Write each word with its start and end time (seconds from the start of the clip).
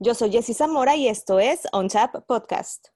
Yo 0.00 0.14
soy 0.14 0.32
Jessy 0.32 0.54
Zamora 0.54 0.96
y 0.96 1.06
esto 1.06 1.38
es 1.38 1.68
On 1.72 1.88
Tap 1.88 2.26
Podcast. 2.26 2.93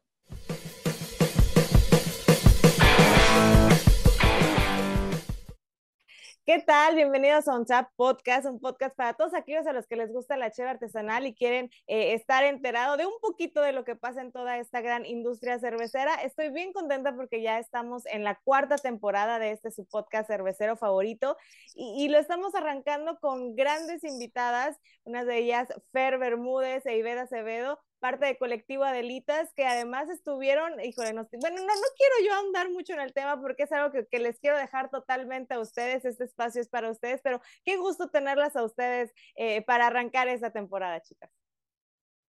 ¿Qué 6.49 6.61
tal? 6.61 6.95
Bienvenidos 6.95 7.47
a 7.47 7.63
Tap 7.67 7.91
Podcast, 7.95 8.47
un 8.47 8.59
podcast 8.59 8.97
para 8.97 9.13
todos 9.13 9.35
aquellos 9.35 9.67
a 9.67 9.75
los 9.75 9.87
que 9.87 9.97
les 9.97 10.11
gusta 10.11 10.39
la 10.39 10.51
cheve 10.51 10.71
artesanal 10.71 11.27
y 11.27 11.35
quieren 11.35 11.69
eh, 11.87 12.15
estar 12.15 12.43
enterados 12.43 12.97
de 12.97 13.05
un 13.05 13.21
poquito 13.21 13.61
de 13.61 13.73
lo 13.73 13.85
que 13.85 13.97
pasa 13.97 14.23
en 14.23 14.33
toda 14.33 14.57
esta 14.57 14.81
gran 14.81 15.05
industria 15.05 15.59
cervecera. 15.59 16.15
Estoy 16.15 16.49
bien 16.49 16.73
contenta 16.73 17.15
porque 17.15 17.43
ya 17.43 17.59
estamos 17.59 18.07
en 18.07 18.25
la 18.25 18.41
cuarta 18.45 18.79
temporada 18.79 19.39
de 19.39 19.51
este 19.51 19.71
su 19.71 19.85
podcast 19.85 20.27
cervecero 20.27 20.79
favorito 20.79 21.37
y, 21.75 22.09
lo 22.09 22.17
estamos 22.17 22.55
arrancando 22.55 23.21
con 23.21 23.55
grandes 23.55 24.03
invitadas, 24.03 24.79
una 25.05 25.27
de 25.27 25.37
ellas 25.37 25.69
Fer 25.93 26.17
Bermúdez 26.17 26.87
e 26.87 26.97
Iveda 26.97 27.25
Acevedo, 27.25 27.79
parte 27.99 28.27
de 28.27 28.39
Colectivo 28.39 28.85
Adelitas, 28.85 29.53
que 29.55 29.67
además 29.67 30.09
estuvieron, 30.09 30.81
híjole, 30.81 31.13
no, 31.13 31.29
bueno, 31.41 31.57
no, 31.57 31.67
no 31.67 31.89
quiero 31.97 32.15
yo 32.25 32.47
andar 32.47 32.71
mucho 32.71 32.93
en 32.93 33.01
el 33.01 33.13
tema 33.13 33.41
porque 33.41 33.65
es 33.65 33.73
algo 33.73 33.93
que, 33.93 34.07
que, 34.07 34.19
les 34.19 34.39
quiero 34.39 34.57
dejar 34.57 34.91
totalmente 34.91 35.55
a 35.55 35.61
ustedes, 35.61 36.05
este 36.05 36.25
espacio 36.25 36.61
es 36.61 36.69
para 36.69 36.91
ustedes, 36.91 37.21
pero 37.23 37.41
qué 37.65 37.77
gusto 37.77 38.11
tenerlas 38.11 38.57
a 38.57 38.65
ustedes 38.65 39.13
eh, 39.37 39.63
para 39.65 39.89
arrancar 39.89 40.29
esta 40.29 40.51
temporada, 40.51 41.01
chicas. 41.01 41.31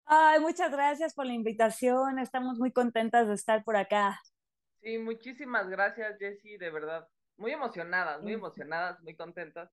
Ay, 0.06 0.40
muchas 0.40 0.72
gracias 0.72 1.14
por 1.14 1.26
la 1.26 1.34
invitación, 1.34 2.20
estamos 2.20 2.58
muy 2.60 2.72
contentas 2.72 3.28
de 3.28 3.36
estar 3.36 3.64
por 3.64 3.78
acá. 3.78 4.20
Sí, 4.82 4.98
muchísimas 4.98 5.70
gracias, 5.70 6.18
Jessie, 6.18 6.58
de 6.58 6.72
verdad, 6.72 7.08
muy 7.38 7.52
emocionadas, 7.52 8.22
muy 8.22 8.34
emocionadas, 8.34 9.00
muy 9.02 9.16
contentas, 9.16 9.72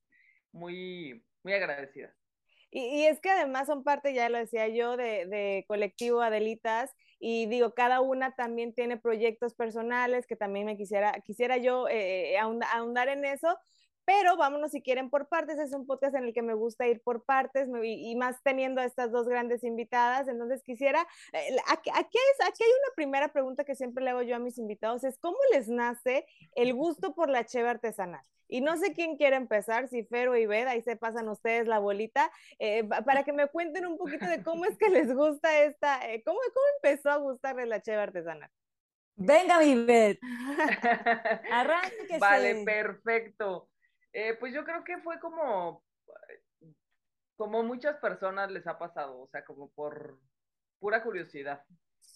muy, 0.52 1.25
muy 1.42 1.55
agradecidas. 1.55 2.14
Y, 2.70 2.80
y, 2.80 3.06
es 3.06 3.20
que 3.20 3.30
además 3.30 3.66
son 3.66 3.82
parte, 3.82 4.12
ya 4.12 4.28
lo 4.28 4.38
decía 4.38 4.68
yo, 4.68 4.96
de, 4.96 5.27
de, 5.27 5.64
colectivo 5.68 6.20
Adelitas 6.20 6.94
y 7.18 7.46
digo, 7.46 7.72
cada 7.74 8.00
una 8.00 8.34
también 8.34 8.75
tiene 8.75 8.97
proyectos 8.98 9.55
personales 9.55 10.27
que 10.27 10.36
también 10.36 10.66
me 10.66 10.77
quisiera, 10.77 11.12
quisiera 11.25 11.56
yo 11.56 11.88
eh, 11.88 12.36
ahondar 12.38 13.08
en 13.08 13.25
eso, 13.25 13.56
pero 14.09 14.39
vámonos 14.39 14.70
si 14.70 14.81
quieren 14.81 15.11
por 15.11 15.28
partes, 15.28 15.59
es 15.59 15.75
un 15.75 15.87
podcast 15.87 16.14
en 16.14 16.25
el 16.25 16.33
que 16.33 16.41
me 16.41 16.55
gusta 16.55 16.87
ir 16.87 17.03
por 17.03 17.27
partes 17.27 17.69
y, 17.83 18.11
y 18.11 18.17
más 18.17 18.42
teniendo 18.42 18.81
a 18.81 18.87
estas 18.87 19.12
dos 19.12 19.28
grandes 19.28 19.62
invitadas, 19.65 20.28
entonces 20.28 20.62
quisiera, 20.62 21.06
eh, 21.34 21.55
aquí, 21.67 21.91
aquí, 21.91 22.17
es, 22.17 22.48
aquí 22.48 22.65
hay 22.65 22.70
una 22.70 22.95
primera 22.97 23.28
pregunta 23.28 23.65
que 23.65 23.75
siempre 23.75 24.03
le 24.03 24.09
hago 24.09 24.23
yo 24.23 24.37
a 24.37 24.39
mis 24.39 24.56
invitados, 24.56 25.05
es 25.05 25.19
¿cómo 25.19 25.37
les 25.53 25.69
nace 25.69 26.25
el 26.55 26.73
gusto 26.73 27.15
por 27.15 27.28
la 27.28 27.45
cheve 27.45 27.69
artesanal? 27.69 28.25
Y 28.48 28.62
no 28.62 28.78
sé 28.78 28.95
quién 28.95 29.19
quiere 29.19 29.37
empezar, 29.37 29.89
si 29.89 30.05
Fer 30.05 30.31
o 30.31 30.37
Ived, 30.39 30.69
ahí 30.69 30.81
se 30.81 30.97
pasan 30.97 31.28
ustedes 31.28 31.67
la 31.67 31.78
bolita, 31.78 32.33
eh, 32.59 32.84
para 33.05 33.25
que 33.25 33.34
me 33.34 33.47
cuenten 33.48 33.84
un 33.84 33.98
poquito 33.98 34.25
de 34.25 34.43
cómo 34.43 34.65
es 34.65 34.78
que 34.78 34.89
les 34.89 35.15
gusta 35.15 35.65
esta, 35.65 36.11
eh, 36.11 36.22
cómo, 36.25 36.39
cómo 36.55 36.67
empezó 36.83 37.11
a 37.11 37.17
gustarles 37.17 37.69
la 37.69 37.83
cheve 37.83 38.00
artesanal. 38.00 38.50
Venga, 39.17 39.62
Ived. 39.62 40.17
Arránquese. 41.53 42.19
Vale, 42.19 42.65
perfecto. 42.65 43.69
Eh, 44.12 44.37
pues 44.39 44.55
yo 44.55 44.64
creo 44.64 44.84
que 44.84 44.98
fue 44.98 45.20
como, 45.20 45.84
como 47.37 47.62
muchas 47.62 47.97
personas 47.98 48.50
les 48.50 48.67
ha 48.67 48.78
pasado, 48.78 49.20
o 49.20 49.28
sea, 49.28 49.45
como 49.45 49.70
por 49.70 50.19
pura 50.78 51.03
curiosidad. 51.03 51.65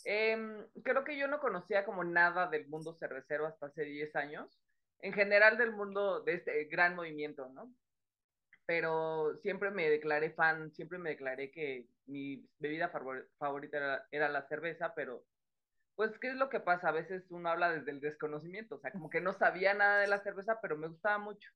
Eh, 0.04 0.66
creo 0.82 1.04
que 1.04 1.16
yo 1.16 1.28
no 1.28 1.40
conocía 1.40 1.84
como 1.84 2.04
nada 2.04 2.48
del 2.48 2.66
mundo 2.68 2.94
cervecero 2.94 3.46
hasta 3.46 3.66
hace 3.66 3.84
10 3.84 4.14
años 4.16 4.58
en 5.02 5.12
general 5.12 5.58
del 5.58 5.72
mundo 5.72 6.20
de 6.20 6.34
este 6.34 6.64
gran 6.64 6.94
movimiento, 6.94 7.48
¿no? 7.50 7.72
Pero 8.66 9.36
siempre 9.42 9.70
me 9.70 9.90
declaré 9.90 10.30
fan, 10.30 10.72
siempre 10.72 10.98
me 10.98 11.10
declaré 11.10 11.50
que 11.50 11.88
mi 12.06 12.48
bebida 12.60 12.88
favorita 13.38 13.76
era, 13.76 14.06
era, 14.12 14.28
la 14.28 14.46
cerveza, 14.46 14.94
pero 14.94 15.24
pues, 15.96 16.16
¿qué 16.20 16.28
es 16.28 16.36
lo 16.36 16.48
que 16.48 16.60
pasa? 16.60 16.88
A 16.88 16.92
veces 16.92 17.24
uno 17.30 17.48
habla 17.48 17.72
desde 17.72 17.90
el 17.90 18.00
desconocimiento, 18.00 18.76
o 18.76 18.78
sea, 18.78 18.92
como 18.92 19.10
que 19.10 19.20
no 19.20 19.32
sabía 19.32 19.74
nada 19.74 19.98
de 20.00 20.06
la 20.06 20.22
cerveza, 20.22 20.60
pero 20.60 20.76
me 20.76 20.88
gustaba 20.88 21.18
mucho. 21.18 21.50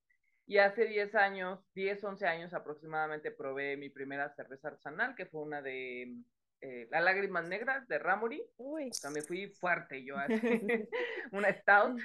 Y 0.47 0.59
hace 0.59 0.87
10 0.87 1.15
años, 1.17 1.61
10, 1.75 2.05
11 2.05 2.27
años 2.27 2.55
aproximadamente, 2.55 3.33
probé 3.33 3.77
mi 3.77 3.91
primera 3.91 4.33
cerveza 4.35 4.69
artesanal, 4.69 5.17
que 5.17 5.27
fue 5.27 5.43
una 5.43 5.61
de 5.61 6.15
eh, 6.61 6.87
La 6.91 7.01
Lágrimas 7.01 7.49
Negras 7.49 7.87
de 7.89 7.99
Ramory. 7.99 8.43
Uy. 8.57 8.91
O 8.91 8.95
sea, 8.95 9.11
me 9.11 9.23
fui 9.23 9.49
fuerte 9.49 10.05
yo, 10.05 10.17
así, 10.17 10.33
una 11.33 11.53
stout. 11.53 12.01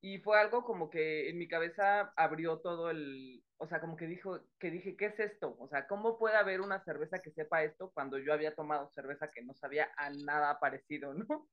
Y 0.00 0.18
fue 0.18 0.38
algo 0.40 0.64
como 0.64 0.90
que 0.90 1.28
en 1.28 1.38
mi 1.38 1.48
cabeza 1.48 2.12
abrió 2.16 2.58
todo 2.58 2.90
el, 2.90 3.42
o 3.58 3.68
sea, 3.68 3.80
como 3.80 3.96
que 3.96 4.06
dijo, 4.06 4.40
que 4.58 4.70
dije, 4.70 4.96
¿qué 4.96 5.06
es 5.06 5.20
esto? 5.20 5.56
O 5.60 5.68
sea, 5.68 5.86
¿cómo 5.86 6.18
puede 6.18 6.36
haber 6.36 6.60
una 6.60 6.82
cerveza 6.84 7.20
que 7.20 7.30
sepa 7.30 7.62
esto 7.62 7.92
cuando 7.94 8.18
yo 8.18 8.32
había 8.32 8.56
tomado 8.56 8.90
cerveza 8.90 9.28
que 9.28 9.42
no 9.42 9.54
sabía 9.54 9.88
a 9.96 10.10
nada 10.10 10.58
parecido, 10.58 11.14
¿no? 11.14 11.48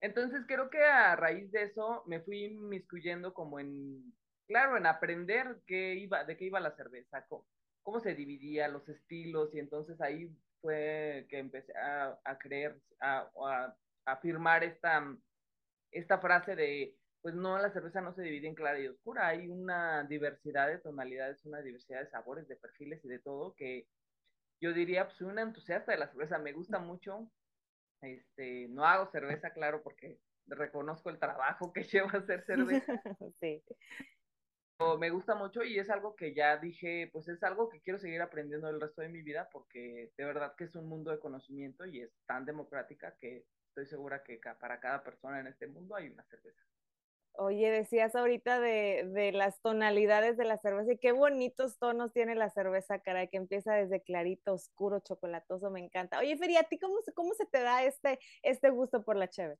Entonces 0.00 0.42
creo 0.46 0.68
que 0.70 0.82
a 0.82 1.16
raíz 1.16 1.50
de 1.52 1.64
eso 1.64 2.02
me 2.06 2.20
fui 2.20 2.50
miscuyendo 2.50 3.32
como 3.34 3.60
en, 3.60 4.14
claro, 4.46 4.76
en 4.76 4.86
aprender 4.86 5.60
qué 5.66 5.94
iba, 5.94 6.24
de 6.24 6.36
qué 6.36 6.44
iba 6.44 6.60
la 6.60 6.76
cerveza, 6.76 7.26
cómo, 7.82 8.00
se 8.00 8.14
dividía, 8.14 8.68
los 8.68 8.88
estilos, 8.88 9.54
y 9.54 9.58
entonces 9.58 10.00
ahí 10.00 10.30
fue 10.60 11.26
que 11.28 11.38
empecé 11.38 11.72
a, 11.76 12.38
creer, 12.38 12.80
a, 13.00 13.30
a, 14.06 14.20
esta, 14.62 15.16
esta 15.90 16.18
frase 16.18 16.56
de 16.56 16.96
pues 17.24 17.34
no, 17.34 17.58
la 17.58 17.72
cerveza 17.72 18.02
no 18.02 18.12
se 18.12 18.20
divide 18.20 18.48
en 18.48 18.54
clara 18.54 18.78
y 18.78 18.86
oscura, 18.86 19.28
hay 19.28 19.48
una 19.48 20.04
diversidad 20.04 20.68
de 20.68 20.76
tonalidades, 20.76 21.42
una 21.46 21.62
diversidad 21.62 22.00
de 22.00 22.10
sabores, 22.10 22.46
de 22.48 22.56
perfiles 22.56 23.02
y 23.02 23.08
de 23.08 23.18
todo 23.18 23.54
que 23.54 23.88
yo 24.60 24.74
diría, 24.74 25.06
pues 25.06 25.16
soy 25.16 25.28
una 25.28 25.40
entusiasta 25.40 25.92
de 25.92 25.98
la 25.98 26.08
cerveza, 26.08 26.38
me 26.38 26.52
gusta 26.52 26.78
mucho, 26.78 27.30
este, 28.02 28.68
no 28.68 28.84
hago 28.84 29.10
cerveza, 29.10 29.54
claro, 29.54 29.82
porque 29.82 30.18
reconozco 30.46 31.08
el 31.08 31.18
trabajo 31.18 31.72
que 31.72 31.82
lleva 31.84 32.10
hacer 32.10 32.44
cerveza. 32.44 32.92
sí. 33.40 33.62
Me 34.98 35.10
gusta 35.10 35.34
mucho 35.36 35.62
y 35.62 35.78
es 35.78 35.88
algo 35.88 36.16
que 36.16 36.34
ya 36.34 36.56
dije, 36.56 37.08
pues 37.12 37.28
es 37.28 37.42
algo 37.44 37.68
que 37.68 37.80
quiero 37.80 37.98
seguir 37.98 38.20
aprendiendo 38.20 38.68
el 38.68 38.80
resto 38.80 39.02
de 39.02 39.08
mi 39.08 39.22
vida 39.22 39.48
porque 39.52 40.12
de 40.16 40.24
verdad 40.24 40.54
que 40.56 40.64
es 40.64 40.74
un 40.74 40.88
mundo 40.88 41.12
de 41.12 41.20
conocimiento 41.20 41.86
y 41.86 42.00
es 42.00 42.10
tan 42.26 42.44
democrática 42.44 43.16
que 43.20 43.46
estoy 43.68 43.86
segura 43.86 44.22
que 44.24 44.40
para 44.60 44.80
cada 44.80 45.02
persona 45.02 45.40
en 45.40 45.46
este 45.46 45.68
mundo 45.68 45.94
hay 45.94 46.08
una 46.08 46.24
cerveza. 46.24 46.60
Oye, 47.36 47.70
decías 47.70 48.14
ahorita 48.14 48.60
de, 48.60 49.10
de, 49.12 49.32
las 49.32 49.60
tonalidades 49.60 50.36
de 50.36 50.44
la 50.44 50.58
cerveza 50.58 50.92
y 50.92 50.98
qué 50.98 51.10
bonitos 51.10 51.78
tonos 51.78 52.12
tiene 52.12 52.36
la 52.36 52.48
cerveza, 52.50 53.00
caray, 53.00 53.28
que 53.28 53.38
empieza 53.38 53.74
desde 53.74 54.02
clarito, 54.02 54.54
oscuro, 54.54 55.00
chocolatoso, 55.00 55.68
me 55.70 55.80
encanta. 55.80 56.20
Oye, 56.20 56.36
Feria, 56.36 56.60
¿a 56.60 56.64
ti 56.64 56.78
cómo, 56.78 56.94
cómo 57.14 57.34
se 57.34 57.46
te 57.46 57.60
da 57.60 57.82
este, 57.84 58.20
este 58.42 58.70
gusto 58.70 59.02
por 59.02 59.16
la 59.16 59.28
cheve? 59.28 59.58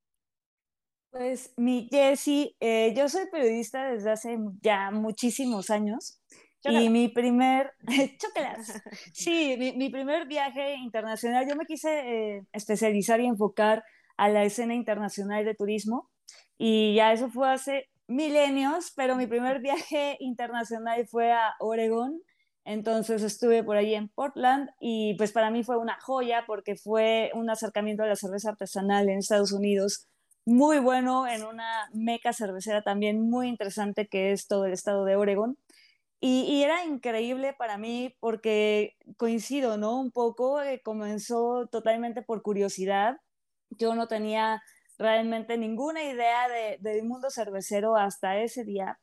Pues 1.14 1.54
mi 1.56 1.88
Jessie, 1.92 2.56
eh, 2.58 2.92
yo 2.96 3.08
soy 3.08 3.26
periodista 3.30 3.88
desde 3.88 4.10
hace 4.10 4.36
ya 4.62 4.90
muchísimos 4.90 5.70
años. 5.70 6.20
Y 6.64 6.88
mi 6.88 7.08
primer, 7.08 7.72
chocolate. 8.18 8.62
Sí, 9.12 9.54
mi, 9.56 9.74
mi, 9.74 9.90
primer 9.90 10.26
viaje 10.26 10.74
internacional, 10.74 11.48
yo 11.48 11.54
me 11.54 11.66
quise 11.66 12.00
eh, 12.00 12.42
especializar 12.52 13.20
y 13.20 13.26
enfocar 13.26 13.84
a 14.16 14.28
la 14.28 14.42
escena 14.42 14.74
internacional 14.74 15.44
de 15.44 15.54
turismo 15.54 16.10
y 16.58 16.96
ya 16.96 17.12
eso 17.12 17.30
fue 17.30 17.48
hace 17.48 17.88
milenios, 18.08 18.92
pero 18.96 19.14
mi 19.14 19.28
primer 19.28 19.60
viaje 19.60 20.16
internacional 20.18 21.06
fue 21.06 21.30
a 21.30 21.54
Oregón, 21.60 22.22
entonces 22.64 23.22
estuve 23.22 23.62
por 23.62 23.76
ahí 23.76 23.94
en 23.94 24.08
Portland 24.08 24.68
y 24.80 25.14
pues 25.14 25.30
para 25.30 25.52
mí 25.52 25.62
fue 25.62 25.76
una 25.76 25.96
joya 26.00 26.42
porque 26.44 26.74
fue 26.74 27.30
un 27.34 27.50
acercamiento 27.50 28.02
a 28.02 28.06
la 28.06 28.16
cerveza 28.16 28.50
artesanal 28.50 29.08
en 29.08 29.18
Estados 29.18 29.52
Unidos 29.52 30.08
muy 30.46 30.78
bueno, 30.78 31.26
en 31.26 31.44
una 31.44 31.88
meca 31.92 32.32
cervecera 32.32 32.82
también 32.82 33.28
muy 33.30 33.48
interesante 33.48 34.08
que 34.08 34.32
es 34.32 34.46
todo 34.46 34.66
el 34.66 34.72
estado 34.72 35.04
de 35.04 35.16
Oregón. 35.16 35.58
Y, 36.20 36.62
era 36.62 36.84
increíble 36.86 37.52
para 37.52 37.76
mí 37.76 38.16
porque 38.18 38.96
coincido, 39.18 39.76
¿no? 39.76 40.00
Un 40.00 40.10
poco, 40.10 40.62
eh, 40.62 40.80
comenzó 40.82 41.68
totalmente 41.70 42.22
por 42.22 42.40
curiosidad. 42.42 43.18
Yo 43.70 43.94
no 43.94 44.08
tenía 44.08 44.62
realmente 44.98 45.58
ninguna 45.58 46.02
idea 46.02 46.48
de, 46.48 46.78
del 46.80 47.04
mundo 47.04 47.30
cervecero 47.30 47.96
hasta 47.96 48.38
ese 48.38 48.64
día. 48.64 48.98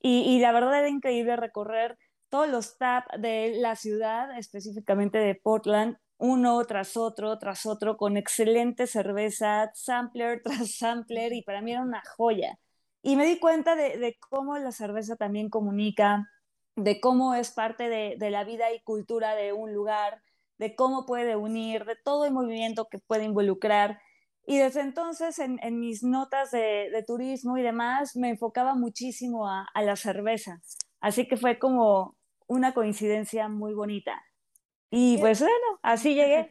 Y, 0.00 0.38
la 0.40 0.52
verdad 0.52 0.78
era 0.80 0.88
increíble 0.88 1.36
recorrer 1.36 1.98
todos 2.28 2.48
los 2.48 2.76
taps 2.78 3.20
de 3.20 3.54
la 3.58 3.74
ciudad, 3.74 4.36
específicamente 4.38 5.18
de 5.18 5.34
Portland, 5.34 5.96
uno 6.18 6.64
tras 6.66 6.96
otro, 6.96 7.38
tras 7.38 7.66
otro, 7.66 7.96
con 7.96 8.16
excelente 8.16 8.86
cerveza, 8.86 9.70
sampler 9.74 10.42
tras 10.44 10.76
sampler, 10.76 11.32
y 11.32 11.42
para 11.42 11.62
mí 11.62 11.72
era 11.72 11.82
una 11.82 12.02
joya. 12.16 12.58
Y 13.02 13.16
me 13.16 13.26
di 13.26 13.38
cuenta 13.38 13.76
de, 13.76 14.16
cómo 14.28 14.58
la 14.58 14.72
cerveza 14.72 15.16
también 15.16 15.48
comunica, 15.50 16.28
de 16.76 17.00
cómo 17.00 17.34
es 17.34 17.50
parte 17.50 17.88
de, 17.88 18.16
de 18.18 18.30
la 18.30 18.44
vida 18.44 18.72
y 18.72 18.82
cultura 18.82 19.34
de 19.34 19.52
un 19.52 19.72
lugar, 19.72 20.20
de 20.58 20.74
cómo 20.74 21.06
puede 21.06 21.36
unir, 21.36 21.84
de 21.84 21.96
todo 21.96 22.24
el 22.24 22.32
movimiento 22.32 22.88
que 22.88 22.98
puede 22.98 23.24
involucrar 23.24 24.00
y 24.50 24.56
desde 24.56 24.80
entonces 24.80 25.38
en, 25.40 25.58
en 25.62 25.78
mis 25.78 26.02
notas 26.02 26.50
de, 26.52 26.88
de, 26.90 27.02
turismo 27.02 27.58
y 27.58 27.62
demás 27.62 28.16
me 28.16 28.30
enfocaba 28.30 28.74
muchísimo 28.74 29.46
a, 29.46 29.66
a, 29.74 29.82
la 29.82 29.94
cerveza. 29.94 30.62
Así 31.00 31.28
que 31.28 31.36
fue 31.36 31.58
como 31.58 32.16
una 32.46 32.72
coincidencia 32.72 33.50
muy 33.50 33.74
bonita. 33.74 34.24
Y 34.90 35.18
pues 35.18 35.40
bueno, 35.40 35.78
así 35.82 36.14
llegué. 36.14 36.50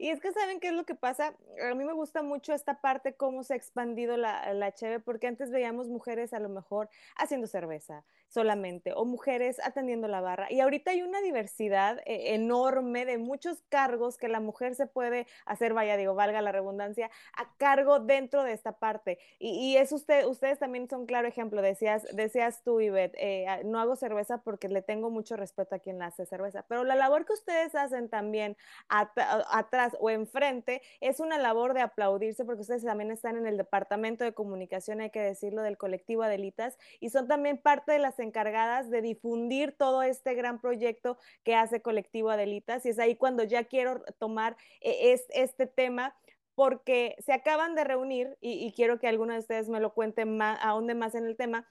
Y 0.00 0.08
es 0.08 0.18
que 0.18 0.32
saben 0.32 0.60
qué 0.60 0.68
es 0.68 0.72
lo 0.72 0.84
que 0.84 0.94
pasa. 0.94 1.34
A 1.70 1.74
mí 1.74 1.84
me 1.84 1.92
gusta 1.92 2.22
mucho 2.22 2.54
esta 2.54 2.80
parte, 2.80 3.12
cómo 3.12 3.44
se 3.44 3.52
ha 3.52 3.56
expandido 3.56 4.16
la, 4.16 4.54
la 4.54 4.72
cheve, 4.72 4.98
porque 4.98 5.26
antes 5.26 5.50
veíamos 5.50 5.88
mujeres 5.88 6.32
a 6.32 6.40
lo 6.40 6.48
mejor 6.48 6.88
haciendo 7.16 7.46
cerveza 7.46 8.02
solamente, 8.26 8.94
o 8.94 9.04
mujeres 9.04 9.60
atendiendo 9.62 10.08
la 10.08 10.22
barra. 10.22 10.50
Y 10.50 10.60
ahorita 10.60 10.92
hay 10.92 11.02
una 11.02 11.20
diversidad 11.20 11.98
eh, 12.06 12.34
enorme 12.34 13.04
de 13.04 13.18
muchos 13.18 13.62
cargos 13.68 14.16
que 14.16 14.28
la 14.28 14.40
mujer 14.40 14.74
se 14.74 14.86
puede 14.86 15.26
hacer, 15.44 15.74
vaya, 15.74 15.98
digo, 15.98 16.14
valga 16.14 16.40
la 16.40 16.52
redundancia, 16.52 17.10
a 17.36 17.54
cargo 17.58 18.00
dentro 18.00 18.42
de 18.42 18.52
esta 18.52 18.78
parte. 18.78 19.18
Y, 19.38 19.50
y 19.50 19.76
es 19.76 19.92
usted, 19.92 20.24
ustedes 20.24 20.58
también 20.58 20.88
son 20.88 21.04
claro 21.04 21.28
ejemplo. 21.28 21.60
Decías, 21.60 22.06
decías 22.14 22.62
tú, 22.62 22.80
Ivette, 22.80 23.16
eh, 23.18 23.46
no 23.66 23.78
hago 23.78 23.96
cerveza 23.96 24.38
porque 24.38 24.68
le 24.68 24.80
tengo 24.80 25.10
mucho 25.10 25.36
respeto 25.36 25.74
a 25.74 25.78
quien 25.78 25.98
la 25.98 26.06
hace 26.06 26.24
cerveza, 26.24 26.64
pero 26.68 26.84
la 26.84 26.94
labor 26.94 27.26
que 27.26 27.34
ustedes 27.34 27.74
hacen 27.74 28.08
también 28.08 28.56
atrás 28.88 29.89
o 29.98 30.10
enfrente 30.10 30.82
es 31.00 31.20
una 31.20 31.38
labor 31.38 31.74
de 31.74 31.80
aplaudirse 31.80 32.44
porque 32.44 32.62
ustedes 32.62 32.84
también 32.84 33.10
están 33.10 33.36
en 33.36 33.46
el 33.46 33.56
departamento 33.56 34.24
de 34.24 34.32
comunicación, 34.32 35.00
hay 35.00 35.10
que 35.10 35.20
decirlo, 35.20 35.62
del 35.62 35.78
colectivo 35.78 36.22
Adelitas 36.22 36.78
y 37.00 37.10
son 37.10 37.28
también 37.28 37.58
parte 37.58 37.92
de 37.92 37.98
las 37.98 38.18
encargadas 38.18 38.90
de 38.90 39.02
difundir 39.02 39.76
todo 39.76 40.02
este 40.02 40.34
gran 40.34 40.60
proyecto 40.60 41.18
que 41.44 41.54
hace 41.54 41.82
colectivo 41.82 42.30
Adelitas 42.30 42.86
y 42.86 42.90
es 42.90 42.98
ahí 42.98 43.16
cuando 43.16 43.44
ya 43.44 43.64
quiero 43.64 44.02
tomar 44.18 44.56
eh, 44.80 45.18
este 45.30 45.66
tema 45.66 46.16
porque 46.54 47.16
se 47.24 47.32
acaban 47.32 47.74
de 47.74 47.84
reunir 47.84 48.36
y, 48.40 48.72
quiero 48.76 48.98
que 48.98 49.08
alguno 49.08 49.32
de 49.32 49.38
ustedes 49.38 49.70
me 49.70 49.80
lo 49.80 49.94
cuente 49.94 50.26
más, 50.26 50.58
aún 50.62 50.86
más 50.98 51.14
en 51.14 51.24
el 51.24 51.34
tema, 51.34 51.66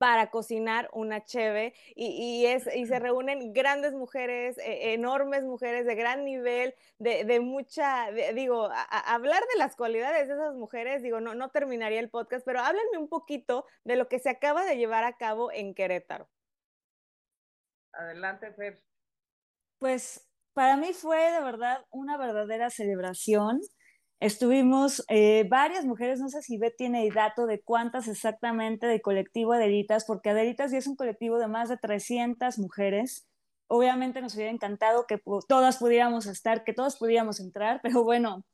para 0.00 0.30
cocinar 0.30 0.88
una 0.94 1.26
cheve 1.26 1.74
y, 1.94 2.46
es, 2.46 2.66
y 2.74 2.86
se 2.86 2.98
reúnen 2.98 3.52
grandes 3.52 3.92
mujeres, 3.92 4.56
e, 4.56 4.94
enormes 4.94 5.42
mujeres 5.42 5.84
de 5.84 5.94
gran 5.94 6.24
nivel, 6.24 6.74
de, 6.98 7.38
mucha, 7.40 8.10
digo, 8.34 8.70
hablar 8.88 9.42
de 9.52 9.58
las 9.58 9.76
cualidades 9.76 10.26
de 10.26 10.32
esas 10.32 10.54
mujeres, 10.54 11.02
digo, 11.02 11.20
no, 11.20 11.34
no 11.34 11.50
terminaría 11.50 12.00
el 12.00 12.08
podcast, 12.08 12.46
pero 12.46 12.60
háblenme 12.60 12.96
un 12.96 13.10
poquito 13.10 13.66
de 13.84 13.96
lo 13.96 14.08
que 14.08 14.18
se 14.18 14.30
acaba 14.30 14.64
de 14.64 14.78
llevar 14.78 15.04
a 15.04 15.18
cabo 15.18 15.52
en 15.52 15.74
Querétaro. 15.74 16.30
Adelante, 17.92 18.54
Fer. 18.54 18.82
Pues 19.78 20.26
para 20.54 20.78
mí 20.78 20.94
fue 20.94 21.30
de 21.30 21.42
verdad 21.42 21.84
una 21.90 22.16
verdadera 22.16 22.70
celebración. 22.70 23.60
Estuvimos 24.20 25.02
eh, 25.08 25.46
varias 25.48 25.86
mujeres, 25.86 26.20
no 26.20 26.28
sé 26.28 26.42
si 26.42 26.58
Beth 26.58 26.76
tiene 26.76 27.06
el 27.06 27.14
dato 27.14 27.46
de 27.46 27.62
cuántas 27.62 28.06
exactamente 28.06 28.86
de 28.86 29.00
colectivo 29.00 29.54
Adelitas, 29.54 30.04
porque 30.04 30.28
Adelitas 30.28 30.72
ya 30.72 30.78
es 30.78 30.86
un 30.86 30.94
colectivo 30.94 31.38
de 31.38 31.48
más 31.48 31.70
de 31.70 31.78
300 31.78 32.58
mujeres. 32.58 33.26
Obviamente 33.66 34.20
nos 34.20 34.34
hubiera 34.34 34.50
encantado 34.50 35.06
que 35.06 35.18
todas 35.48 35.78
pudiéramos 35.78 36.26
estar, 36.26 36.64
que 36.64 36.74
todas 36.74 36.98
pudiéramos 36.98 37.40
entrar, 37.40 37.80
pero 37.82 38.04
bueno, 38.04 38.44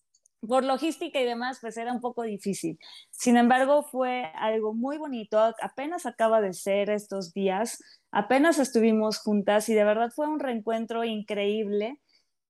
por 0.47 0.63
logística 0.63 1.21
y 1.21 1.25
demás, 1.25 1.59
pues 1.61 1.77
era 1.77 1.93
un 1.93 2.01
poco 2.01 2.23
difícil. 2.23 2.79
Sin 3.11 3.37
embargo, 3.37 3.83
fue 3.83 4.31
algo 4.37 4.73
muy 4.73 4.99
bonito, 4.99 5.53
apenas 5.61 6.07
acaba 6.07 6.41
de 6.41 6.53
ser 6.53 6.91
estos 6.91 7.33
días, 7.35 7.83
apenas 8.13 8.61
estuvimos 8.61 9.19
juntas 9.19 9.69
y 9.69 9.75
de 9.75 9.83
verdad 9.83 10.13
fue 10.15 10.29
un 10.29 10.39
reencuentro 10.39 11.03
increíble 11.03 12.01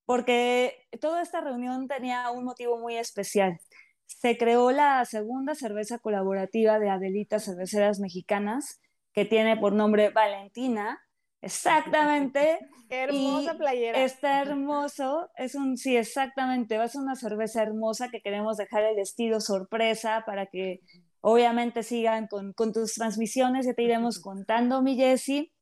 porque 0.06 0.86
toda 1.00 1.20
esta 1.20 1.40
reunión 1.40 1.88
tenía 1.88 2.30
un 2.30 2.44
motivo 2.44 2.78
muy 2.78 2.96
especial. 2.96 3.58
Se 4.06 4.38
creó 4.38 4.70
la 4.70 5.04
segunda 5.04 5.54
cerveza 5.54 5.98
colaborativa 5.98 6.78
de 6.78 6.88
Adelitas 6.88 7.44
Cerveceras 7.44 7.98
Mexicanas, 7.98 8.80
que 9.12 9.24
tiene 9.24 9.56
por 9.56 9.72
nombre 9.72 10.10
Valentina. 10.10 11.00
Exactamente. 11.42 12.60
hermosa 12.88 13.58
playera. 13.58 14.04
Está 14.04 14.42
hermoso. 14.42 15.28
Es 15.36 15.56
un, 15.56 15.76
sí, 15.76 15.96
exactamente. 15.96 16.78
Va 16.78 16.84
a 16.84 16.88
ser 16.88 17.02
una 17.02 17.16
cerveza 17.16 17.62
hermosa 17.62 18.08
que 18.08 18.20
queremos 18.20 18.56
dejar 18.56 18.84
el 18.84 18.98
estilo 19.00 19.40
sorpresa 19.40 20.22
para 20.24 20.46
que 20.46 20.80
obviamente 21.20 21.82
sigan 21.82 22.28
con, 22.28 22.52
con 22.52 22.72
tus 22.72 22.94
transmisiones. 22.94 23.66
Ya 23.66 23.74
te 23.74 23.82
iremos 23.82 24.20
contando, 24.22 24.82
mi 24.82 24.96
Jessie. 24.96 25.52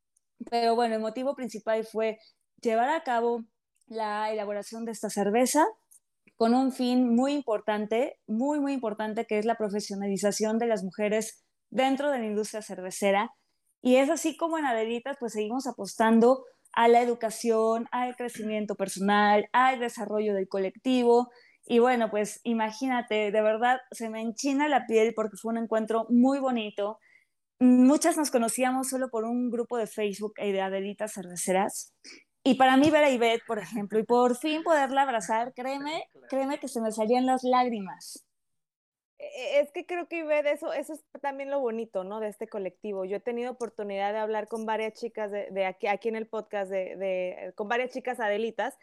Pero 0.51 0.75
bueno, 0.75 0.97
el 0.97 1.01
motivo 1.01 1.35
principal 1.35 1.85
fue 1.87 2.19
llevar 2.61 2.91
a 2.91 3.03
cabo 3.05 3.45
la 3.87 4.33
elaboración 4.33 4.85
de 4.85 4.93
esta 4.93 5.11
cerveza 5.11 5.65
con 6.37 6.55
un 6.55 6.73
fin 6.73 7.15
muy 7.15 7.33
importante, 7.33 8.19
muy, 8.27 8.59
muy 8.59 8.73
importante, 8.73 9.27
que 9.27 9.39
es 9.39 9.45
la 9.45 9.57
profesionalización 9.57 10.59
de 10.59 10.67
las 10.67 10.83
mujeres 10.83 11.45
dentro 11.71 12.11
de 12.11 12.19
la 12.19 12.27
industria 12.27 12.63
cervecera. 12.63 13.31
Y 13.81 13.97
es 13.97 14.11
así 14.11 14.37
como 14.37 14.59
en 14.59 14.65
Adelitas, 14.65 15.17
pues 15.21 15.35
seguimos 15.35 15.67
apostando 15.67 16.45
a 16.73 16.89
la 16.89 17.03
educación, 17.03 17.87
al 17.93 18.17
crecimiento 18.17 18.75
personal, 18.75 19.47
al 19.53 19.79
desarrollo 19.79 20.35
del 20.35 20.49
colectivo. 20.49 21.29
Y 21.67 21.79
bueno, 21.79 22.11
pues 22.11 22.41
imagínate, 22.43 23.31
de 23.31 23.43
verdad 23.43 23.79
se 23.93 24.11
me 24.11 24.21
enchina 24.21 24.69
la 24.69 24.87
piel 24.87 25.13
porque 25.15 25.37
fue 25.41 25.53
un 25.53 25.59
encuentro 25.59 26.07
muy 26.09 26.41
bonito. 26.41 26.99
Muchas 27.61 28.17
nos 28.17 28.31
conocíamos 28.31 28.89
solo 28.89 29.09
por 29.11 29.25
un 29.25 29.51
grupo 29.51 29.79
de 29.79 29.87
Facebook 29.87 30.35
de 30.37 30.61
Adelitas 30.61 31.13
Cerveceras 31.13 31.95
y 32.45 32.55
para 32.55 32.77
mí 32.77 32.91
ver 32.91 33.05
a 33.05 33.11
Ivette, 33.11 33.45
por 33.47 33.59
ejemplo, 33.59 33.99
y 33.99 34.03
por 34.03 34.37
fin 34.37 34.63
poderla 34.63 35.03
abrazar, 35.03 35.55
créeme, 35.55 36.09
créeme 36.29 36.59
que 36.59 36.69
se 36.69 36.83
me 36.83 36.93
salían 36.93 37.25
las 37.25 37.43
lágrimas. 37.43 38.27
E, 39.19 39.25
e, 39.25 39.61
es 39.61 39.73
que 39.73 39.87
creo 39.87 40.09
que 40.09 40.19
Ivette, 40.19 40.53
eso, 40.53 40.75
eso 40.75 40.93
es 40.93 41.03
también 41.23 41.51
lo 41.51 41.59
bonito, 41.61 42.05
¿no? 42.05 42.21
De 42.21 42.29
este 42.29 42.47
colectivo. 42.47 43.07
Yo 43.07 43.17
he 43.17 43.21
tenido 43.21 43.53
oportunidad 43.53 44.13
de 44.13 44.19
hablar 44.19 44.47
con 44.47 44.67
varias 44.67 44.93
chicas 44.93 45.31
de, 45.31 45.65
aquí, 45.65 45.87
aquí 45.87 46.11
en 46.11 46.17
el 46.17 46.27
podcast, 46.27 46.71
de, 46.71 46.97
de, 46.97 47.53
con 47.55 47.67
varias 47.67 47.93
chicas 47.93 48.21
adelitas, 48.21 48.77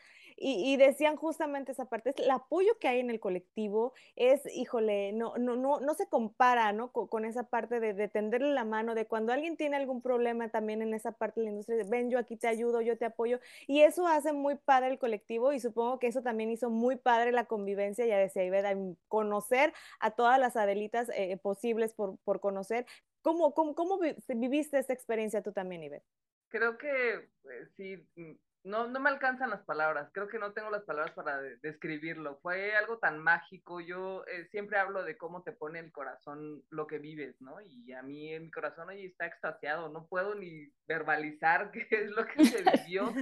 y, 0.43 0.75
decían 0.77 1.15
justamente 1.15 1.71
esa 1.71 1.85
parte, 1.85 2.13
el 2.17 2.31
apoyo 2.31 2.79
que 2.79 2.87
hay 2.87 2.99
en 2.99 3.11
el 3.11 3.19
colectivo 3.19 3.93
es, 4.15 4.41
híjole, 4.55 5.13
no, 5.13 5.37
no, 5.37 5.55
no, 5.55 5.79
no 5.79 5.93
se 5.93 6.07
compara, 6.07 6.73
¿no? 6.73 6.91
Con, 6.91 7.25
esa 7.25 7.43
parte 7.43 7.79
de, 7.79 7.93
de, 7.93 8.07
tenderle 8.07 8.51
la 8.51 8.65
mano, 8.65 8.95
de 8.95 9.05
cuando 9.05 9.33
alguien 9.33 9.55
tiene 9.55 9.77
algún 9.77 10.01
problema 10.01 10.49
también 10.49 10.81
en 10.81 10.93
esa 10.93 11.11
parte 11.11 11.41
de 11.41 11.45
la 11.45 11.51
industria, 11.51 11.85
ven, 11.87 12.09
yo 12.09 12.17
aquí 12.17 12.37
te 12.37 12.47
ayudo, 12.47 12.81
yo 12.81 12.97
te 12.97 13.05
apoyo, 13.05 13.39
y 13.67 13.81
eso 13.81 14.07
hace 14.07 14.33
muy 14.33 14.55
padre 14.55 14.89
el 14.89 14.99
colectivo 14.99 15.53
y 15.53 15.59
supongo 15.59 15.99
que 15.99 16.07
eso 16.07 16.23
también 16.23 16.49
hizo 16.49 16.69
muy 16.69 16.95
padre 16.95 17.31
la 17.31 17.45
convivencia, 17.45 18.05
ya 18.05 18.17
decía 18.17 18.43
Iveda, 18.43 18.75
conocer 19.07 19.73
a 19.99 20.11
todas 20.11 20.39
las 20.39 20.55
Adelitas 20.55 21.09
eh, 21.13 21.37
posibles 21.37 21.93
por, 21.93 22.17
por 22.23 22.39
conocer. 22.39 22.85
¿Cómo, 23.21 23.53
cómo, 23.53 23.75
cómo 23.75 23.99
viviste 24.27 24.79
esta 24.79 24.93
experiencia 24.93 25.43
tú 25.43 25.51
también, 25.51 25.83
Ivette? 25.83 26.05
Creo 26.49 26.77
que 26.77 27.13
eh, 27.13 27.67
sí, 27.77 27.97
mm, 28.15 28.31
no, 28.63 28.87
no 28.87 28.99
me 28.99 29.09
alcanzan 29.09 29.49
las 29.49 29.63
palabras, 29.63 30.09
creo 30.13 30.27
que 30.27 30.37
no 30.37 30.53
tengo 30.53 30.69
las 30.69 30.83
palabras 30.83 31.13
para 31.15 31.41
describirlo. 31.41 32.39
Fue 32.41 32.75
algo 32.75 32.99
tan 32.99 33.17
mágico. 33.17 33.79
Yo 33.81 34.23
eh, 34.27 34.47
siempre 34.51 34.77
hablo 34.77 35.03
de 35.03 35.17
cómo 35.17 35.41
te 35.41 35.51
pone 35.51 35.79
el 35.79 35.91
corazón 35.91 36.63
lo 36.69 36.85
que 36.85 36.99
vives, 36.99 37.41
¿no? 37.41 37.59
Y 37.61 37.91
a 37.93 38.03
mí 38.03 38.37
mi 38.39 38.51
corazón 38.51 38.89
hoy 38.89 39.05
está 39.05 39.25
extasiado, 39.25 39.89
no 39.89 40.05
puedo 40.05 40.35
ni 40.35 40.71
verbalizar 40.87 41.71
qué 41.71 41.87
es 41.89 42.11
lo 42.11 42.25
que 42.25 42.45
se 42.45 42.63
vivió, 42.85 43.13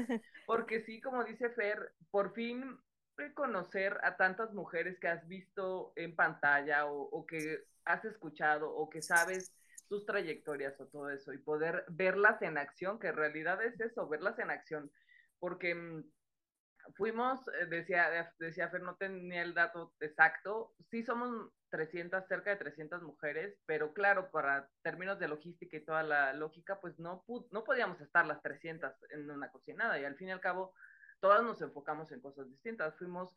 porque 0.46 0.82
sí, 0.82 1.00
como 1.00 1.24
dice 1.24 1.50
Fer, 1.52 1.94
por 2.12 2.34
fin 2.34 2.78
conocer 3.34 3.98
a 4.04 4.16
tantas 4.16 4.54
mujeres 4.54 4.98
que 5.00 5.10
has 5.10 5.28
visto 5.28 5.92
en 5.98 6.16
pantalla 6.16 6.86
o, 6.86 7.02
o 7.02 7.26
que 7.26 7.66
has 7.84 8.06
escuchado 8.06 8.74
o 8.74 8.90
que 8.90 9.02
sabes 9.02 9.54
sus 9.90 10.06
trayectorias 10.06 10.80
o 10.80 10.86
todo 10.86 11.10
eso 11.10 11.34
y 11.34 11.38
poder 11.38 11.84
verlas 11.90 12.42
en 12.42 12.58
acción, 12.58 12.98
que 12.98 13.08
en 13.08 13.16
realidad 13.16 13.62
es 13.64 13.78
eso, 13.82 14.08
verlas 14.08 14.40
en 14.40 14.52
acción 14.52 14.90
porque 15.40 15.76
mm, 15.76 16.04
fuimos, 16.96 17.40
eh, 17.60 17.66
decía, 17.68 18.34
decía 18.40 18.70
Fer, 18.70 18.82
no 18.82 18.96
tenía 18.96 19.42
el 19.42 19.54
dato 19.54 19.94
exacto, 20.00 20.74
sí 20.90 21.04
somos 21.04 21.52
300, 21.70 22.28
cerca 22.28 22.52
de 22.52 22.58
300 22.58 23.04
mujeres, 23.04 23.58
pero 23.66 23.94
claro, 23.94 24.32
para 24.32 24.70
términos 24.82 25.20
de 25.20 25.28
logística 25.28 25.78
y 25.78 25.86
toda 25.86 26.04
la 26.04 26.34
lógica, 26.34 26.80
pues 26.80 27.00
no, 27.00 27.24
no 27.52 27.64
podíamos 27.64 28.02
estar 28.02 28.26
las 28.26 28.42
300 28.42 28.92
en 29.12 29.30
una 29.30 29.52
cocinada 29.52 30.00
y 30.00 30.06
al 30.06 30.16
fin 30.16 30.30
y 30.30 30.32
al 30.32 30.42
cabo 30.42 30.74
todas 31.20 31.44
nos 31.44 31.62
enfocamos 31.62 32.12
en 32.12 32.22
cosas 32.22 32.50
distintas. 32.50 32.98
Fuimos 32.98 33.34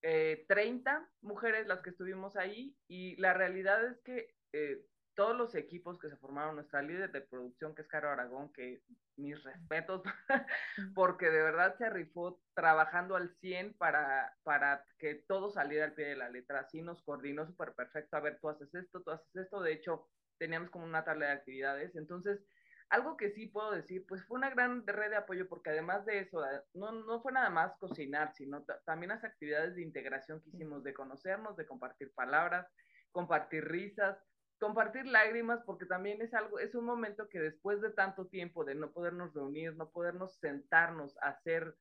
30 0.00 0.92
eh, 0.92 1.00
mujeres 1.22 1.66
las 1.66 1.80
que 1.80 1.90
estuvimos 1.90 2.36
ahí 2.36 2.76
y 2.88 3.16
la 3.16 3.34
realidad 3.34 3.84
es 3.84 4.00
que 4.02 4.34
eh, 4.52 4.84
todos 5.16 5.36
los 5.36 5.54
equipos 5.54 5.98
que 5.98 6.08
se 6.08 6.16
formaron, 6.16 6.54
nuestra 6.54 6.82
líder 6.82 7.10
de 7.10 7.22
producción, 7.22 7.74
que 7.74 7.82
es 7.82 7.88
Caro 7.88 8.10
Aragón, 8.10 8.52
que 8.52 8.82
mis 9.16 9.42
respetos, 9.42 10.02
porque 10.94 11.30
de 11.30 11.42
verdad 11.42 11.74
se 11.76 11.88
rifó 11.90 12.40
trabajando 12.54 13.16
al 13.16 13.30
100 13.30 13.74
para, 13.78 14.36
para 14.44 14.84
que 14.98 15.24
todo 15.26 15.50
saliera 15.50 15.86
al 15.86 15.94
pie 15.94 16.08
de 16.08 16.16
la 16.16 16.28
letra. 16.28 16.60
Así 16.60 16.82
nos 16.82 17.02
coordinó 17.02 17.46
súper 17.46 17.72
perfecto. 17.72 18.16
A 18.16 18.20
ver, 18.20 18.38
tú 18.40 18.50
haces 18.50 18.72
esto, 18.74 19.02
tú 19.02 19.10
haces 19.10 19.34
esto. 19.34 19.60
De 19.62 19.72
hecho, 19.72 20.06
teníamos 20.38 20.70
como 20.70 20.84
una 20.84 21.04
tabla 21.04 21.26
de 21.26 21.32
actividades. 21.32 21.96
Entonces, 21.96 22.44
algo 22.90 23.16
que 23.16 23.30
sí 23.30 23.46
puedo 23.46 23.72
decir, 23.72 24.04
pues 24.06 24.22
fue 24.26 24.38
una 24.38 24.50
gran 24.50 24.86
red 24.86 25.10
de 25.10 25.16
apoyo, 25.16 25.48
porque 25.48 25.70
además 25.70 26.04
de 26.04 26.20
eso, 26.20 26.42
no, 26.74 26.92
no 26.92 27.22
fue 27.22 27.32
nada 27.32 27.50
más 27.50 27.76
cocinar, 27.78 28.32
sino 28.34 28.64
también 28.84 29.08
las 29.08 29.24
actividades 29.24 29.74
de 29.74 29.82
integración 29.82 30.42
que 30.42 30.50
hicimos, 30.50 30.84
de 30.84 30.94
conocernos, 30.94 31.56
de 31.56 31.66
compartir 31.66 32.12
palabras, 32.14 32.68
compartir 33.10 33.64
risas 33.64 34.22
compartir 34.58 35.06
lágrimas 35.06 35.62
porque 35.64 35.86
también 35.86 36.22
es 36.22 36.34
algo, 36.34 36.58
es 36.58 36.74
un 36.74 36.84
momento 36.84 37.28
que 37.28 37.40
después 37.40 37.80
de 37.80 37.90
tanto 37.90 38.26
tiempo 38.28 38.64
de 38.64 38.74
no 38.74 38.92
podernos 38.92 39.34
reunir, 39.34 39.76
no 39.76 39.90
podernos 39.90 40.38
sentarnos 40.38 41.16
a 41.18 41.28
hacer 41.28 41.76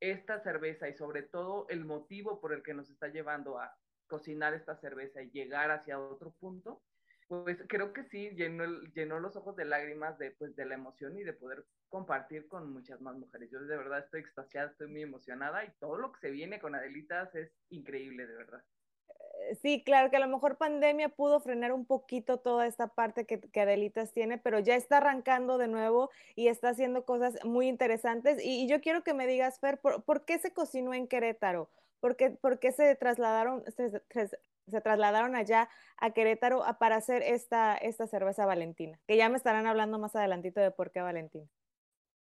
esta 0.00 0.40
cerveza 0.40 0.88
y 0.88 0.94
sobre 0.94 1.22
todo 1.22 1.66
el 1.68 1.84
motivo 1.84 2.40
por 2.40 2.52
el 2.52 2.62
que 2.62 2.74
nos 2.74 2.90
está 2.90 3.08
llevando 3.08 3.58
a 3.58 3.72
cocinar 4.08 4.52
esta 4.52 4.76
cerveza 4.76 5.22
y 5.22 5.30
llegar 5.30 5.70
hacia 5.70 5.98
otro 5.98 6.34
punto, 6.38 6.82
pues 7.28 7.64
creo 7.68 7.92
que 7.92 8.04
sí, 8.04 8.30
llenó, 8.30 8.64
llenó 8.94 9.20
los 9.20 9.36
ojos 9.36 9.56
de 9.56 9.64
lágrimas 9.64 10.18
de, 10.18 10.32
pues, 10.32 10.54
de 10.54 10.66
la 10.66 10.74
emoción 10.74 11.16
y 11.16 11.22
de 11.22 11.32
poder 11.32 11.64
compartir 11.88 12.46
con 12.48 12.72
muchas 12.72 13.00
más 13.00 13.16
mujeres. 13.16 13.50
Yo 13.50 13.60
de 13.60 13.76
verdad 13.76 14.00
estoy 14.00 14.20
extasiada, 14.20 14.70
estoy 14.70 14.88
muy 14.88 15.02
emocionada 15.02 15.64
y 15.64 15.72
todo 15.78 15.96
lo 15.96 16.12
que 16.12 16.20
se 16.20 16.30
viene 16.30 16.60
con 16.60 16.74
Adelitas 16.74 17.34
es 17.34 17.56
increíble, 17.70 18.26
de 18.26 18.36
verdad. 18.36 18.64
Sí, 19.60 19.82
claro 19.84 20.10
que 20.10 20.16
a 20.16 20.20
lo 20.20 20.28
mejor 20.28 20.56
pandemia 20.56 21.08
pudo 21.08 21.40
frenar 21.40 21.72
un 21.72 21.84
poquito 21.84 22.38
toda 22.38 22.66
esta 22.66 22.88
parte 22.88 23.26
que, 23.26 23.40
que, 23.40 23.60
Adelitas 23.60 24.12
tiene, 24.12 24.38
pero 24.38 24.60
ya 24.60 24.76
está 24.76 24.98
arrancando 24.98 25.58
de 25.58 25.68
nuevo 25.68 26.10
y 26.36 26.48
está 26.48 26.70
haciendo 26.70 27.04
cosas 27.04 27.38
muy 27.44 27.68
interesantes. 27.68 28.38
Y, 28.42 28.66
yo 28.68 28.80
quiero 28.80 29.02
que 29.02 29.14
me 29.14 29.26
digas, 29.26 29.58
Fer, 29.60 29.78
¿por, 29.78 30.02
¿por, 30.04 30.24
qué 30.24 30.38
se 30.38 30.52
cocinó 30.52 30.94
en 30.94 31.08
Querétaro? 31.08 31.68
¿Por 32.00 32.16
qué, 32.16 32.30
por 32.30 32.58
qué 32.58 32.72
se 32.72 32.94
trasladaron, 32.96 33.64
se, 33.76 33.90
se, 33.90 34.80
trasladaron 34.80 35.36
allá 35.36 35.68
a 35.98 36.10
Querétaro 36.10 36.64
a, 36.64 36.78
para 36.78 36.96
hacer 36.96 37.22
esta, 37.22 37.76
esta 37.76 38.06
cerveza 38.06 38.46
Valentina? 38.46 38.98
Que 39.06 39.16
ya 39.16 39.28
me 39.28 39.36
estarán 39.36 39.66
hablando 39.66 39.98
más 39.98 40.16
adelantito 40.16 40.60
de 40.60 40.70
por 40.70 40.90
qué 40.90 41.00
Valentina. 41.00 41.46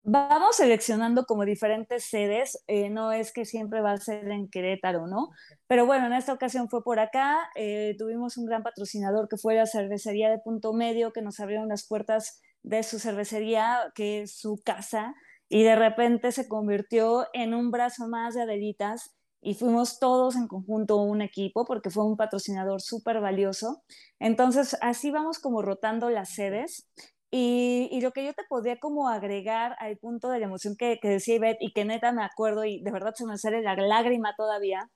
Vamos 0.02 0.56
seleccionando 0.56 1.26
como 1.26 1.44
diferentes 1.44 2.04
sedes, 2.04 2.58
eh, 2.66 2.88
no 2.88 3.12
es 3.12 3.32
que 3.32 3.44
siempre 3.44 3.82
va 3.82 3.92
a 3.92 3.96
ser 3.98 4.28
en 4.30 4.48
Querétaro, 4.48 5.06
¿no? 5.06 5.28
Pero 5.66 5.84
bueno, 5.84 6.06
en 6.06 6.14
esta 6.14 6.32
ocasión 6.32 6.70
fue 6.70 6.82
por 6.82 6.98
acá, 6.98 7.50
eh, 7.54 7.94
tuvimos 7.98 8.38
un 8.38 8.46
gran 8.46 8.62
patrocinador 8.62 9.28
que 9.28 9.36
fue 9.36 9.54
la 9.56 9.66
cervecería 9.66 10.30
de 10.30 10.38
Punto 10.38 10.72
Medio, 10.72 11.12
que 11.12 11.20
nos 11.20 11.38
abrieron 11.38 11.68
las 11.68 11.86
puertas 11.86 12.40
de 12.62 12.82
su 12.82 12.98
cervecería, 12.98 13.92
que 13.94 14.22
es 14.22 14.38
su 14.38 14.60
casa, 14.64 15.14
y 15.50 15.64
de 15.64 15.76
repente 15.76 16.32
se 16.32 16.48
convirtió 16.48 17.26
en 17.34 17.52
un 17.52 17.70
brazo 17.70 18.08
más 18.08 18.34
de 18.34 18.42
Adelitas 18.42 19.14
y 19.42 19.54
fuimos 19.54 19.98
todos 19.98 20.36
en 20.36 20.48
conjunto 20.48 20.96
un 20.96 21.22
equipo 21.22 21.66
porque 21.66 21.90
fue 21.90 22.06
un 22.06 22.16
patrocinador 22.16 22.80
súper 22.80 23.20
valioso. 23.20 23.82
Entonces, 24.18 24.76
así 24.80 25.10
vamos 25.10 25.38
como 25.38 25.60
rotando 25.60 26.08
las 26.08 26.30
sedes 26.30 26.88
y, 27.30 28.00
lo 28.00 28.12
que 28.12 28.24
yo 28.24 28.34
te 28.34 28.44
podría 28.48 28.78
como 28.78 29.08
agregar 29.08 29.76
al 29.78 29.96
punto 29.98 30.30
de 30.30 30.40
la 30.40 30.46
emoción 30.46 30.76
que, 30.76 30.98
que 31.00 31.08
decía 31.08 31.36
Ivette 31.36 31.58
y 31.60 31.72
que 31.72 31.84
neta 31.84 32.12
me 32.12 32.24
acuerdo 32.24 32.64
y 32.64 32.82
de 32.82 32.90
verdad 32.90 33.14
se 33.14 33.26
me 33.26 33.38
sale 33.38 33.62
la 33.62 33.76
lágrima 33.76 34.34
todavía, 34.36 34.90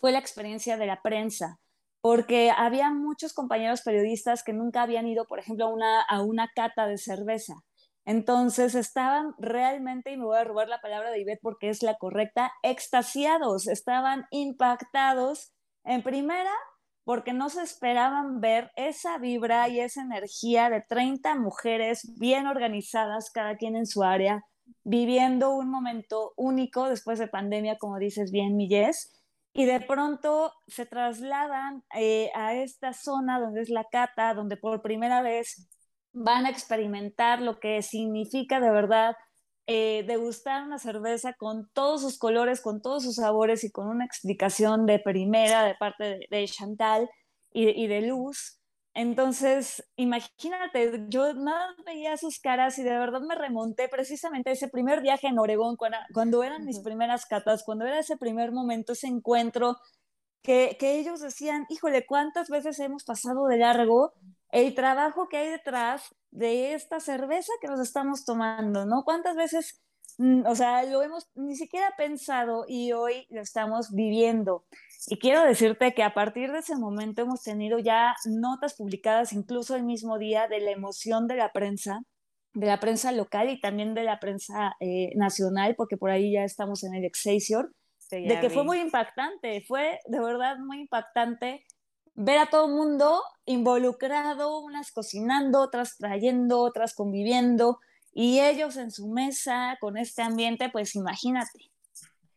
fue 0.00 0.12
la 0.12 0.18
experiencia 0.18 0.76
de 0.76 0.86
la 0.86 1.00
prensa, 1.02 1.58
porque 2.02 2.50
había 2.50 2.90
muchos 2.90 3.32
compañeros 3.32 3.82
periodistas 3.82 4.42
que 4.42 4.52
nunca 4.52 4.82
habían 4.82 5.06
ido, 5.06 5.24
por 5.26 5.38
ejemplo, 5.38 5.66
a 5.66 5.72
una, 5.72 6.02
a 6.02 6.22
una 6.22 6.48
cata 6.54 6.86
de 6.86 6.98
cerveza. 6.98 7.54
Entonces 8.04 8.74
estaban 8.74 9.34
realmente, 9.38 10.10
y 10.10 10.16
me 10.16 10.24
voy 10.24 10.36
a 10.36 10.44
robar 10.44 10.68
la 10.68 10.80
palabra 10.80 11.10
de 11.10 11.20
Ivette 11.20 11.40
porque 11.40 11.68
es 11.68 11.82
la 11.82 11.94
correcta, 11.96 12.52
extasiados, 12.62 13.68
estaban 13.68 14.26
impactados 14.30 15.52
en 15.84 16.02
primera 16.02 16.52
porque 17.04 17.32
no 17.32 17.48
se 17.48 17.62
esperaban 17.62 18.40
ver 18.40 18.70
esa 18.76 19.18
vibra 19.18 19.68
y 19.68 19.80
esa 19.80 20.02
energía 20.02 20.70
de 20.70 20.82
30 20.82 21.34
mujeres 21.36 22.12
bien 22.18 22.46
organizadas, 22.46 23.30
cada 23.30 23.56
quien 23.56 23.76
en 23.76 23.86
su 23.86 24.02
área, 24.02 24.44
viviendo 24.84 25.54
un 25.54 25.68
momento 25.68 26.32
único 26.36 26.88
después 26.88 27.18
de 27.18 27.28
pandemia, 27.28 27.78
como 27.78 27.98
dices 27.98 28.30
bien, 28.30 28.56
Millés, 28.56 29.22
y 29.52 29.66
de 29.66 29.80
pronto 29.80 30.52
se 30.66 30.86
trasladan 30.86 31.84
eh, 31.94 32.30
a 32.34 32.54
esta 32.54 32.92
zona 32.92 33.38
donde 33.38 33.62
es 33.62 33.68
la 33.68 33.84
cata, 33.84 34.32
donde 34.34 34.56
por 34.56 34.80
primera 34.80 35.20
vez 35.20 35.68
van 36.12 36.46
a 36.46 36.50
experimentar 36.50 37.42
lo 37.42 37.58
que 37.58 37.82
significa 37.82 38.60
de 38.60 38.70
verdad 38.70 39.16
eh, 39.66 40.04
degustar 40.06 40.64
una 40.64 40.78
cerveza 40.78 41.34
con 41.34 41.68
todos 41.72 42.00
sus 42.00 42.18
colores, 42.18 42.60
con 42.60 42.82
todos 42.82 43.04
sus 43.04 43.16
sabores 43.16 43.62
y 43.62 43.70
con 43.70 43.88
una 43.88 44.04
explicación 44.04 44.86
de 44.86 44.98
primera 44.98 45.64
de 45.64 45.76
parte 45.76 46.04
de, 46.04 46.26
de 46.30 46.48
Chantal 46.48 47.08
y, 47.52 47.68
y, 47.68 47.86
de 47.86 48.02
Luz. 48.02 48.58
Entonces, 48.94 49.88
imagínate, 49.96 51.06
yo 51.08 51.32
nada 51.34 51.74
veía 51.86 52.16
sus 52.16 52.40
caras 52.40 52.78
y 52.78 52.82
de 52.82 52.90
verdad 52.90 53.20
me 53.20 53.36
remonté 53.36 53.88
precisamente 53.88 54.50
a 54.50 54.52
ese 54.54 54.68
primer 54.68 55.00
viaje 55.00 55.28
en 55.28 55.38
Oregón, 55.38 55.76
cuando, 55.76 55.98
cuando 56.12 56.42
eran 56.42 56.64
mis 56.66 56.80
primeras 56.80 57.24
catas, 57.24 57.62
cuando 57.64 57.86
era 57.86 58.00
ese 58.00 58.16
primer 58.16 58.52
momento, 58.52 58.92
ese 58.92 59.06
encuentro, 59.06 59.76
que, 60.42 60.76
que 60.78 60.98
ellos 60.98 61.20
decían, 61.20 61.66
híjole, 61.68 62.04
¿cuántas 62.04 62.48
veces 62.50 62.78
hemos 62.80 63.04
pasado 63.04 63.46
de 63.46 63.58
largo 63.58 64.12
el 64.50 64.74
trabajo 64.74 65.28
que 65.28 65.38
hay 65.38 65.50
detrás 65.50 66.14
de 66.32 66.72
esta 66.74 66.98
cerveza 66.98 67.52
que 67.60 67.68
nos 67.68 67.78
estamos 67.78 68.24
tomando, 68.24 68.86
¿no? 68.86 69.04
¿Cuántas 69.04 69.36
veces, 69.36 69.82
mm, 70.18 70.46
o 70.46 70.54
sea, 70.56 70.82
lo 70.84 71.02
hemos 71.02 71.28
ni 71.34 71.54
siquiera 71.54 71.94
pensado 71.96 72.64
y 72.66 72.92
hoy 72.92 73.26
lo 73.30 73.40
estamos 73.42 73.92
viviendo? 73.92 74.64
Y 75.08 75.18
quiero 75.18 75.44
decirte 75.44 75.92
que 75.94 76.02
a 76.02 76.14
partir 76.14 76.50
de 76.50 76.60
ese 76.60 76.76
momento 76.76 77.22
hemos 77.22 77.42
tenido 77.42 77.78
ya 77.78 78.16
notas 78.24 78.74
publicadas 78.74 79.32
incluso 79.32 79.76
el 79.76 79.84
mismo 79.84 80.18
día 80.18 80.48
de 80.48 80.60
la 80.60 80.70
emoción 80.70 81.26
de 81.26 81.36
la 81.36 81.52
prensa, 81.52 82.00
de 82.54 82.66
la 82.66 82.80
prensa 82.80 83.12
local 83.12 83.50
y 83.50 83.60
también 83.60 83.94
de 83.94 84.04
la 84.04 84.18
prensa 84.18 84.74
eh, 84.80 85.12
nacional, 85.16 85.74
porque 85.76 85.98
por 85.98 86.10
ahí 86.10 86.32
ya 86.32 86.44
estamos 86.44 86.82
en 86.82 86.94
el 86.94 87.04
Excelsior, 87.04 87.74
sí, 87.98 88.26
de 88.26 88.40
que 88.40 88.48
vi. 88.48 88.54
fue 88.54 88.64
muy 88.64 88.80
impactante, 88.80 89.62
fue 89.68 89.98
de 90.06 90.20
verdad 90.20 90.56
muy 90.58 90.80
impactante 90.80 91.62
ver 92.14 92.38
a 92.38 92.46
todo 92.46 92.66
el 92.66 92.72
mundo 92.72 93.22
involucrado, 93.44 94.60
unas 94.60 94.92
cocinando, 94.92 95.60
otras 95.60 95.96
trayendo, 95.96 96.60
otras 96.60 96.94
conviviendo, 96.94 97.78
y 98.12 98.40
ellos 98.40 98.76
en 98.76 98.90
su 98.90 99.08
mesa 99.08 99.78
con 99.80 99.96
este 99.96 100.22
ambiente, 100.22 100.68
pues 100.70 100.94
imagínate. 100.94 101.72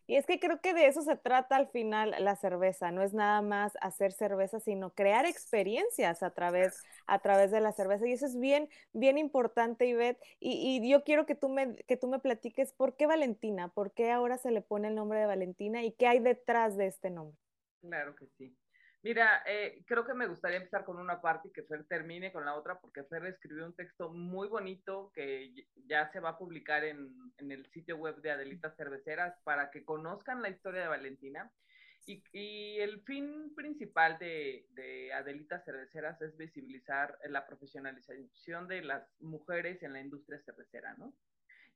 Y 0.07 0.17
es 0.17 0.27
que 0.27 0.39
creo 0.39 0.61
que 0.61 0.75
de 0.75 0.85
eso 0.85 1.01
se 1.01 1.15
trata 1.15 1.55
al 1.55 1.67
final 1.67 2.13
la 2.19 2.35
cerveza, 2.35 2.91
no 2.91 3.01
es 3.01 3.13
nada 3.13 3.41
más 3.41 3.73
hacer 3.81 4.11
cerveza, 4.11 4.59
sino 4.59 4.91
crear 4.91 5.25
experiencias 5.25 6.21
a 6.21 6.29
través, 6.29 6.79
a 7.07 7.19
través 7.19 7.49
de 7.49 7.59
la 7.59 7.71
cerveza. 7.71 8.07
Y 8.07 8.11
eso 8.13 8.27
es 8.27 8.39
bien, 8.39 8.69
bien 8.93 9.17
importante, 9.17 9.87
Ivette. 9.87 10.21
Y, 10.39 10.79
y 10.79 10.87
yo 10.87 11.03
quiero 11.03 11.25
que 11.25 11.33
tú, 11.33 11.49
me, 11.49 11.75
que 11.75 11.97
tú 11.97 12.07
me 12.07 12.19
platiques 12.19 12.71
por 12.71 12.95
qué 12.95 13.07
Valentina, 13.07 13.69
por 13.69 13.93
qué 13.93 14.11
ahora 14.11 14.37
se 14.37 14.51
le 14.51 14.61
pone 14.61 14.89
el 14.89 14.95
nombre 14.95 15.19
de 15.19 15.25
Valentina 15.25 15.83
y 15.83 15.91
qué 15.91 16.05
hay 16.05 16.19
detrás 16.19 16.77
de 16.77 16.85
este 16.85 17.09
nombre. 17.09 17.37
Claro 17.81 18.15
que 18.15 18.27
sí. 18.37 18.55
Mira, 19.05 19.43
eh, 19.45 19.83
creo 19.85 20.03
que 20.03 20.15
me 20.15 20.25
gustaría 20.25 20.57
empezar 20.57 20.83
con 20.83 20.97
una 20.97 21.21
parte 21.21 21.49
y 21.49 21.51
que 21.51 21.61
Fer 21.61 21.83
termine 21.83 22.31
con 22.31 22.43
la 22.43 22.55
otra, 22.55 22.79
porque 22.79 23.03
Fer 23.03 23.23
escribió 23.27 23.63
un 23.63 23.75
texto 23.75 24.09
muy 24.09 24.47
bonito 24.47 25.11
que 25.13 25.53
ya 25.85 26.11
se 26.11 26.19
va 26.19 26.29
a 26.29 26.37
publicar 26.39 26.83
en, 26.83 27.13
en 27.37 27.51
el 27.51 27.67
sitio 27.67 27.97
web 27.97 28.19
de 28.23 28.31
Adelitas 28.31 28.75
Cerveceras 28.75 29.35
para 29.43 29.69
que 29.69 29.85
conozcan 29.85 30.41
la 30.41 30.49
historia 30.49 30.81
de 30.81 30.87
Valentina. 30.87 31.51
Y, 32.07 32.79
el 32.79 32.99
fin 33.03 33.53
principal 33.55 34.17
de, 34.17 34.65
de, 34.71 35.13
Adelitas 35.13 35.63
Cerveceras 35.65 36.19
es 36.23 36.35
visibilizar 36.35 37.15
la 37.29 37.45
profesionalización 37.45 38.67
de 38.67 38.81
las 38.81 39.07
mujeres 39.19 39.83
en 39.83 39.93
la 39.93 40.01
industria 40.01 40.41
cervecera, 40.45 40.95
¿no? 40.97 41.13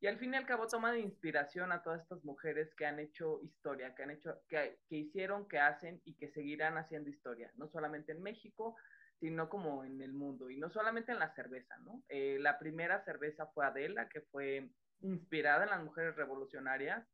Y 0.02 0.08
al 0.08 0.18
fin 0.18 0.34
y 0.34 0.38
al 0.38 0.46
cabo 0.46 0.68
toma 0.68 0.94
de 0.94 1.00
inspiración 1.00 1.72
a 1.72 1.84
todas 1.84 2.02
estas 2.02 2.24
mujeres 2.24 2.74
que 2.76 2.86
han 2.86 3.00
hecho 3.00 3.42
historia, 3.44 3.94
que 3.96 4.04
han 4.04 4.12
hecho, 4.12 4.42
que, 4.48 4.80
que 4.88 4.96
hicieron, 4.96 5.48
que 5.48 5.60
hacen 5.60 6.02
y 6.06 6.16
que 6.16 6.30
seguirán 6.30 6.78
haciendo 6.78 7.10
historia, 7.10 7.52
no 7.56 7.68
solamente 7.68 8.14
en 8.14 8.22
México, 8.22 8.78
sino 9.20 9.50
como 9.50 9.84
en 9.84 10.02
el 10.02 10.14
mundo, 10.14 10.50
y 10.50 10.58
no 10.58 10.70
solamente 10.70 11.12
en 11.12 11.20
la 11.20 11.34
cerveza, 11.36 11.78
¿no? 11.80 12.02
Eh, 12.08 12.38
la 12.40 12.58
primera 12.58 13.04
cerveza 13.04 13.48
fue 13.48 13.66
Adela, 13.66 14.08
que 14.08 14.22
fue 14.22 14.70
inspirada 15.02 15.66
en 15.66 15.72
las 15.72 15.84
mujeres 15.84 16.16
revolucionarias, 16.16 17.06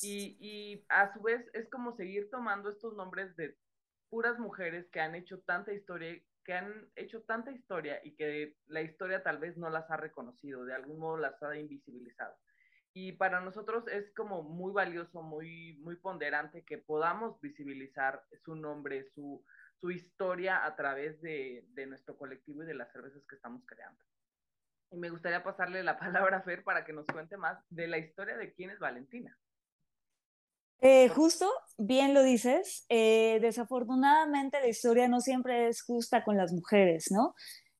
y, 0.00 0.38
y 0.40 0.84
a 0.88 1.12
su 1.12 1.20
vez 1.20 1.46
es 1.52 1.68
como 1.68 1.94
seguir 1.96 2.30
tomando 2.30 2.70
estos 2.70 2.94
nombres 2.94 3.36
de 3.36 3.56
puras 4.08 4.38
mujeres 4.38 4.88
que 4.90 5.00
han 5.00 5.14
hecho 5.14 5.40
tanta 5.40 5.74
historia 5.74 6.18
que 6.46 6.54
han 6.54 6.88
hecho 6.94 7.22
tanta 7.22 7.50
historia 7.50 8.00
y 8.04 8.14
que 8.14 8.56
la 8.68 8.80
historia 8.80 9.24
tal 9.24 9.38
vez 9.38 9.56
no 9.56 9.68
las 9.68 9.90
ha 9.90 9.96
reconocido, 9.96 10.64
de 10.64 10.74
algún 10.74 11.00
modo 11.00 11.16
las 11.16 11.42
ha 11.42 11.56
invisibilizado. 11.56 12.36
Y 12.94 13.12
para 13.12 13.40
nosotros 13.40 13.84
es 13.88 14.14
como 14.14 14.44
muy 14.44 14.72
valioso, 14.72 15.22
muy, 15.22 15.76
muy 15.78 15.96
ponderante 15.96 16.64
que 16.64 16.78
podamos 16.78 17.38
visibilizar 17.40 18.22
su 18.44 18.54
nombre, 18.54 19.10
su, 19.12 19.44
su 19.80 19.90
historia 19.90 20.64
a 20.64 20.76
través 20.76 21.20
de, 21.20 21.66
de 21.70 21.86
nuestro 21.86 22.16
colectivo 22.16 22.62
y 22.62 22.66
de 22.66 22.74
las 22.74 22.92
cervezas 22.92 23.26
que 23.26 23.34
estamos 23.34 23.66
creando. 23.66 24.02
Y 24.92 24.98
me 24.98 25.10
gustaría 25.10 25.42
pasarle 25.42 25.82
la 25.82 25.98
palabra 25.98 26.38
a 26.38 26.42
Fer 26.42 26.62
para 26.62 26.84
que 26.84 26.92
nos 26.92 27.06
cuente 27.06 27.36
más 27.36 27.58
de 27.70 27.88
la 27.88 27.98
historia 27.98 28.36
de 28.36 28.54
quién 28.54 28.70
es 28.70 28.78
Valentina. 28.78 29.36
Eh, 30.80 31.08
justo, 31.08 31.50
bien 31.78 32.14
lo 32.14 32.22
dices, 32.22 32.84
eh, 32.88 33.38
desafortunadamente 33.40 34.60
la 34.60 34.68
historia 34.68 35.08
no 35.08 35.20
siempre 35.20 35.68
es 35.68 35.82
justa 35.82 36.22
con 36.22 36.36
las 36.36 36.52
mujeres, 36.52 37.06
¿no? 37.10 37.34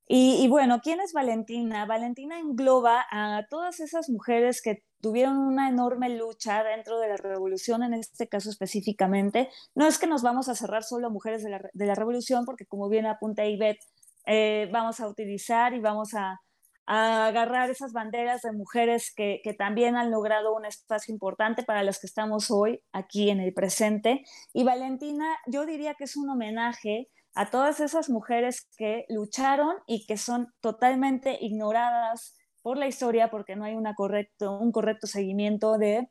Y, 0.08 0.46
bueno, 0.48 0.80
¿quién 0.82 1.00
es 1.00 1.12
Valentina? 1.12 1.84
Valentina 1.84 2.38
engloba 2.38 3.04
a 3.10 3.44
todas 3.50 3.80
esas 3.80 4.08
mujeres 4.08 4.62
que 4.62 4.84
tuvieron 5.00 5.36
una 5.36 5.68
enorme 5.68 6.10
lucha 6.10 6.62
dentro 6.62 7.00
de 7.00 7.08
la 7.08 7.16
revolución, 7.16 7.82
en 7.82 7.94
este 7.94 8.28
caso 8.28 8.50
específicamente. 8.50 9.50
No 9.74 9.86
es 9.86 9.98
que 9.98 10.06
nos 10.06 10.22
vamos 10.22 10.48
a 10.48 10.54
cerrar 10.54 10.84
solo 10.84 11.08
a 11.08 11.10
mujeres 11.10 11.42
de 11.42 11.50
la, 11.50 11.60
de 11.72 11.86
la 11.86 11.96
revolución, 11.96 12.44
porque 12.44 12.66
como 12.66 12.88
bien 12.88 13.04
apunta 13.06 13.46
Ivette, 13.46 13.84
eh, 14.26 14.68
vamos 14.72 15.00
a 15.00 15.08
utilizar 15.08 15.74
y 15.74 15.80
vamos 15.80 16.14
a, 16.14 16.40
a 16.86 17.26
agarrar 17.26 17.68
esas 17.68 17.92
banderas 17.92 18.42
de 18.42 18.52
mujeres 18.52 19.12
que, 19.14 19.40
también 19.58 19.96
han 19.96 20.10
logrado 20.10 20.54
un 20.54 20.64
espacio 20.64 21.12
importante 21.12 21.62
para 21.62 21.82
las 21.82 21.98
que 21.98 22.06
estamos 22.06 22.50
hoy 22.50 22.80
aquí 22.92 23.30
en 23.30 23.40
el 23.40 23.52
presente. 23.52 24.24
Y 24.52 24.64
Valentina, 24.64 25.26
yo 25.46 25.66
diría 25.66 25.94
que 25.94 26.04
es 26.04 26.16
un 26.16 26.30
homenaje 26.30 27.08
a 27.34 27.50
todas 27.50 27.80
esas 27.80 28.08
mujeres 28.08 28.68
que 28.76 29.04
lucharon 29.08 29.76
y 29.86 30.06
que 30.06 30.16
son 30.16 30.48
totalmente 30.60 31.36
ignoradas 31.40 32.36
por 32.62 32.78
la 32.78 32.86
historia 32.86 33.30
porque 33.30 33.56
no 33.56 33.64
hay 33.64 33.74
una 33.74 33.94
correcto, 33.94 34.58
un 34.58 34.72
correcto 34.72 35.06
seguimiento 35.06 35.78
de 35.78 36.08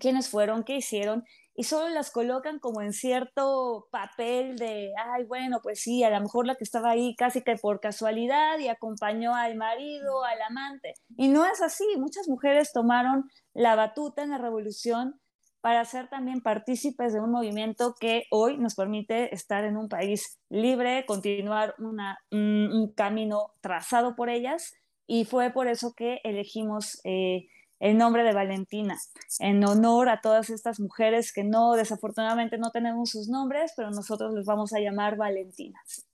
quiénes 0.00 0.28
fueron, 0.28 0.64
qué 0.64 0.76
hicieron 0.76 1.24
y 1.58 1.64
solo 1.64 1.88
las 1.88 2.12
colocan 2.12 2.60
como 2.60 2.82
en 2.82 2.92
cierto 2.92 3.88
papel 3.90 4.54
de, 4.54 4.92
ay, 4.96 5.24
bueno, 5.24 5.58
pues 5.60 5.80
sí, 5.80 6.04
a 6.04 6.10
lo 6.10 6.20
mejor 6.20 6.46
la 6.46 6.54
que 6.54 6.62
estaba 6.62 6.90
ahí 6.90 7.16
casi 7.16 7.42
que 7.42 7.56
por 7.56 7.80
casualidad 7.80 8.60
y 8.60 8.68
acompañó 8.68 9.34
al 9.34 9.56
marido, 9.56 10.22
al 10.22 10.40
amante. 10.40 10.94
Y 11.16 11.26
no 11.26 11.44
es 11.44 11.60
así, 11.60 11.84
muchas 11.96 12.28
mujeres 12.28 12.70
tomaron 12.72 13.28
la 13.54 13.74
batuta 13.74 14.22
en 14.22 14.30
la 14.30 14.38
revolución 14.38 15.20
para 15.60 15.84
ser 15.84 16.08
también 16.08 16.42
partícipes 16.42 17.12
de 17.12 17.18
un 17.18 17.32
movimiento 17.32 17.96
que 17.98 18.26
hoy 18.30 18.56
nos 18.56 18.76
permite 18.76 19.34
estar 19.34 19.64
en 19.64 19.76
un 19.76 19.88
país 19.88 20.38
libre, 20.48 21.06
continuar 21.06 21.74
un, 22.30 22.92
camino 22.94 23.52
trazado 23.60 24.14
por 24.14 24.28
ellas. 24.28 24.74
Y 25.08 25.24
fue 25.24 25.50
por 25.50 25.66
eso 25.66 25.92
que 25.96 26.20
elegimos... 26.22 27.00
Eh, 27.02 27.48
el 27.80 27.96
nombre 27.96 28.24
de 28.24 28.32
Valentina, 28.32 28.98
en 29.38 29.64
honor 29.64 30.08
a 30.08 30.20
todas 30.20 30.50
estas 30.50 30.80
mujeres 30.80 31.32
que 31.32 31.44
no, 31.44 31.74
desafortunadamente 31.74 32.58
no 32.58 32.70
tenemos 32.70 33.10
sus 33.10 33.28
nombres, 33.28 33.72
pero 33.76 33.90
nosotros 33.90 34.34
les 34.34 34.46
vamos 34.46 34.72
a 34.72 34.80
llamar 34.80 35.16
Valentinas 35.16 36.07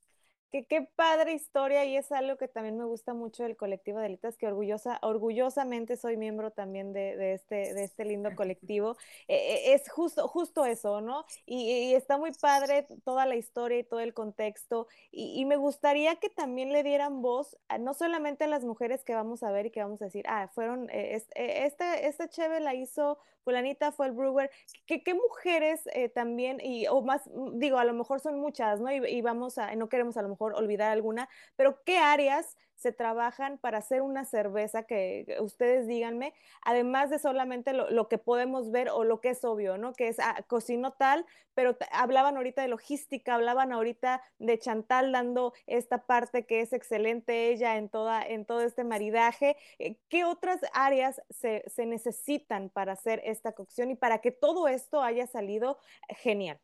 qué 0.63 0.89
padre 0.95 1.33
historia 1.33 1.85
y 1.85 1.97
es 1.97 2.13
algo 2.13 2.37
que 2.37 2.47
también 2.47 2.79
me 2.79 2.85
gusta 2.85 3.13
mucho 3.13 3.43
del 3.43 3.57
colectivo 3.57 3.99
de 3.99 4.07
Elitas, 4.07 4.37
que 4.37 4.47
orgullosa, 4.47 5.01
orgullosamente 5.03 5.97
soy 5.97 6.17
miembro 6.17 6.53
también 6.53 6.93
de, 6.93 7.35
este, 7.35 7.75
de 7.75 7.83
este 7.83 8.05
lindo 8.05 8.35
colectivo. 8.37 8.97
Eh, 9.27 9.35
eh, 9.37 9.75
es 9.75 9.91
justo, 9.91 10.29
justo 10.29 10.65
eso, 10.65 11.01
¿no? 11.01 11.25
Y, 11.47 11.95
está 11.95 12.19
muy 12.19 12.33
padre 12.33 12.87
toda 13.05 13.27
la 13.27 13.35
historia 13.37 13.79
y 13.79 13.85
todo 13.85 14.01
el 14.01 14.15
contexto. 14.15 14.87
Y, 15.11 15.45
me 15.45 15.57
gustaría 15.57 16.17
que 16.17 16.31
también 16.31 16.73
le 16.73 16.83
dieran 16.83 17.21
voz, 17.21 17.57
no 17.81 17.93
solamente 17.93 18.45
a 18.45 18.49
las 18.49 18.65
mujeres 18.65 19.05
que 19.05 19.15
vamos 19.15 19.43
a 19.43 19.51
ver 19.51 19.67
y 19.67 19.71
que 19.71 19.83
vamos 19.83 20.01
a 20.01 20.07
decir, 20.07 20.25
ah, 20.29 20.49
fueron, 20.55 20.89
eh, 20.91 21.17
este, 21.25 22.07
este 22.07 22.29
Cheve 22.29 22.61
la 22.61 22.75
hizo 22.75 23.19
fulanita 23.45 23.93
fue 23.93 24.07
el 24.07 24.13
brewer, 24.13 24.51
¿qué, 24.87 25.03
qué 25.03 25.15
mujeres 25.15 25.83
eh, 25.93 26.09
también, 26.09 26.61
y, 26.61 26.87
o 26.89 27.03
más, 27.03 27.31
digo, 27.53 27.79
a 27.79 27.85
lo 27.85 27.93
mejor 27.93 28.21
son 28.21 28.41
muchas, 28.41 28.81
¿no? 28.81 28.91
Y, 28.91 29.21
vamos 29.21 29.59
a, 29.59 29.75
no 29.77 29.89
queremos 29.89 30.17
a 30.17 30.23
lo 30.23 30.31
mejor 30.31 30.44
olvidar 30.53 30.91
alguna, 30.91 31.29
pero 31.57 31.83
¿qué 31.85 31.97
áreas 31.97 32.57
se 32.77 32.93
trabajan 32.93 33.57
para 33.57 33.79
hacer 33.79 34.03
una 34.03 34.25
cerveza 34.25 34.83
que 34.83 35.39
ustedes 35.41 35.87
díganme, 35.87 36.35
además 36.63 37.09
de 37.09 37.19
solamente 37.19 37.73
lo, 37.73 38.09
que 38.09 38.19
podemos 38.19 38.71
ver 38.71 38.91
o 38.91 39.05
lo 39.05 39.23
que 39.23 39.31
es 39.31 39.43
obvio, 39.45 39.79
¿no? 39.79 39.95
Que 39.95 40.09
es 40.09 40.19
ah, 40.19 40.45
cocino 40.49 40.93
tal, 40.93 41.25
pero 41.55 41.79
hablaban 41.93 42.37
ahorita 42.37 42.61
de 42.63 42.69
logística, 42.69 43.35
hablaban 43.35 43.73
ahorita 43.73 44.23
de 44.39 44.59
Chantal 44.59 45.13
dando 45.13 45.55
esta 45.67 46.05
parte 46.05 46.45
que 46.45 46.61
es 46.61 46.73
excelente 46.73 47.49
ella 47.49 47.77
en, 47.77 47.89
toda, 47.89 48.23
en 48.23 48.45
todo 48.45 48.61
este 48.61 48.85
maridaje. 48.85 49.57
Eh, 49.79 49.97
¿Qué 50.09 50.25
otras 50.25 50.61
áreas 50.75 51.23
se, 51.31 51.65
se 51.67 51.87
necesitan 51.87 52.69
para 52.71 52.93
hacer 52.93 53.23
esta 53.25 53.53
cocción 53.53 53.93
y 53.93 53.97
para 53.97 54.19
que 54.19 54.31
todo 54.31 54.69
esto 54.69 55.01
haya 55.01 55.27
salido 55.27 55.79
genial? 56.09 56.61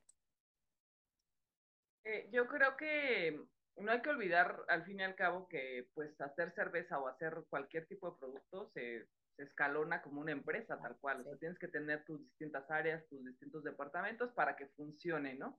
Eh, 2.04 2.28
yo 2.32 2.46
creo 2.46 2.76
que 2.76 3.40
no 3.80 3.92
hay 3.92 4.02
que 4.02 4.10
olvidar 4.10 4.64
al 4.68 4.84
fin 4.84 5.00
y 5.00 5.02
al 5.02 5.14
cabo 5.14 5.49
que 5.49 5.88
pues 5.94 6.20
hacer 6.20 6.50
cerveza 6.50 6.99
o 6.99 7.08
hacer 7.08 7.44
cualquier 7.49 7.87
tipo 7.87 8.10
de 8.10 8.18
producto 8.18 8.70
se, 8.75 9.06
escalona 9.42 10.02
como 10.02 10.20
una 10.20 10.32
empresa 10.32 10.78
tal 10.80 10.99
cual. 10.99 11.20
O 11.20 11.25
sea, 11.25 11.37
tienes 11.37 11.58
que 11.58 11.68
tener 11.68 12.04
tus 12.04 12.20
distintas 12.20 12.70
áreas, 12.70 13.06
tus 13.08 13.25
distintos 13.25 13.64
departamentos 13.64 14.32
para 14.32 14.56
que 14.56 14.66
funcione, 14.68 15.34
¿no? 15.34 15.58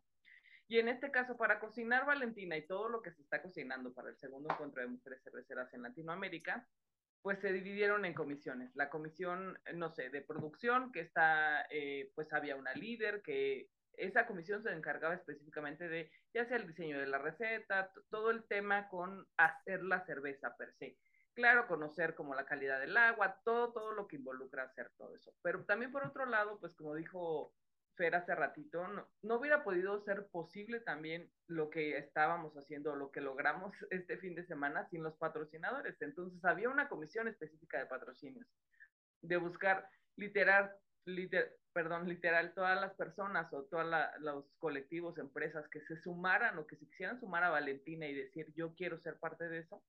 Y 0.68 0.80
en 0.80 0.88
este 0.88 1.12
caso, 1.12 1.36
para 1.36 1.60
cocinar 1.60 2.06
Valentina 2.06 2.56
y 2.56 2.66
todo 2.66 2.88
lo 2.88 3.02
que 3.02 3.12
se 3.12 3.22
está 3.22 3.42
cocinando 3.42 3.94
para 3.94 4.10
el 4.10 4.18
segundo 4.18 4.54
encuentro 4.54 4.82
de 4.82 4.88
mujeres 4.88 5.22
cerveceras 5.24 5.74
en 5.74 5.82
Latinoamérica, 5.82 6.66
pues 7.22 7.40
se 7.40 7.52
dividieron 7.52 8.06
en 8.06 8.14
comisiones. 8.14 8.74
La 8.76 8.90
comisión, 8.90 9.60
no 9.74 9.90
sé, 9.90 10.10
de 10.10 10.22
producción, 10.22 10.92
que 10.92 11.02
está, 11.02 11.66
eh, 11.70 12.12
pues 12.16 12.32
había 12.32 12.56
una 12.56 12.74
líder 12.74 13.22
que 13.22 13.70
esa 13.98 14.26
comisión 14.26 14.64
se 14.64 14.72
encargaba 14.72 15.14
específicamente 15.14 15.88
de, 15.88 16.12
ya 16.34 16.46
sea 16.46 16.58
el 16.58 16.68
diseño 16.68 17.00
de 17.00 17.08
la 17.08 17.18
receta, 17.18 17.92
todo 18.10 18.32
el 18.32 18.44
tema 18.46 18.88
con 18.90 19.28
hacer 19.38 19.84
la 19.84 20.02
cerveza 20.06 20.56
per 20.58 20.74
se. 20.74 20.98
Claro, 21.34 21.68
conocer 21.68 22.14
como 22.16 22.36
la 22.36 22.46
calidad 22.46 22.80
del 22.80 22.98
agua, 22.98 23.40
todo, 23.46 23.72
todo 23.72 23.92
lo 23.94 24.08
que 24.08 24.18
involucra 24.18 24.64
hacer 24.64 24.92
todo 24.98 25.16
eso. 25.16 25.34
Pero 25.42 25.64
también 25.64 25.92
por 25.92 26.06
otro 26.06 26.26
lado, 26.26 26.60
pues 26.60 26.76
como 26.76 26.94
dijo 26.96 27.54
Fer 27.96 28.16
hace 28.16 28.36
ratito, 28.36 28.88
no, 28.88 29.08
no 29.22 29.36
hubiera 29.36 29.64
podido 29.64 30.00
ser 30.02 30.28
posible 30.28 30.80
también 30.80 31.32
lo 31.48 31.70
que 31.70 31.98
estábamos 31.98 32.54
haciendo, 32.56 32.96
lo 32.96 33.12
que 33.12 33.22
logramos 33.22 33.74
este 33.92 34.18
fin 34.18 34.36
de 34.36 34.46
semana 34.46 34.88
sin 34.90 35.04
los 35.04 35.16
patrocinadores. 35.18 36.02
Entonces 36.02 36.44
había 36.44 36.70
una 36.70 36.90
comisión 36.90 37.28
específica 37.28 37.80
de 37.80 37.86
patrocinios, 37.86 38.48
de 39.22 39.38
buscar 39.38 39.88
literal, 40.18 40.72
liter, 41.06 41.58
perdón, 41.74 42.08
literal, 42.08 42.54
todas 42.54 42.80
las 42.80 42.94
personas 42.94 43.52
o 43.54 43.64
todos 43.64 43.86
los 44.20 44.46
colectivos, 44.58 45.18
empresas 45.18 45.68
que 45.70 45.82
se 45.82 45.98
sumaran 45.98 46.58
o 46.58 46.68
que 46.68 46.76
se 46.76 46.88
quisieran 46.88 47.20
sumar 47.20 47.44
a 47.44 47.50
Valentina 47.50 48.08
y 48.08 48.14
decir 48.14 48.52
yo 48.56 48.74
quiero 48.76 49.00
ser 49.00 49.18
parte 49.18 49.48
de 49.50 49.60
eso, 49.60 49.84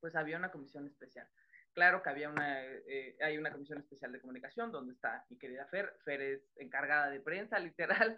pues 0.00 0.16
había 0.16 0.38
una 0.38 0.50
comisión 0.50 0.86
especial. 0.86 1.28
Claro 1.72 2.02
que 2.02 2.10
había 2.10 2.28
una, 2.28 2.64
eh, 2.64 3.16
hay 3.20 3.38
una 3.38 3.52
comisión 3.52 3.78
especial 3.78 4.10
de 4.12 4.20
comunicación 4.20 4.72
donde 4.72 4.94
está 4.94 5.24
mi 5.28 5.38
querida 5.38 5.66
Fer, 5.66 5.94
Fer 6.04 6.20
es 6.20 6.42
encargada 6.56 7.10
de 7.10 7.20
prensa, 7.20 7.58
literal. 8.08 8.16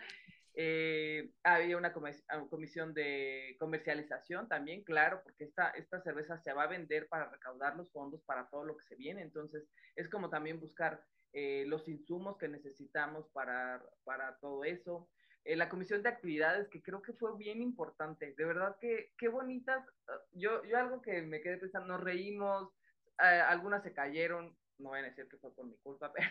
Eh, 0.55 1.33
había 1.45 1.79
una 1.79 1.95
comisión 1.95 2.93
de 2.93 3.57
comercialización 3.59 4.49
también, 4.49 4.85
claro, 4.85 5.23
porque 5.23 5.45
esta, 5.45 5.71
esta 5.71 6.03
cerveza 6.03 6.39
se 6.39 6.53
va 6.53 6.65
a 6.65 6.69
vender 6.69 7.09
para 7.09 7.31
recaudar 7.31 7.75
los 7.77 7.91
fondos 7.91 8.23
para 8.25 8.49
todo 8.49 8.65
lo 8.65 8.77
que 8.77 8.85
se 8.85 8.97
viene. 8.97 9.23
Entonces, 9.23 9.67
es 9.97 10.09
como 10.09 10.29
también 10.29 10.61
buscar 10.61 11.03
eh, 11.33 11.65
los 11.67 11.89
insumos 11.89 12.37
que 12.39 12.49
necesitamos 12.49 13.27
para, 13.33 13.83
para 14.05 14.37
todo 14.39 14.65
eso. 14.65 15.09
Eh, 15.45 15.57
la 15.57 15.69
comisión 15.69 16.03
de 16.03 16.09
actividades, 16.09 16.69
que 16.69 16.83
creo 16.83 17.03
que 17.03 17.15
fue 17.15 17.37
bien 17.37 17.61
importante. 17.61 18.35
De 18.37 18.45
verdad 18.45 18.77
que 18.81 19.13
qué 19.19 19.29
bonitas. 19.29 19.85
Ah, 20.09 20.21
yo, 20.33 20.63
yo 20.65 20.79
algo 20.79 21.03
que 21.03 21.23
me 21.23 21.41
quedé 21.41 21.57
pensando, 21.57 21.89
nos 21.89 22.05
reímos, 22.05 22.71
eh, 23.19 23.25
algunas 23.25 23.83
se 23.83 23.93
cayeron, 23.93 24.57
no 24.79 24.91
voy 24.91 25.01
a 25.01 25.03
decir 25.03 25.29
que 25.29 25.39
fue 25.39 25.55
por 25.55 25.67
mi 25.67 25.77
culpa, 25.79 26.13
pero... 26.15 26.29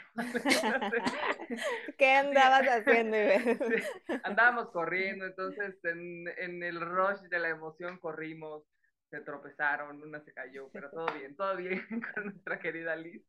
¿Qué 1.97 2.11
andabas 2.15 2.67
haciendo? 2.67 3.17
andábamos 4.23 4.69
corriendo, 4.69 5.25
entonces 5.25 5.83
en, 5.83 6.27
en, 6.37 6.63
el 6.63 6.79
rush 6.79 7.21
de 7.29 7.39
la 7.39 7.49
emoción 7.49 7.97
corrimos, 7.99 8.63
se 9.09 9.21
tropezaron, 9.21 10.01
una 10.01 10.21
se 10.21 10.33
cayó, 10.33 10.69
pero 10.71 10.89
todo 10.89 11.07
bien, 11.13 11.35
todo 11.35 11.55
bien 11.57 11.85
con 12.13 12.25
nuestra 12.25 12.59
querida 12.59 12.95
Liz. 12.95 13.23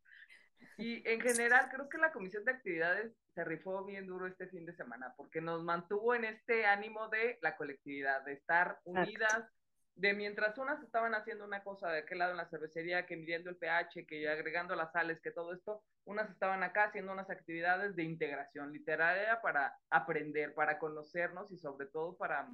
Y 0.78 1.06
en 1.08 1.20
general 1.20 1.68
creo 1.70 1.88
que 1.88 1.98
la 1.98 2.12
comisión 2.12 2.44
de 2.44 2.52
actividades 2.52 3.12
se 3.34 3.44
rifó 3.44 3.84
bien 3.84 4.06
duro 4.06 4.26
este 4.26 4.48
fin 4.48 4.66
de 4.66 4.74
semana 4.74 5.14
porque 5.16 5.40
nos 5.40 5.62
mantuvo 5.64 6.14
en 6.14 6.24
este 6.24 6.66
ánimo 6.66 7.08
de 7.08 7.38
la 7.40 7.56
colectividad, 7.56 8.22
de 8.24 8.34
estar 8.34 8.78
unidas, 8.84 9.48
de 9.94 10.14
mientras 10.14 10.56
unas 10.58 10.82
estaban 10.82 11.14
haciendo 11.14 11.44
una 11.44 11.62
cosa 11.62 11.90
de 11.90 11.98
aquel 11.98 12.18
lado 12.18 12.32
en 12.32 12.38
la 12.38 12.48
cervecería, 12.48 13.06
que 13.06 13.16
midiendo 13.16 13.50
el 13.50 13.56
pH, 13.56 14.06
que 14.06 14.28
agregando 14.28 14.74
las 14.74 14.92
sales, 14.92 15.20
que 15.20 15.30
todo 15.30 15.52
esto, 15.52 15.82
unas 16.04 16.30
estaban 16.30 16.62
acá 16.62 16.84
haciendo 16.84 17.12
unas 17.12 17.30
actividades 17.30 17.94
de 17.94 18.04
integración 18.04 18.72
literaria 18.72 19.40
para 19.42 19.76
aprender, 19.90 20.54
para 20.54 20.78
conocernos 20.78 21.50
y 21.52 21.58
sobre 21.58 21.86
todo 21.86 22.16
para 22.16 22.48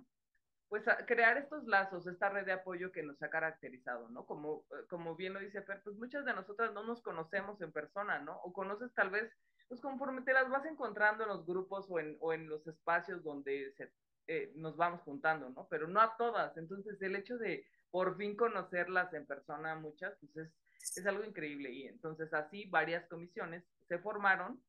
pues 0.68 0.84
crear 1.06 1.38
estos 1.38 1.64
lazos, 1.66 2.06
esta 2.06 2.28
red 2.28 2.44
de 2.44 2.52
apoyo 2.52 2.92
que 2.92 3.02
nos 3.02 3.22
ha 3.22 3.30
caracterizado, 3.30 4.08
¿no? 4.10 4.26
Como, 4.26 4.64
eh, 4.70 4.86
como 4.88 5.16
bien 5.16 5.32
lo 5.32 5.40
dice 5.40 5.62
Fer, 5.62 5.80
pues 5.82 5.96
muchas 5.96 6.24
de 6.24 6.34
nosotras 6.34 6.72
no 6.74 6.82
nos 6.84 7.02
conocemos 7.02 7.60
en 7.62 7.72
persona, 7.72 8.18
¿no? 8.18 8.36
O 8.42 8.52
conoces 8.52 8.92
tal 8.94 9.10
vez, 9.10 9.32
pues 9.68 9.80
conforme 9.80 10.22
te 10.22 10.32
las 10.32 10.50
vas 10.50 10.66
encontrando 10.66 11.24
en 11.24 11.30
los 11.30 11.46
grupos 11.46 11.86
o 11.88 11.98
en, 11.98 12.16
o 12.20 12.32
en 12.32 12.48
los 12.48 12.66
espacios 12.66 13.22
donde 13.24 13.72
se, 13.76 13.90
eh, 14.26 14.52
nos 14.56 14.76
vamos 14.76 15.00
juntando, 15.02 15.48
¿no? 15.48 15.66
Pero 15.68 15.88
no 15.88 16.00
a 16.00 16.16
todas. 16.18 16.56
Entonces, 16.58 17.00
el 17.00 17.16
hecho 17.16 17.38
de 17.38 17.66
por 17.90 18.18
fin 18.18 18.36
conocerlas 18.36 19.12
en 19.14 19.26
persona, 19.26 19.74
muchas, 19.74 20.14
pues 20.20 20.36
es, 20.36 20.52
es 20.98 21.06
algo 21.06 21.24
increíble. 21.24 21.70
Y 21.70 21.86
entonces 21.86 22.32
así 22.34 22.66
varias 22.66 23.08
comisiones 23.08 23.64
se 23.88 23.98
formaron 23.98 24.62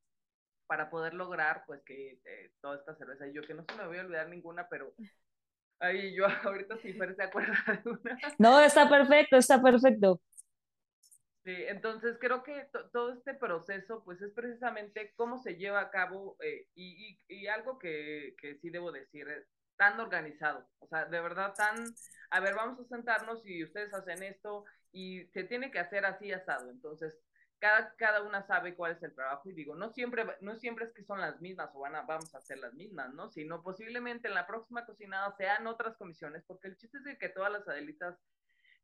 para 0.66 0.90
poder 0.90 1.14
lograr, 1.14 1.64
pues, 1.66 1.82
que 1.84 2.22
eh, 2.24 2.54
toda 2.62 2.78
esta 2.78 2.96
cerveza, 2.96 3.28
y 3.28 3.34
yo 3.34 3.42
que 3.42 3.54
no 3.54 3.66
se 3.66 3.76
me 3.76 3.88
voy 3.88 3.98
a 3.98 4.02
olvidar 4.02 4.30
ninguna, 4.30 4.70
pero 4.70 4.94
Ay, 5.80 6.14
yo 6.16 6.26
ahorita 6.44 6.78
sí, 6.78 6.94
pero 6.94 7.14
se 7.16 7.24
acuerda 7.24 7.56
de 7.84 7.90
una. 7.90 8.18
No, 8.38 8.60
está 8.60 8.90
perfecto, 8.90 9.38
está 9.38 9.62
perfecto. 9.62 10.22
Sí, 11.44 11.56
entonces 11.68 12.18
creo 12.20 12.44
que 12.44 12.68
todo 12.92 13.14
este 13.14 13.34
proceso, 13.34 14.04
pues 14.04 14.22
es 14.22 14.34
precisamente 14.34 15.14
cómo 15.16 15.42
se 15.42 15.56
lleva 15.56 15.80
a 15.80 15.90
cabo 15.90 16.36
eh, 16.42 16.68
y, 16.76 17.18
y, 17.28 17.48
algo 17.48 17.80
que, 17.80 18.36
que, 18.38 18.56
sí 18.56 18.70
debo 18.70 18.92
decir, 18.92 19.26
tan 19.78 20.00
organizado, 20.00 20.68
o 20.80 20.88
sea, 20.88 21.06
de 21.06 21.22
verdad 21.22 21.54
tan, 21.56 21.86
a 22.30 22.40
ver, 22.42 22.56
vamos 22.56 22.80
a 22.82 22.84
sentarnos 22.90 23.42
y 23.46 23.64
ustedes 23.64 23.94
hacen 23.94 24.22
esto 24.24 24.66
y 24.92 25.26
se 25.28 25.46
tiene 25.46 25.72
que 25.72 25.80
hacer 25.80 26.06
así 26.06 26.32
asado, 26.34 26.70
entonces 26.70 27.18
cada, 27.60 27.94
cada 27.96 28.24
una 28.24 28.46
sabe 28.48 28.76
cuál 28.76 28.94
es 28.94 29.04
el 29.04 29.14
trabajo 29.14 29.50
y 29.50 29.54
digo, 29.54 29.76
no 29.76 29.90
siempre, 29.92 30.26
no 30.42 30.56
siempre 30.56 30.86
es 30.86 30.94
que 30.94 31.04
son 31.04 31.20
las 31.22 31.40
mismas 31.42 31.70
o 31.74 31.80
van 31.80 31.96
a, 31.96 32.02
vamos 32.02 32.34
a 32.34 32.40
hacer 32.40 32.58
las 32.58 32.74
mismas, 32.74 33.14
¿no? 33.14 33.30
Sino 33.30 33.62
posiblemente 33.62 34.28
en 34.28 34.34
la 34.34 34.48
próxima 34.48 34.86
cocinada 34.86 35.36
sean 35.38 35.68
otras 35.68 35.98
comisiones, 35.98 36.44
porque 36.48 36.70
el 36.70 36.78
chiste 36.78 36.98
es 37.06 37.20
que 37.20 37.30
todas 37.30 37.52
las 37.52 37.68
Adelitas 37.68 38.18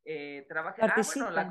eh, 0.04 0.46
trabajen. 0.48 0.84
Ah, 0.84 1.02
bueno, 1.14 1.30
la, 1.30 1.50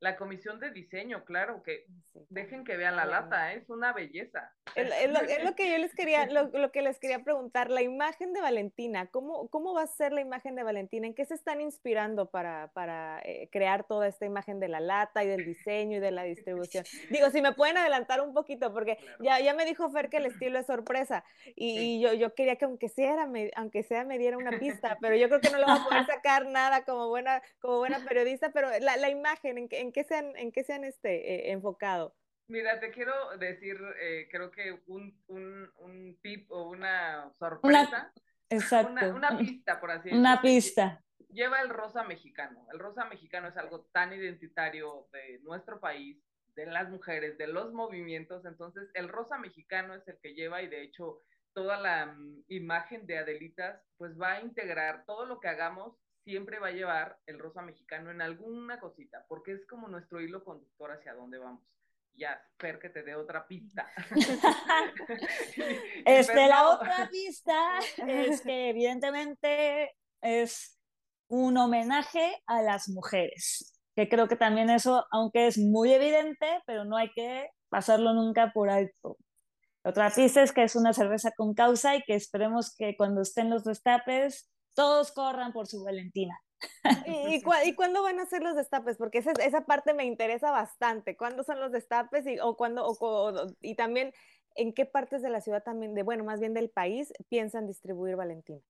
la 0.00 0.16
comisión 0.16 0.58
de 0.60 0.70
diseño, 0.70 1.24
claro, 1.24 1.62
que 1.62 1.84
dejen 2.30 2.64
que 2.64 2.76
vean 2.76 2.96
la 2.96 3.04
lata, 3.04 3.52
¿eh? 3.52 3.58
es 3.58 3.68
una 3.68 3.92
belleza. 3.92 4.54
Es, 4.74 5.44
lo, 5.44 5.54
que 5.54 5.70
yo 5.70 5.78
les 5.78 5.94
quería, 5.94 6.26
lo, 6.52 6.72
que 6.72 6.82
les 6.82 6.98
quería 6.98 7.20
preguntar, 7.20 7.70
la 7.70 7.82
imagen 7.82 8.32
de 8.32 8.40
Valentina, 8.40 9.06
¿cómo, 9.10 9.48
¿cómo 9.48 9.74
va 9.74 9.82
a 9.82 9.86
ser 9.86 10.12
la 10.12 10.20
imagen 10.20 10.54
de 10.54 10.62
Valentina? 10.62 11.06
¿En 11.06 11.14
qué 11.14 11.24
se 11.24 11.34
están 11.34 11.60
inspirando 11.60 12.30
para, 12.30 12.70
para 12.72 13.20
eh, 13.24 13.48
crear 13.52 13.84
toda 13.84 14.08
esta 14.08 14.24
imagen 14.24 14.58
de 14.60 14.68
la 14.68 14.80
lata 14.80 15.22
y 15.22 15.28
del 15.28 15.44
diseño 15.44 15.98
y 15.98 16.00
de 16.00 16.10
la 16.10 16.22
distribución? 16.22 16.84
Digo, 17.10 17.30
si 17.30 17.42
me 17.42 17.52
pueden 17.52 17.76
adelantar 17.76 18.20
un 18.20 18.32
poquito, 18.32 18.72
porque 18.72 18.98
ya, 19.20 19.40
ya 19.40 19.52
me 19.54 19.66
dijo 19.66 19.90
Fer 19.90 20.08
que 20.08 20.16
el 20.16 20.26
estilo 20.54 20.58
es 20.58 20.66
sorpresa 20.66 21.24
y, 21.54 22.00
yo, 22.00 22.14
yo 22.14 22.34
quería 22.34 22.56
que 22.56 22.64
aunque 22.64 22.88
sea, 22.88 23.26
me, 23.26 23.50
aunque 23.54 23.82
sea 23.82 24.04
me 24.04 24.18
diera 24.18 24.38
una 24.38 24.58
pista, 24.58 24.96
pero 25.00 25.16
yo 25.16 25.28
creo 25.28 25.40
que 25.40 25.50
no 25.50 25.58
le 25.58 25.64
voy 25.64 25.78
a 25.78 25.84
poder 25.84 26.06
sacar 26.06 26.46
nada 26.46 26.84
como 26.84 27.08
buena, 27.08 27.42
como 27.60 27.78
buena 27.78 27.98
periodista, 27.98 28.50
pero 28.50 28.70
la, 28.80 28.96
la 28.96 29.10
imagen, 29.10 29.58
¿en, 29.58 29.68
en 29.70 29.90
¿en 29.90 29.92
qué 29.92 30.04
se 30.04 30.14
han, 30.14 30.36
en 30.36 30.52
qué 30.52 30.62
se 30.62 30.72
han 30.72 30.84
este, 30.84 31.48
eh, 31.48 31.52
enfocado? 31.52 32.14
Mira, 32.50 32.80
te 32.80 32.90
quiero 32.90 33.14
decir, 33.38 33.80
eh, 34.00 34.28
creo 34.28 34.50
que 34.50 34.82
un, 34.88 35.16
un, 35.28 35.70
un, 35.78 36.18
tip 36.20 36.50
o 36.50 36.68
una 36.68 37.32
sorpresa. 37.38 38.12
exacto. 38.48 39.14
Una, 39.14 39.38
pista, 39.38 39.80
por 39.80 39.92
así 39.92 40.08
decirlo. 40.08 40.18
Una 40.18 40.42
pista. 40.42 41.00
Lleva 41.28 41.60
el 41.62 41.68
rosa 41.68 42.02
mexicano. 42.02 42.66
El 42.72 42.80
rosa 42.80 43.04
mexicano 43.04 43.46
es 43.46 43.56
algo 43.56 43.82
tan 43.92 44.12
identitario 44.12 45.06
de 45.12 45.38
nuestro 45.44 45.78
país, 45.78 46.20
de 46.56 46.66
las 46.66 46.90
mujeres, 46.90 47.38
de 47.38 47.46
los 47.46 47.72
movimientos. 47.72 48.44
Entonces, 48.44 48.90
el 48.94 49.08
rosa 49.08 49.38
mexicano 49.38 49.94
es 49.94 50.06
el 50.08 50.18
que 50.20 50.34
lleva 50.34 50.60
y 50.60 50.66
de 50.66 50.82
hecho 50.82 51.20
toda 51.52 51.78
la 51.78 52.06
mm, 52.06 52.46
imagen 52.48 53.06
de 53.06 53.18
Adelitas, 53.18 53.80
pues 53.96 54.20
va 54.20 54.32
a 54.32 54.40
integrar 54.40 55.04
todo 55.06 55.24
lo 55.24 55.38
que 55.38 55.46
hagamos 55.46 55.96
siempre 56.24 56.58
va 56.58 56.68
a 56.68 56.72
llevar 56.72 57.18
el 57.26 57.38
rosa 57.38 57.62
mexicano 57.62 58.10
en 58.10 58.20
alguna 58.20 58.80
cosita, 58.80 59.24
porque 59.28 59.52
es 59.52 59.64
como 59.66 59.88
nuestro 59.88 60.20
hilo 60.20 60.44
conductor 60.44 60.90
hacia 60.90 61.14
dónde 61.14 61.38
vamos. 61.38 61.62
Ya, 62.14 62.40
espero 62.50 62.78
que 62.78 62.90
te 62.90 63.02
dé 63.02 63.14
otra 63.14 63.46
pista. 63.46 63.88
este, 66.04 66.48
la 66.48 66.68
otra 66.68 67.08
pista 67.10 67.78
es 68.06 68.42
que 68.42 68.70
evidentemente 68.70 69.96
es 70.20 70.78
un 71.28 71.56
homenaje 71.56 72.42
a 72.46 72.60
las 72.60 72.88
mujeres, 72.88 73.80
que 73.94 74.08
creo 74.08 74.28
que 74.28 74.36
también 74.36 74.68
eso, 74.68 75.06
aunque 75.10 75.46
es 75.46 75.58
muy 75.58 75.92
evidente, 75.92 76.46
pero 76.66 76.84
no 76.84 76.96
hay 76.96 77.10
que 77.12 77.48
pasarlo 77.68 78.12
nunca 78.12 78.52
por 78.52 78.68
alto. 78.68 79.16
Otra 79.82 80.10
pista 80.10 80.42
es 80.42 80.52
que 80.52 80.64
es 80.64 80.76
una 80.76 80.92
cerveza 80.92 81.30
con 81.36 81.54
causa 81.54 81.96
y 81.96 82.02
que 82.02 82.14
esperemos 82.14 82.74
que 82.76 82.96
cuando 82.96 83.22
estén 83.22 83.48
los 83.48 83.64
destapes 83.64 84.50
todos 84.74 85.12
corran 85.12 85.52
por 85.52 85.66
su 85.66 85.82
Valentina. 85.82 86.38
¿Y, 87.06 87.42
cuándo 87.74 88.02
van 88.02 88.18
a 88.18 88.26
ser 88.26 88.42
los 88.42 88.56
destapes? 88.56 88.96
Porque 88.96 89.18
esa, 89.18 89.64
parte 89.66 89.94
me 89.94 90.04
interesa 90.04 90.50
bastante. 90.50 91.16
¿Cuándo 91.16 91.42
son 91.42 91.60
los 91.60 91.72
destapes? 91.72 92.26
Y, 92.26 92.38
o 92.40 92.56
cuándo, 92.56 92.96
y 93.60 93.74
también, 93.74 94.12
¿en 94.54 94.72
qué 94.74 94.86
partes 94.86 95.22
de 95.22 95.30
la 95.30 95.40
ciudad 95.40 95.62
también, 95.62 95.94
de 95.94 96.02
bueno, 96.02 96.24
más 96.24 96.40
bien 96.40 96.54
del 96.54 96.70
país, 96.70 97.12
piensan 97.28 97.66
distribuir 97.66 98.16
Valentina? 98.16 98.60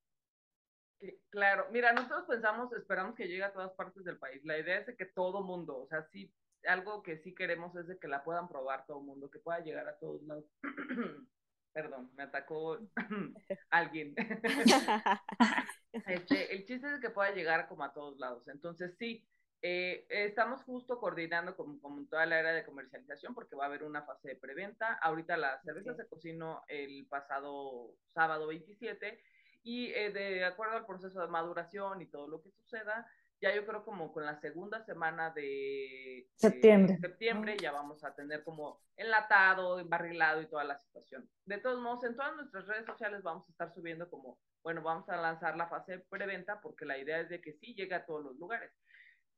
Claro, 1.31 1.67
mira, 1.71 1.93
nosotros 1.93 2.25
pensamos, 2.29 2.73
esperamos 2.73 3.15
que 3.15 3.27
llegue 3.27 3.45
a 3.45 3.53
todas 3.53 3.73
partes 3.73 4.05
del 4.05 4.19
país. 4.19 4.45
La 4.45 4.59
idea 4.59 4.79
es 4.79 4.87
de 4.87 4.97
que 4.97 5.07
todo 5.07 5.43
mundo, 5.43 5.79
o 5.79 5.87
sea, 5.87 6.03
sí, 6.13 6.31
algo 6.67 7.03
que 7.03 7.19
sí 7.19 7.35
queremos 7.35 7.75
es 7.77 7.87
de 7.87 7.99
que 7.99 8.09
la 8.09 8.23
puedan 8.23 8.49
probar 8.49 8.85
todo 8.87 9.01
mundo, 9.01 9.31
que 9.31 9.39
pueda 9.39 9.61
llegar 9.61 9.89
a 9.89 9.99
todos 9.99 10.23
lados. 10.23 10.45
Perdón, 11.73 12.11
me 12.17 12.25
atacó 12.25 12.79
alguien. 13.71 14.15
Este, 16.07 16.55
el 16.55 16.65
chiste 16.67 16.87
es 16.87 17.01
que 17.01 17.11
pueda 17.11 17.33
llegar 17.33 17.67
como 17.67 17.83
a 17.83 17.93
todos 17.93 18.17
lados. 18.21 18.47
Entonces, 18.47 18.97
sí, 18.97 19.27
eh, 19.61 20.07
estamos 20.09 20.63
justo 20.63 21.01
coordinando 21.01 21.57
con, 21.57 21.81
con, 21.81 22.09
toda 22.09 22.27
la 22.27 22.39
era 22.39 22.53
de 22.53 22.65
comercialización 22.65 23.35
porque 23.35 23.57
va 23.57 23.65
a 23.65 23.67
haber 23.67 23.83
una 23.83 24.03
fase 24.03 24.29
de 24.29 24.37
preventa. 24.37 24.95
Ahorita 25.03 25.37
la 25.37 25.61
cerveza 25.63 25.95
se 25.97 26.07
cocinó 26.07 26.63
el 26.69 27.07
pasado 27.09 27.97
sábado 28.15 28.47
27 28.47 29.21
y 29.63 29.93
eh, 29.93 30.11
de 30.11 30.45
acuerdo 30.45 30.77
al 30.77 30.87
proceso 30.87 31.21
de 31.21 31.29
maduración 31.29 32.01
y 32.01 32.07
todo 32.07 32.29
lo 32.29 32.41
que 32.41 32.51
suceda, 32.53 33.07
ya 33.41 33.55
yo 33.55 33.67
creo 33.67 33.85
como 33.85 34.13
con 34.13 34.25
la 34.25 34.39
segunda 34.41 34.85
semana 34.85 35.31
de 35.31 36.29
septiembre, 36.37 36.99
septiembre 36.99 37.57
ya 37.61 37.73
vamos 37.73 38.05
a 38.05 38.15
tener 38.15 38.45
como 38.45 38.81
enlatado, 38.97 39.81
embarrilado 39.81 40.43
y 40.43 40.49
toda 40.49 40.65
la 40.65 40.79
situación. 40.79 41.29
De 41.45 41.59
todos 41.59 41.81
modos, 41.81 42.05
en 42.05 42.17
todas 42.17 42.37
nuestras 42.37 42.67
redes 42.67 42.87
sociales 42.87 43.23
vamos 43.23 43.49
a 43.49 43.53
estar 43.53 43.73
subiendo 43.73 44.11
como, 44.11 44.39
bueno, 44.63 44.83
vamos 44.83 45.09
a 45.09 45.17
lanzar 45.17 45.57
la 45.57 45.69
fase 45.69 45.93
de 45.93 46.05
preventa 46.11 46.61
porque 46.61 46.85
la 46.85 46.99
idea 46.99 47.21
es 47.21 47.29
de 47.29 47.41
que 47.41 47.55
sí 47.55 47.75
llegue 47.75 47.95
a 47.95 48.05
todos 48.05 48.25
los 48.25 48.37
lugares. 48.37 48.71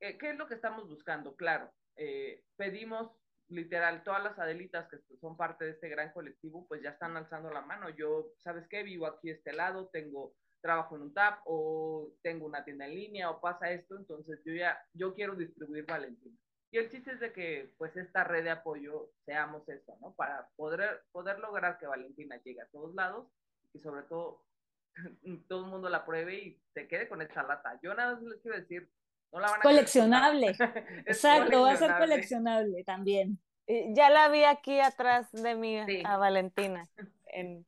Eh, 0.01 0.19
¿Qué 0.19 0.31
es 0.31 0.37
lo 0.37 0.49
que 0.49 0.55
estamos 0.55 0.89
buscando? 0.89 1.37
Claro, 1.37 1.73
eh, 1.97 2.43
pedimos 2.57 3.13
literal, 3.49 4.03
todas 4.03 4.23
las 4.23 4.39
Adelitas 4.39 4.89
que 4.89 4.99
son 5.21 5.37
parte 5.37 5.65
de 5.65 5.73
este 5.73 5.89
gran 5.89 6.13
colectivo, 6.13 6.67
pues 6.67 6.83
ya 6.83 6.91
están 6.91 7.17
alzando 7.17 7.51
la 7.51 7.61
mano. 7.61 7.89
Yo, 7.91 8.33
¿sabes 8.39 8.67
qué? 8.69 8.83
Vivo 8.83 9.07
aquí 9.07 9.31
este 9.31 9.53
lado, 9.53 9.89
tengo 9.89 10.35
trabajo 10.63 10.97
en 10.97 11.03
un 11.03 11.15
TAP 11.15 11.41
o 11.45 12.15
tengo 12.23 12.47
una 12.47 12.65
tienda 12.65 12.87
en 12.87 12.95
línea 12.95 13.31
o 13.31 13.41
pasa 13.41 13.71
esto, 13.71 13.97
entonces 13.97 14.41
yo 14.47 14.55
ya, 14.55 14.81
yo 14.95 15.15
quiero 15.15 15.35
distribuir 15.35 15.85
Valentina. 15.85 16.37
Y 16.71 16.79
el 16.79 16.91
chiste 16.91 17.13
es 17.13 17.21
de 17.21 17.33
que 17.33 17.75
pues 17.77 17.95
esta 17.97 18.25
red 18.25 18.45
de 18.45 18.51
apoyo 18.51 19.11
seamos 19.27 19.69
eso, 19.69 19.99
¿no? 20.01 20.15
Para 20.15 20.49
poder, 20.57 21.03
poder 21.13 21.39
lograr 21.39 21.79
que 21.79 21.87
Valentina 21.87 22.41
llegue 22.43 22.63
a 22.63 22.69
todos 22.69 22.95
lados 22.95 23.27
y 23.75 23.81
sobre 23.81 24.05
todo 24.05 24.47
todo 25.49 25.65
el 25.65 25.71
mundo 25.71 25.91
la 25.91 26.07
pruebe 26.07 26.35
y 26.39 26.63
se 26.73 26.89
quede 26.89 27.09
con 27.09 27.21
esta 27.21 27.43
lata. 27.43 27.79
Yo 27.83 27.93
nada 27.95 28.15
más 28.15 28.23
les 28.23 28.41
quiero 28.41 28.57
decir, 28.57 28.91
no 29.33 29.41
la 29.41 29.51
van 29.51 29.61
a 29.61 29.63
coleccionable. 29.63 30.47
Exacto, 31.07 31.63
va 31.63 31.73
a 31.73 31.77
ser 31.77 31.95
coleccionable 31.99 32.85
también. 32.85 33.39
Ya 33.67 34.11
la 34.11 34.29
vi 34.29 34.45
aquí 34.45 34.81
atrás 34.81 35.31
de 35.33 35.55
mí 35.55 35.79
a 36.05 36.17
Valentina 36.17 36.89
en, 37.27 37.67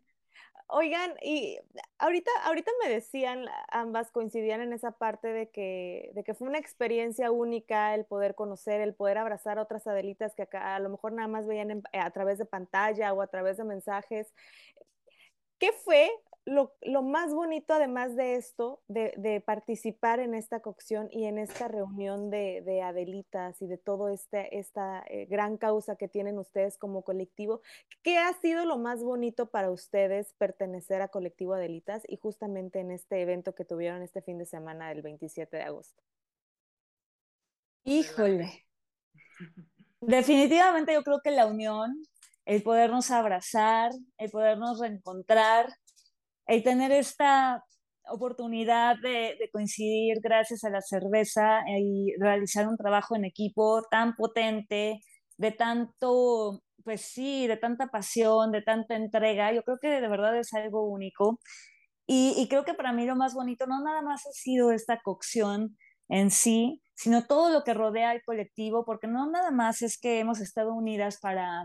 Oigan, 0.76 1.14
y 1.22 1.56
ahorita, 1.98 2.32
ahorita 2.42 2.72
me 2.82 2.92
decían, 2.92 3.46
ambas 3.68 4.10
coincidían 4.10 4.60
en 4.60 4.72
esa 4.72 4.90
parte 4.90 5.28
de 5.28 5.48
que, 5.48 6.10
de 6.14 6.24
que 6.24 6.34
fue 6.34 6.48
una 6.48 6.58
experiencia 6.58 7.30
única 7.30 7.94
el 7.94 8.04
poder 8.06 8.34
conocer, 8.34 8.80
el 8.80 8.92
poder 8.92 9.18
abrazar 9.18 9.58
a 9.58 9.62
otras 9.62 9.87
Adelitas 9.87 10.34
que 10.34 10.42
acá 10.42 10.74
a 10.74 10.80
lo 10.80 10.88
mejor 10.88 11.12
nada 11.12 11.28
más 11.28 11.46
veían 11.46 11.84
a 11.92 12.10
través 12.10 12.38
de 12.38 12.44
pantalla 12.44 13.12
o 13.12 13.22
a 13.22 13.28
través 13.28 13.56
de 13.56 13.62
mensajes. 13.62 14.34
¿Qué 15.60 15.70
fue 15.70 16.10
lo, 16.46 17.02
más 17.02 17.33
bonito, 17.33 17.72
además 17.74 18.16
de 18.16 18.37
esto, 18.37 18.83
de, 18.88 19.42
participar 19.44 20.20
en 20.20 20.35
esta 20.35 20.61
cocción 20.61 21.09
y 21.11 21.24
en 21.24 21.38
esta 21.38 21.68
reunión 21.68 22.30
de, 22.30 22.83
Adelitas 22.85 23.61
y 23.62 23.66
de 23.66 23.78
toda 23.78 24.12
este, 24.12 24.59
esta 24.59 25.02
eh, 25.09 25.26
gran 25.26 25.57
causa 25.57 25.96
que 25.96 26.09
tienen 26.09 26.38
ustedes 26.38 26.76
como 26.76 27.02
colectivo, 27.02 27.62
¿qué 28.02 28.18
ha 28.18 28.33
sido 28.35 28.66
lo 28.66 28.78
más 28.78 29.02
bonito 29.02 29.50
para 29.50 29.70
ustedes 29.70 30.35
pertenecer 30.35 31.00
a 31.00 31.09
Colectivo 31.09 31.54
Adelitas 31.54 32.02
y 32.09 32.16
justamente 32.16 32.80
en 32.80 32.90
este 32.90 33.22
evento 33.22 33.54
que 33.54 33.64
tuvieron 33.64 34.02
este 34.02 34.20
fin 34.20 34.38
de 34.38 34.46
semana 34.46 34.90
del 34.90 35.02
27 35.02 35.57
de 35.57 35.62
agosto? 35.62 36.02
Híjole. 37.85 38.66
Definitivamente 40.00 40.92
yo 40.92 41.02
creo 41.02 41.20
que 41.22 41.30
la 41.30 41.46
unión, 41.46 42.02
el 42.44 42.62
podernos 42.62 43.11
abrazar, 43.11 43.92
el 44.18 44.30
podernos 44.30 44.78
reencontrar, 44.80 45.68
el 46.46 46.62
tener 46.62 46.92
esta 46.92 47.64
oportunidad 48.09 48.96
de, 49.02 49.37
coincidir 49.52 50.18
gracias 50.22 50.64
a 50.64 50.70
la 50.70 50.80
cerveza 50.80 51.62
y 51.78 52.12
realizar 52.20 52.68
un 52.68 52.76
trabajo 52.76 53.16
en 53.16 53.24
equipo 53.24 53.83
tan 53.90 54.14
potente, 54.14 55.00
de 55.37 55.50
tanto, 55.52 56.62
pues 56.85 57.02
sí, 57.02 57.46
de 57.46 57.57
tanta 57.57 57.88
pasión, 57.88 58.52
de 58.52 58.62
tanta 58.62 58.96
entrega, 58.96 59.52
yo 59.52 59.62
creo 59.62 59.78
que 59.80 60.00
de 60.00 60.09
verdad 60.09 60.37
es 60.38 60.52
algo 60.54 60.87
único. 60.88 61.40
Y, 62.07 62.35
y 62.37 62.48
creo 62.48 62.64
que 62.64 62.74
para 62.74 62.92
mí 62.92 63.07
lo 63.07 63.16
más 63.16 63.35
bonito 63.35 63.66
no 63.66 63.83
nada 63.83 64.02
más 64.02 64.26
ha 64.26 64.33
sido 64.33 64.72
esta 64.72 65.00
cocción 65.02 65.76
en 66.09 66.30
sí, 66.30 66.83
sino 66.94 67.26
todo 67.26 67.50
lo 67.50 67.64
que 67.64 67.74
rodea 67.74 68.11
al 68.11 68.22
colectivo, 68.22 68.85
porque 68.85 69.07
no 69.07 69.30
nada 69.30 69.50
más 69.50 69.83
es 69.83 69.98
que 69.98 70.20
hemos 70.20 70.40
estado 70.40 70.74
unidas 70.74 71.18
para 71.20 71.64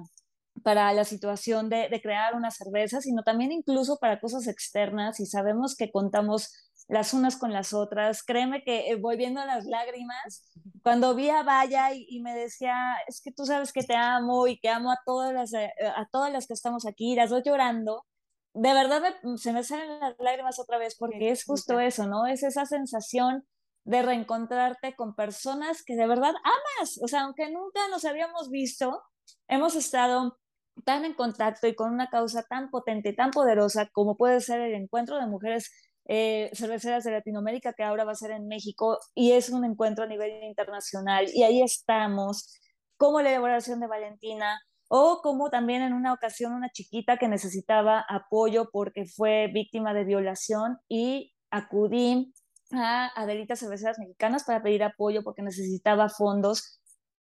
para 0.64 0.92
la 0.94 1.06
situación 1.06 1.70
de, 1.70 1.90
de, 1.90 2.02
crear 2.02 2.36
una 2.36 2.52
cerveza, 2.52 3.02
sino 3.02 3.24
también 3.24 3.52
incluso 3.52 3.98
para 3.98 4.20
cosas 4.20 4.48
externas 4.48 5.20
y 5.20 5.26
sabemos 5.26 5.76
que 5.76 5.92
contamos 5.92 6.52
las 6.90 7.14
unas 7.14 7.38
con 7.38 7.54
las 7.54 7.72
otras. 7.72 8.24
Créeme 8.24 8.64
que 8.64 8.90
eh, 8.90 8.96
voy 8.96 9.16
viendo 9.16 9.46
las 9.46 9.66
lágrimas. 9.66 10.52
Cuando 10.84 11.16
vi 11.16 11.30
a 11.30 11.44
Vaya 11.44 11.94
y, 11.94 12.20
me 12.22 12.34
decía, 12.36 12.76
es 13.08 13.22
que 13.24 13.32
tú 13.32 13.46
sabes 13.46 13.72
que 13.72 13.84
te 13.84 13.96
amo 13.96 14.48
y 14.48 14.60
que 14.60 14.70
amo 14.70 14.92
a 14.92 15.00
todas 15.06 15.34
las, 15.34 15.54
eh, 15.54 15.72
a 15.96 16.08
todas 16.12 16.34
las 16.34 16.48
que 16.48 16.54
estamos 16.54 16.86
aquí, 16.86 17.16
las 17.16 17.30
voy 17.30 17.44
llorando. 17.46 18.06
de 18.54 18.74
verdad 18.74 19.04
se 19.38 19.54
me 19.54 19.64
salen 19.64 20.00
las 20.00 20.16
lágrimas 20.20 20.60
otra 20.60 20.78
vez 20.80 20.96
porque 20.98 21.30
es 21.32 21.46
justo 21.46 21.80
eso, 21.80 22.08
¿no? 22.08 22.26
Es 22.26 22.44
esa 22.44 22.66
sensación 22.66 23.46
de 23.84 24.02
reencontrarte 24.02 24.96
con 24.96 25.16
personas 25.16 25.84
que 25.84 25.96
de 25.96 26.08
verdad 26.08 26.34
amas. 26.44 27.00
O 27.04 27.08
sea, 27.08 27.22
aunque 27.22 27.52
nunca 27.52 27.88
nos 27.90 28.06
habíamos 28.06 28.50
visto, 28.50 29.02
hemos 29.48 29.76
estado 29.76 30.38
tan 30.86 31.06
en 31.06 31.14
contacto 31.14 31.68
y 31.68 31.76
con 31.76 31.92
una 31.92 32.10
causa 32.10 32.44
tan 32.44 32.70
potente 32.70 33.10
y 33.10 33.16
tan 33.16 33.32
poderosa 33.32 33.90
como 33.92 34.16
puede 34.16 34.40
ser 34.42 34.62
el 34.62 34.74
encuentro 34.76 35.18
de 35.18 35.28
mujeres 35.28 35.72
eh, 36.12 36.50
cerveceras 36.54 37.04
de 37.04 37.12
Latinoamérica, 37.12 37.74
que 37.74 37.84
ahora 37.84 38.04
va 38.04 38.14
a 38.14 38.16
ser 38.16 38.32
en 38.32 38.48
México, 38.48 38.98
y 39.14 39.34
es 39.34 39.50
un 39.50 39.64
encuentro 39.64 40.06
a 40.06 40.08
nivel 40.08 40.44
internacional. 40.44 41.28
Y 41.32 41.44
ahí 41.44 41.62
estamos, 41.62 42.60
como 42.98 43.22
la 43.22 43.30
elaboración 43.30 43.80
de 43.80 43.86
Valentina, 43.88 44.60
o 44.88 45.22
como 45.22 45.52
también 45.52 45.84
en 45.84 45.94
una 45.94 46.12
ocasión 46.14 46.54
una 46.54 46.70
chiquita 46.72 47.18
que 47.18 47.28
necesitaba 47.28 48.04
apoyo 48.10 48.70
porque 48.72 49.06
fue 49.06 49.48
víctima 49.54 49.94
de 49.94 50.04
violación 50.04 50.80
y 50.90 51.32
acudí 51.52 52.34
a 52.72 53.12
Adelitas 53.16 53.60
Cerveceras 53.60 54.00
Mexicanas 54.00 54.44
para 54.46 54.64
pedir 54.64 54.84
apoyo 54.84 55.24
porque 55.24 55.44
necesitaba 55.44 56.10
fondos. 56.10 56.79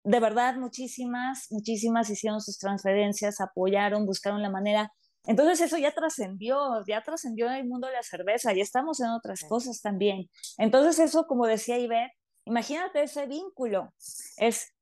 De 0.10 0.19
verdad, 0.19 0.56
muchísimas, 0.56 1.45
muchísimas 1.52 2.10
hicieron 2.10 2.41
sus 2.41 2.58
transferencias, 2.58 3.39
apoyaron, 3.41 4.08
buscaron 4.08 4.41
la 4.41 4.50
manera. 4.50 4.91
Entonces 5.28 5.62
eso 5.62 5.78
ya 5.78 5.93
trascendió, 5.93 6.84
ya 6.88 7.04
trascendió 7.04 7.45
en 7.45 7.58
el 7.58 7.67
mundo 7.67 7.86
de 7.86 7.93
la 7.93 8.02
cerveza, 8.02 8.52
y 8.56 8.60
estamos 8.60 9.00
en 9.02 9.10
otras 9.10 9.43
cosas 9.43 9.84
también. 9.84 10.28
Entonces 10.58 10.98
eso, 10.98 11.28
como 11.28 11.45
decía 11.45 11.78
Ivette, 11.78 12.12
imagínate 12.45 13.04
ese 13.04 13.28
vínculo, 13.28 13.93
es 14.38 14.74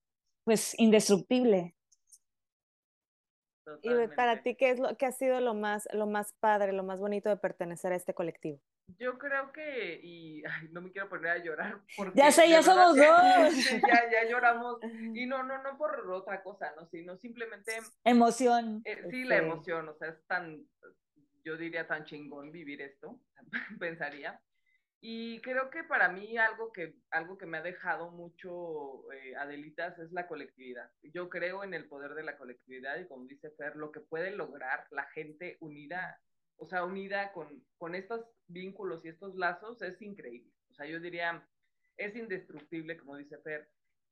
pues 0.46 0.80
indestructible. 0.80 1.76
Y 3.82 4.08
para 4.16 4.42
ti, 4.44 4.56
¿qué 4.56 4.70
es 4.70 4.80
lo 4.80 4.96
que 4.96 5.08
ha 5.08 5.12
sido 5.12 5.42
lo 5.42 5.54
más, 5.54 5.90
lo 5.92 6.08
más 6.08 6.32
padre, 6.40 6.72
lo 6.72 6.84
más 6.84 7.02
bonito 7.02 7.28
de 7.28 7.36
pertenecer 7.36 7.92
a 7.92 7.98
este 7.98 8.14
colectivo? 8.14 8.62
Yo 9.00 9.18
creo 9.18 9.52
que, 9.52 10.00
y 10.02 10.44
no 10.72 10.82
me 10.82 10.92
quiero 10.92 11.10
poner 11.10 11.32
a 11.32 11.38
llorar. 11.44 11.82
Porque 11.98 12.18
ya 12.18 12.32
sé, 12.32 12.50
ya 12.50 12.64
somos 12.64 12.96
dos. 12.96 12.98
ya, 13.88 14.12
ya 14.12 14.30
lloramos. 14.30 14.80
Y 15.14 15.26
no, 15.26 15.44
no, 15.44 15.62
no 15.62 15.78
por 15.78 16.10
otra 16.10 16.42
cosa, 16.42 16.74
¿no? 16.76 16.88
Sino 16.88 17.18
simplemente. 17.18 17.74
Emoción. 18.04 18.82
Eh, 18.86 19.04
sí, 19.10 19.26
la 19.26 19.38
emoción, 19.38 19.90
o 19.90 19.96
sea, 19.96 20.10
es 20.10 20.26
tan, 20.26 20.66
yo 21.44 21.58
diría 21.58 21.88
tan 21.88 22.06
chingón 22.06 22.52
vivir 22.52 22.82
esto, 22.82 23.20
pensaría. 23.80 24.42
Y 25.00 25.40
creo 25.42 25.70
que 25.70 25.84
para 25.84 26.10
mí 26.10 26.38
algo 26.38 26.72
que, 26.72 26.96
algo 27.12 27.38
que 27.38 27.46
me 27.46 27.60
ha 27.60 27.62
dejado 27.62 28.10
mucho 28.10 29.12
eh, 29.14 29.36
Adelitas 29.36 29.98
es 30.00 30.12
la 30.12 30.28
colectividad. 30.28 30.90
Yo 31.04 31.30
creo 31.30 31.64
en 31.64 31.74
el 31.74 31.88
poder 31.88 32.16
de 32.16 32.24
la 32.24 32.36
colectividad 32.36 33.00
y 33.00 33.08
como 33.08 33.26
dice 33.26 33.52
Fer, 33.52 33.76
lo 33.76 33.92
que 33.92 34.00
puede 34.00 34.32
lograr 34.32 34.88
la 34.90 35.06
gente 35.12 35.58
unida, 35.60 36.20
o 36.58 36.68
sea, 36.68 36.84
unida 36.84 37.32
con, 37.32 37.64
con 37.78 37.96
estos 37.96 38.26
vínculos 38.48 39.06
y 39.06 39.10
estos 39.10 39.36
lazos 39.36 39.82
es 39.82 40.02
increíble. 40.02 40.52
O 40.72 40.74
sea, 40.74 40.86
yo 40.86 41.00
diría, 41.00 41.48
es 41.98 42.16
indestructible, 42.16 42.98
como 42.98 43.18
dice 43.18 43.38
Fer. 43.40 43.70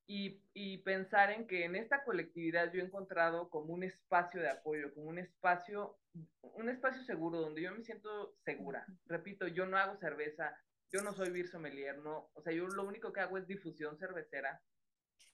Y, 0.08 0.43
y, 0.53 0.77
pensar 0.79 1.31
en 1.31 1.47
que 1.47 1.65
en 1.65 1.75
esta 1.75 2.03
colectividad 2.03 2.71
yo 2.71 2.79
he 2.79 2.86
encontrado 2.86 3.49
como 3.49 3.73
un 3.73 3.84
espacio 3.84 4.39
de 4.39 4.49
apoyo, 4.49 4.93
como 4.93 5.08
un 5.08 5.17
espacio, 5.17 5.97
un 6.41 6.69
espacio 6.69 7.03
seguro 7.03 7.41
donde 7.41 7.63
yo 7.63 7.71
me 7.71 7.84
siento 7.84 8.36
segura. 8.45 8.86
Repito, 9.08 9.47
yo 9.47 9.65
no 9.65 9.77
hago 9.77 9.97
cerveza, 9.97 10.55
yo 10.91 11.01
no 11.01 11.12
soy 11.12 11.31
beer 11.31 11.47
sommelier, 11.47 11.97
no, 11.97 12.29
o 12.34 12.41
sea, 12.43 12.53
yo 12.53 12.67
lo 12.67 12.84
único 12.84 13.12
que 13.12 13.21
hago 13.21 13.39
es 13.39 13.47
difusión 13.47 13.97
cervecera. 13.97 14.62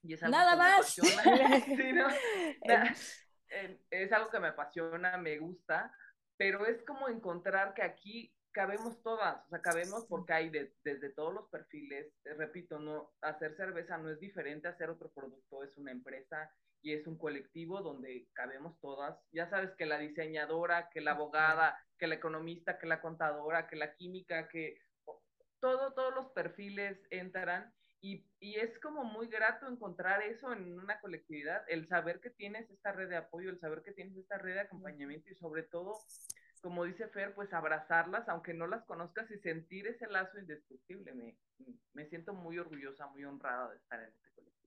Y 0.04 0.14
es 0.14 0.24
algo 0.24 0.38
Nada 0.38 0.56
más. 0.56 0.98
es 3.90 4.12
algo 4.14 4.30
que 4.30 4.40
me 4.40 4.48
apasiona, 4.48 5.18
me 5.18 5.38
gusta, 5.38 5.94
pero 6.42 6.66
es 6.66 6.82
como 6.86 7.08
encontrar 7.08 7.76
que 7.76 7.84
aquí 7.84 8.34
cabemos 8.52 9.00
todas, 9.04 9.46
o 9.46 9.50
sea, 9.50 9.62
cabemos 9.62 10.08
porque 10.08 10.34
hay 10.34 10.50
desde 10.50 11.12
todos 11.12 11.36
los 11.36 11.48
perfiles, 11.50 12.12
repito, 12.36 12.80
no, 12.80 13.12
hacer 13.22 13.56
cerveza 13.56 14.00
no 14.00 14.10
es 14.10 14.20
diferente 14.20 14.68
a 14.68 14.72
hacer 14.72 14.90
otro 14.90 15.12
producto, 15.12 15.64
es 15.64 15.78
una 15.78 15.92
empresa 15.92 16.52
y 16.82 16.94
es 16.94 17.06
un 17.06 17.20
colectivo 17.20 17.84
donde 17.84 18.28
cabemos 18.34 18.80
todas. 18.80 19.20
Ya 19.32 19.52
sabes 19.52 19.70
que 19.78 19.86
la 19.86 20.00
diseñadora, 20.00 20.90
que 20.90 21.00
la 21.00 21.12
abogada, 21.12 21.78
que 22.00 22.08
la 22.08 22.16
economista, 22.16 22.80
que 22.80 22.88
la 22.88 23.02
contadora, 23.02 23.68
que 23.68 23.76
la 23.76 23.94
química, 23.94 24.48
que 24.48 24.80
todo, 25.60 25.94
todos 25.94 26.16
los 26.16 26.32
perfiles 26.32 26.98
entran 27.12 27.72
y, 28.04 28.26
y, 28.40 28.56
es 28.56 28.80
como 28.80 29.04
muy 29.04 29.28
grato 29.28 29.68
encontrar 29.68 30.24
eso 30.24 30.52
en 30.54 30.80
una 30.80 31.00
colectividad, 31.00 31.64
el 31.68 31.88
saber 31.88 32.20
que 32.20 32.32
tienes 32.32 32.68
esta 32.72 32.92
red 32.92 33.10
de 33.10 33.18
apoyo, 33.18 33.52
el 33.52 33.60
saber 33.60 33.84
que 33.84 33.92
tienes 33.92 34.18
esta 34.18 34.40
red 34.40 34.56
de 34.56 34.62
acompañamiento 34.62 35.30
y 35.30 35.36
sobre 35.36 35.62
todo, 35.62 36.00
como 36.62 36.86
dice 36.86 37.08
Fer, 37.10 37.34
pues 37.34 37.52
abrazarlas, 37.54 38.28
aunque 38.30 38.54
no 38.54 38.68
las 38.68 38.84
conozcas 38.86 39.30
y 39.32 39.38
sentir 39.40 39.88
ese 39.88 40.08
lazo 40.08 40.40
indestructible. 40.40 41.14
Me, 41.14 41.36
me 41.94 42.06
siento 42.08 42.34
muy 42.34 42.60
orgullosa, 42.60 43.08
muy 43.08 43.26
honrada 43.26 43.70
de 43.70 43.78
estar 43.78 44.00
en 44.00 44.10
este 44.10 44.30
colectivo. 44.36 44.62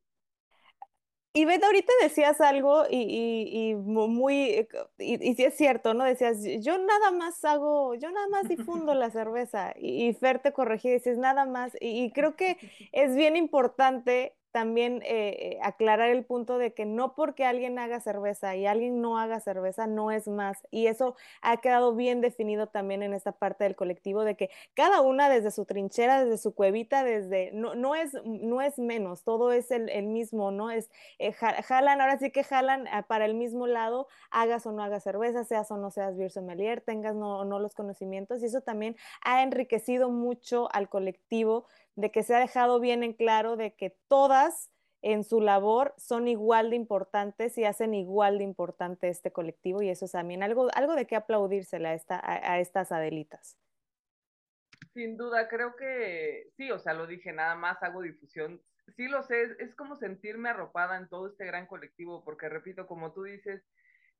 Y 1.36 1.46
Beth, 1.46 1.64
ahorita 1.64 1.92
decías 2.00 2.40
algo 2.40 2.84
y, 2.88 3.70
y, 3.70 3.74
muy, 3.74 4.68
y, 4.98 5.30
y, 5.30 5.34
sí 5.34 5.44
es 5.44 5.56
cierto, 5.56 5.92
¿no? 5.92 6.04
Decías, 6.04 6.38
yo 6.60 6.78
nada 6.78 7.10
más 7.10 7.44
hago, 7.44 7.96
yo 7.96 8.08
nada 8.12 8.28
más 8.28 8.48
difundo 8.48 8.94
la 8.94 9.10
cerveza. 9.10 9.74
Y, 9.76 10.12
Fer 10.14 10.38
te 10.38 10.52
corregí, 10.52 10.90
dices, 10.90 11.18
nada 11.18 11.44
más. 11.44 11.72
Y, 11.80 12.12
creo 12.12 12.36
que 12.36 12.56
es 12.92 13.16
bien 13.16 13.34
importante 13.34 14.36
también 14.54 15.02
eh, 15.04 15.58
aclarar 15.62 16.10
el 16.10 16.24
punto 16.24 16.58
de 16.58 16.74
que 16.74 16.86
no 16.86 17.16
porque 17.16 17.44
alguien 17.44 17.76
haga 17.76 17.98
cerveza 17.98 18.54
y 18.54 18.66
alguien 18.66 19.00
no 19.00 19.18
haga 19.18 19.40
cerveza 19.40 19.88
no 19.88 20.12
es 20.12 20.28
más. 20.28 20.64
Y 20.70 20.86
eso 20.86 21.16
ha 21.42 21.56
quedado 21.56 21.96
bien 21.96 22.20
definido 22.20 22.68
también 22.68 23.02
en 23.02 23.14
esta 23.14 23.32
parte 23.32 23.64
del 23.64 23.74
colectivo 23.74 24.22
de 24.22 24.36
que 24.36 24.50
cada 24.74 25.00
una 25.00 25.28
desde 25.28 25.50
su 25.50 25.64
trinchera, 25.64 26.24
desde 26.24 26.38
su 26.38 26.54
cuevita, 26.54 27.02
desde, 27.02 27.50
no, 27.50 27.74
no, 27.74 27.96
es, 27.96 28.12
no 28.24 28.62
es 28.62 28.78
menos, 28.78 29.24
todo 29.24 29.50
es 29.50 29.72
el, 29.72 29.88
el 29.88 30.06
mismo, 30.06 30.52
¿no? 30.52 30.70
Es, 30.70 30.88
eh, 31.18 31.32
jalan, 31.32 32.00
ahora 32.00 32.16
sí 32.20 32.30
que 32.30 32.44
jalan 32.44 32.86
ah, 32.92 33.02
para 33.02 33.24
el 33.24 33.34
mismo 33.34 33.66
lado, 33.66 34.06
hagas 34.30 34.66
o 34.66 34.70
no 34.70 34.84
hagas 34.84 35.02
cerveza, 35.02 35.42
seas 35.42 35.68
o 35.72 35.78
no 35.78 35.90
seas 35.90 36.16
beer 36.16 36.30
sommelier, 36.30 36.80
tengas 36.80 37.16
o 37.16 37.44
no 37.44 37.58
los 37.58 37.74
conocimientos 37.74 38.40
y 38.40 38.46
eso 38.46 38.60
también 38.60 38.94
ha 39.24 39.42
enriquecido 39.42 40.10
mucho 40.10 40.68
al 40.72 40.88
colectivo 40.88 41.66
de 41.96 42.10
que 42.10 42.22
se 42.22 42.34
ha 42.34 42.38
dejado 42.38 42.80
bien 42.80 43.02
en 43.02 43.12
claro 43.12 43.56
de 43.56 43.74
que 43.74 43.96
todas 44.08 44.70
en 45.04 45.22
su 45.22 45.40
labor 45.40 45.94
son 45.98 46.28
igual 46.28 46.70
de 46.70 46.76
importantes 46.76 47.58
y 47.58 47.64
hacen 47.64 47.92
igual 47.92 48.38
de 48.38 48.44
importante 48.44 49.08
este 49.08 49.32
colectivo 49.32 49.82
y 49.82 49.90
eso 49.90 50.06
es 50.06 50.12
también 50.12 50.42
algo, 50.42 50.68
algo 50.74 50.94
de 50.94 51.06
qué 51.06 51.14
aplaudírsela 51.14 51.90
a, 51.90 51.94
esta, 51.94 52.20
a, 52.24 52.58
estas 52.58 52.90
Adelitas. 52.90 53.58
Sin 54.94 55.18
duda, 55.18 55.48
creo 55.48 55.76
que 55.76 56.50
sí, 56.56 56.70
o 56.70 56.78
sea, 56.78 56.94
lo 56.94 57.06
dije, 57.06 57.32
nada 57.32 57.54
más 57.54 57.82
hago 57.82 58.00
difusión. 58.00 58.62
Sí 58.96 59.08
lo 59.08 59.22
sé, 59.22 59.42
es, 59.42 59.50
es 59.60 59.74
como 59.74 59.96
sentirme 59.96 60.48
arropada 60.48 60.96
en 60.96 61.08
todo 61.08 61.26
este 61.26 61.44
gran 61.44 61.66
colectivo, 61.66 62.24
porque 62.24 62.48
repito, 62.48 62.86
como 62.86 63.12
tú 63.12 63.24
dices, 63.24 63.62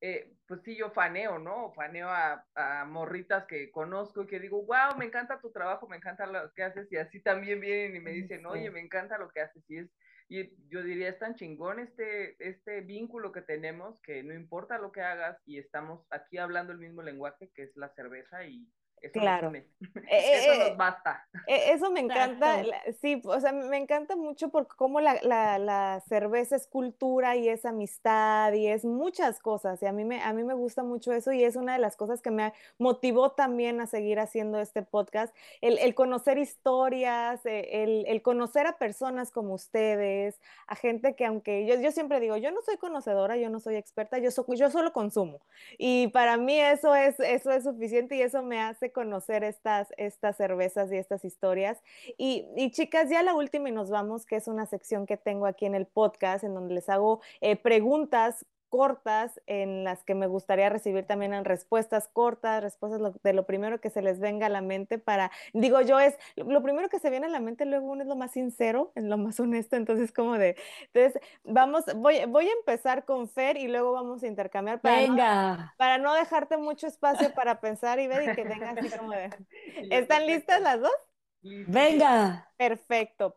eh, 0.07 0.31
pues 0.47 0.61
sí, 0.63 0.77
yo 0.77 0.91
faneo, 0.91 1.39
¿no? 1.39 1.73
Faneo 1.73 2.11
a, 2.11 2.45
a, 2.55 2.85
morritas 2.85 3.47
que 3.47 3.71
conozco 3.71 4.23
y 4.23 4.27
que 4.27 4.39
digo, 4.39 4.63
wow, 4.67 4.99
me 4.99 5.07
encanta 5.07 5.41
tu 5.41 5.51
trabajo, 5.51 5.89
me 5.89 5.97
encanta 5.97 6.27
lo 6.27 6.53
que 6.53 6.63
haces, 6.63 6.93
y 6.93 6.97
así 6.97 7.23
también 7.23 7.59
vienen 7.59 7.97
y 7.97 8.01
me 8.01 8.11
dicen, 8.11 8.45
oye, 8.45 8.71
me 8.71 8.81
encanta 8.81 9.17
lo 9.17 9.31
que 9.31 9.41
haces, 9.41 9.65
y 9.67 9.79
es, 9.79 9.91
y 10.29 10.51
yo 10.69 10.83
diría, 10.83 11.09
es 11.09 11.19
tan 11.19 11.37
chingón 11.37 11.79
este, 11.79 12.37
este 12.39 12.83
vínculo 12.83 13.33
que 13.33 13.41
tenemos 13.41 13.99
que 14.03 14.23
no 14.23 14.35
importa 14.35 14.79
lo 14.79 14.93
que 14.93 15.03
hagas 15.03 15.39
y 15.47 15.59
estamos 15.59 16.07
aquí 16.11 16.39
hablando 16.39 16.73
el 16.73 16.79
mismo 16.79 17.03
lenguaje 17.03 17.51
que 17.55 17.63
es 17.63 17.77
la 17.77 17.89
cerveza 17.91 18.45
y, 18.45 18.67
eso 19.05 19.21
claro. 19.21 19.53
Eh, 20.11 20.39
eso 20.39 20.59
nos 20.59 20.69
eh, 20.69 20.75
basta. 20.77 21.27
Eh, 21.47 21.73
eso 21.73 21.91
me 21.91 22.01
encanta, 22.01 22.63
sí, 23.01 23.21
o 23.25 23.41
sea, 23.41 23.53
me 23.53 23.77
encanta 23.77 24.17
mucho 24.17 24.49
porque 24.51 24.75
como 24.77 25.01
la, 25.01 25.19
la, 25.23 25.59
la, 25.59 26.03
cerveza 26.09 26.57
es 26.57 26.67
cultura 26.67 27.37
y 27.37 27.49
es 27.49 27.65
amistad 27.65 28.53
y 28.53 28.67
es 28.67 28.85
muchas 28.85 29.41
cosas 29.41 29.83
y 29.83 29.87
a 29.87 29.93
mí, 29.93 30.05
me, 30.05 30.23
a 30.23 30.33
mí 30.33 30.43
me 30.45 30.55
gusta 30.55 30.83
mucho 30.83 31.13
eso 31.13 31.33
y 31.33 31.45
es 31.45 31.57
una 31.57 31.75
de 31.75 31.79
las 31.79 31.97
cosas 31.97 32.23
que 32.23 32.31
me 32.31 32.53
motivó 32.79 33.33
también 33.33 33.81
a 33.81 33.87
seguir 33.87 34.19
haciendo 34.19 34.61
este 34.61 34.83
podcast, 34.83 35.35
el, 35.61 35.79
el 35.79 35.95
conocer 35.95 36.39
historias, 36.39 37.45
el, 37.45 38.05
el, 38.07 38.23
conocer 38.23 38.67
a 38.67 38.79
personas 38.79 39.31
como 39.31 39.55
ustedes, 39.55 40.41
a 40.67 40.77
gente 40.77 41.15
que 41.15 41.27
aunque 41.27 41.67
yo, 41.67 41.81
yo 41.81 41.93
siempre 41.93 42.21
digo, 42.21 42.37
yo 42.37 42.51
no 42.51 42.63
soy 42.63 42.79
conocedora, 42.79 43.37
yo 43.37 43.51
no 43.51 43.61
soy 43.61 43.77
experta, 43.77 44.19
yo, 44.19 44.31
yo 44.55 44.71
solo 44.71 44.93
consumo 44.93 45.41
y 45.79 46.09
para 46.09 46.37
mí 46.37 46.59
eso 46.59 46.95
es, 46.95 47.19
eso 47.21 47.51
es 47.51 47.65
suficiente 47.65 48.17
y 48.17 48.23
eso 48.23 48.43
me 48.43 48.61
hace 48.61 48.91
conocer 48.95 49.45
estas, 49.45 49.93
estas 49.99 50.39
cervezas 50.39 50.91
y 50.91 50.97
estas 50.97 51.27
historias. 51.27 51.83
Y, 52.17 52.71
chicas, 52.71 53.11
ya 53.11 53.23
la 53.23 53.35
última 53.35 53.69
y 53.69 53.73
nos 53.73 53.91
vamos, 53.91 54.25
que 54.25 54.37
es 54.37 54.49
una 54.49 54.65
sección 54.65 55.05
que 55.05 55.19
tengo 55.19 55.45
aquí 55.45 55.67
en 55.67 55.75
el 55.75 55.87
podcast, 55.87 56.45
en 56.45 56.55
donde 56.55 56.73
les 56.73 56.89
hago 56.89 57.21
eh, 57.43 57.57
preguntas 57.57 58.47
cortas 58.75 59.41
en 59.47 59.85
las 59.85 60.03
que 60.03 60.17
me 60.17 60.27
gustaría 60.27 60.69
recibir 60.69 61.07
también 61.07 61.33
en 61.33 61.45
respuestas 61.45 62.09
cortas, 62.09 62.61
respuestas 62.61 63.23
de 63.23 63.33
lo 63.33 63.47
primero 63.47 63.81
que 63.81 63.89
se 63.89 64.03
les 64.03 64.19
venga 64.19 64.47
a 64.47 64.49
la 64.49 64.63
mente 64.63 64.99
para, 64.99 65.31
digo 65.53 65.81
yo, 65.81 66.01
es 66.01 66.19
lo 66.35 66.61
primero 66.61 66.89
que 66.89 66.99
se 66.99 67.09
viene 67.09 67.27
a 67.27 67.29
la 67.29 67.39
mente, 67.39 67.67
luego 67.67 67.87
uno 67.87 68.03
es 68.03 68.09
lo 68.09 68.17
más 68.17 68.33
sincero, 68.33 68.91
en 68.97 69.09
lo 69.09 69.17
más 69.17 69.39
honesto, 69.39 69.77
entonces 69.77 70.11
como 70.11 70.37
de, 70.39 70.57
entonces 70.93 71.23
vamos, 71.45 71.85
voy, 71.95 72.25
voy 72.27 72.49
a 72.49 72.53
empezar 72.53 73.05
con 73.05 73.29
Fer 73.29 73.59
y 73.59 73.69
luego 73.69 73.93
vamos 73.93 74.25
a 74.25 74.27
intercambiar 74.27 74.81
para, 74.81 74.97
Venga. 74.97 75.57
No, 75.57 75.73
para 75.77 75.99
no 75.99 76.13
dejarte 76.13 76.57
mucho 76.57 76.89
espacio 76.89 77.33
para 77.33 77.61
pensar 77.61 78.01
y 78.01 78.09
ver 78.09 78.29
y 78.29 78.35
que 78.35 78.43
tengas 78.43 78.77
así 78.77 78.91
como 78.99 79.13
de, 79.13 79.31
¿están 79.93 80.27
listas 80.27 80.61
las 80.61 80.81
dos? 80.81 80.97
Venga. 81.43 82.51
Perfecto. 82.57 83.37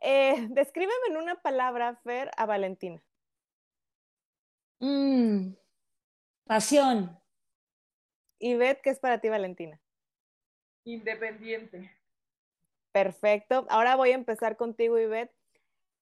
Eh, 0.00 0.48
descríbeme 0.50 0.92
en 1.08 1.16
una 1.16 1.36
palabra, 1.36 1.98
Fer, 2.04 2.30
a 2.36 2.44
Valentina. 2.44 3.02
Mm, 4.80 5.54
pasión. 6.44 7.18
Y 8.38 8.54
Beth, 8.56 8.80
¿qué 8.82 8.90
es 8.90 8.98
para 8.98 9.20
ti, 9.20 9.28
Valentina? 9.28 9.80
Independiente. 10.84 11.94
Perfecto. 12.92 13.66
Ahora 13.68 13.96
voy 13.96 14.10
a 14.10 14.14
empezar 14.14 14.56
contigo, 14.56 14.98
Ivette. 14.98 15.32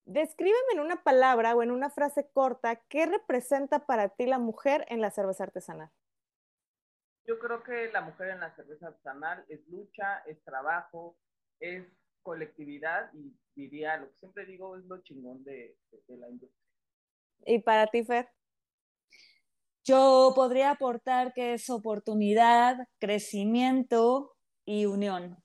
Descríbeme 0.05 0.73
en 0.73 0.81
una 0.81 1.03
palabra 1.03 1.55
o 1.55 1.63
en 1.63 1.71
una 1.71 1.91
frase 1.91 2.31
corta 2.33 2.77
qué 2.89 3.05
representa 3.07 3.85
para 3.85 4.09
ti 4.09 4.25
la 4.25 4.39
mujer 4.39 4.87
en 4.89 5.03
la 5.03 5.11
cerveza 5.11 5.45
artesanal. 5.45 5.91
Yo 7.27 7.39
creo 7.39 7.63
que 7.63 7.91
la 7.93 8.01
mujer 8.01 8.31
en 8.31 8.41
la 8.41 8.55
cerveza 8.55 8.87
artesanal 8.87 9.45
es 9.49 9.67
lucha, 9.69 10.21
es 10.21 10.43
trabajo, 10.45 11.19
es 11.61 11.85
colectividad 12.23 13.13
y 13.13 13.37
diría, 13.55 13.99
lo 13.99 14.09
que 14.11 14.19
siempre 14.19 14.47
digo, 14.47 14.79
es 14.79 14.85
lo 14.85 15.03
chingón 15.03 15.45
de, 15.45 15.77
de 15.91 16.17
la 16.17 16.31
industria. 16.31 16.65
¿Y 17.45 17.59
para 17.59 17.87
ti, 17.89 18.03
Fer? 18.05 18.31
Yo 19.89 20.33
podría 20.35 20.73
aportar 20.73 21.33
que 21.33 21.55
es 21.55 21.71
oportunidad, 21.71 22.77
crecimiento 22.99 24.37
y 24.67 24.85
unión. 24.85 25.43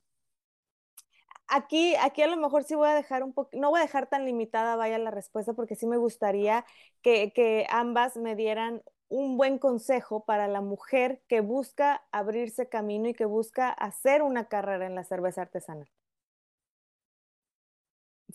Aquí, 1.48 1.96
aquí 1.96 2.24
a 2.24 2.28
lo 2.28 2.36
mejor 2.36 2.66
sí 2.66 2.76
voy 2.76 2.90
a 2.90 2.94
dejar 2.94 3.24
un 3.24 3.32
poco, 3.34 3.52
no 3.54 3.70
voy 3.70 3.80
a 3.80 3.84
dejar 3.84 4.10
tan 4.10 4.26
limitada, 4.26 4.76
vaya 4.76 4.98
la 4.98 5.12
respuesta, 5.12 5.54
porque 5.54 5.78
sí 5.78 5.88
me 5.88 5.96
gustaría 5.96 6.66
que, 7.02 7.32
que 7.32 7.66
ambas 7.70 8.18
me 8.18 8.36
dieran 8.36 8.84
un 9.08 9.38
buen 9.38 9.60
consejo 9.60 10.26
para 10.26 10.50
la 10.50 10.60
mujer 10.60 11.22
que 11.30 11.40
busca 11.40 12.04
abrirse 12.12 12.68
camino 12.68 13.08
y 13.08 13.14
que 13.14 13.26
busca 13.26 13.70
hacer 13.70 14.24
una 14.24 14.50
carrera 14.50 14.88
en 14.88 14.96
la 14.96 15.06
cerveza 15.06 15.44
artesanal. 15.44 15.90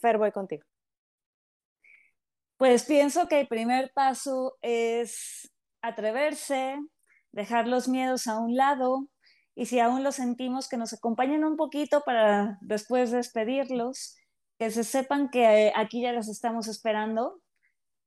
Fer, 0.01 0.17
voy 0.17 0.33
contigo. 0.33 0.65
Pues 2.57 2.87
pienso 2.87 3.29
que 3.29 3.41
el 3.41 3.47
primer 3.49 3.93
paso 3.93 4.57
es 4.63 5.53
atreverse, 5.83 6.77
dejar 7.33 7.69
los 7.69 7.89
miedos 7.89 8.27
a 8.27 8.39
un 8.39 8.57
lado 8.57 9.09
y 9.55 9.67
si 9.67 9.81
aún 9.81 10.05
los 10.05 10.15
sentimos, 10.15 10.69
que 10.69 10.77
nos 10.77 10.93
acompañen 10.93 11.45
un 11.45 11.57
poquito 11.57 12.03
para 12.07 12.59
después 12.61 13.11
despedirlos, 13.11 14.17
que 14.57 14.71
se 14.71 14.85
sepan 14.85 15.31
que 15.31 15.73
aquí 15.75 16.03
ya 16.03 16.13
las 16.13 16.29
estamos 16.29 16.69
esperando, 16.69 17.41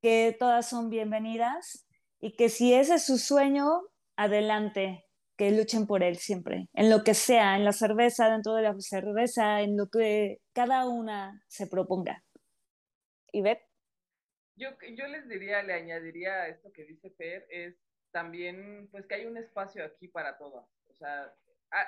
que 0.02 0.36
todas 0.40 0.70
son 0.70 0.90
bienvenidas 0.90 1.86
y 2.22 2.38
que 2.38 2.48
si 2.48 2.74
ese 2.74 2.96
es 2.96 3.06
su 3.06 3.18
sueño, 3.18 3.82
adelante, 4.16 5.06
que 5.38 5.52
luchen 5.52 5.88
por 5.88 6.04
él 6.04 6.18
siempre, 6.18 6.70
en 6.74 6.90
lo 6.90 7.04
que 7.04 7.14
sea, 7.14 7.58
en 7.58 7.66
la 7.66 7.74
cerveza, 7.74 8.30
dentro 8.30 8.54
de 8.54 8.62
la 8.62 8.76
cerveza, 8.80 9.62
en 9.62 9.76
lo 9.76 9.90
que 9.90 10.38
cada 10.54 10.88
una 10.88 11.44
se 11.48 11.68
proponga. 11.68 12.24
¿Y 13.34 13.42
Beth? 13.42 13.71
Yo, 14.62 14.70
yo 14.96 15.08
les 15.08 15.28
diría, 15.28 15.64
le 15.64 15.74
añadiría 15.74 16.44
a 16.44 16.48
esto 16.48 16.72
que 16.72 16.86
dice 16.86 17.10
Fer, 17.18 17.48
es 17.50 17.76
también 18.12 18.88
pues 18.92 19.08
que 19.08 19.16
hay 19.16 19.26
un 19.26 19.38
espacio 19.38 19.84
aquí 19.84 20.08
para 20.08 20.38
todas. 20.38 20.68
O 20.88 20.94
sea, 20.94 21.34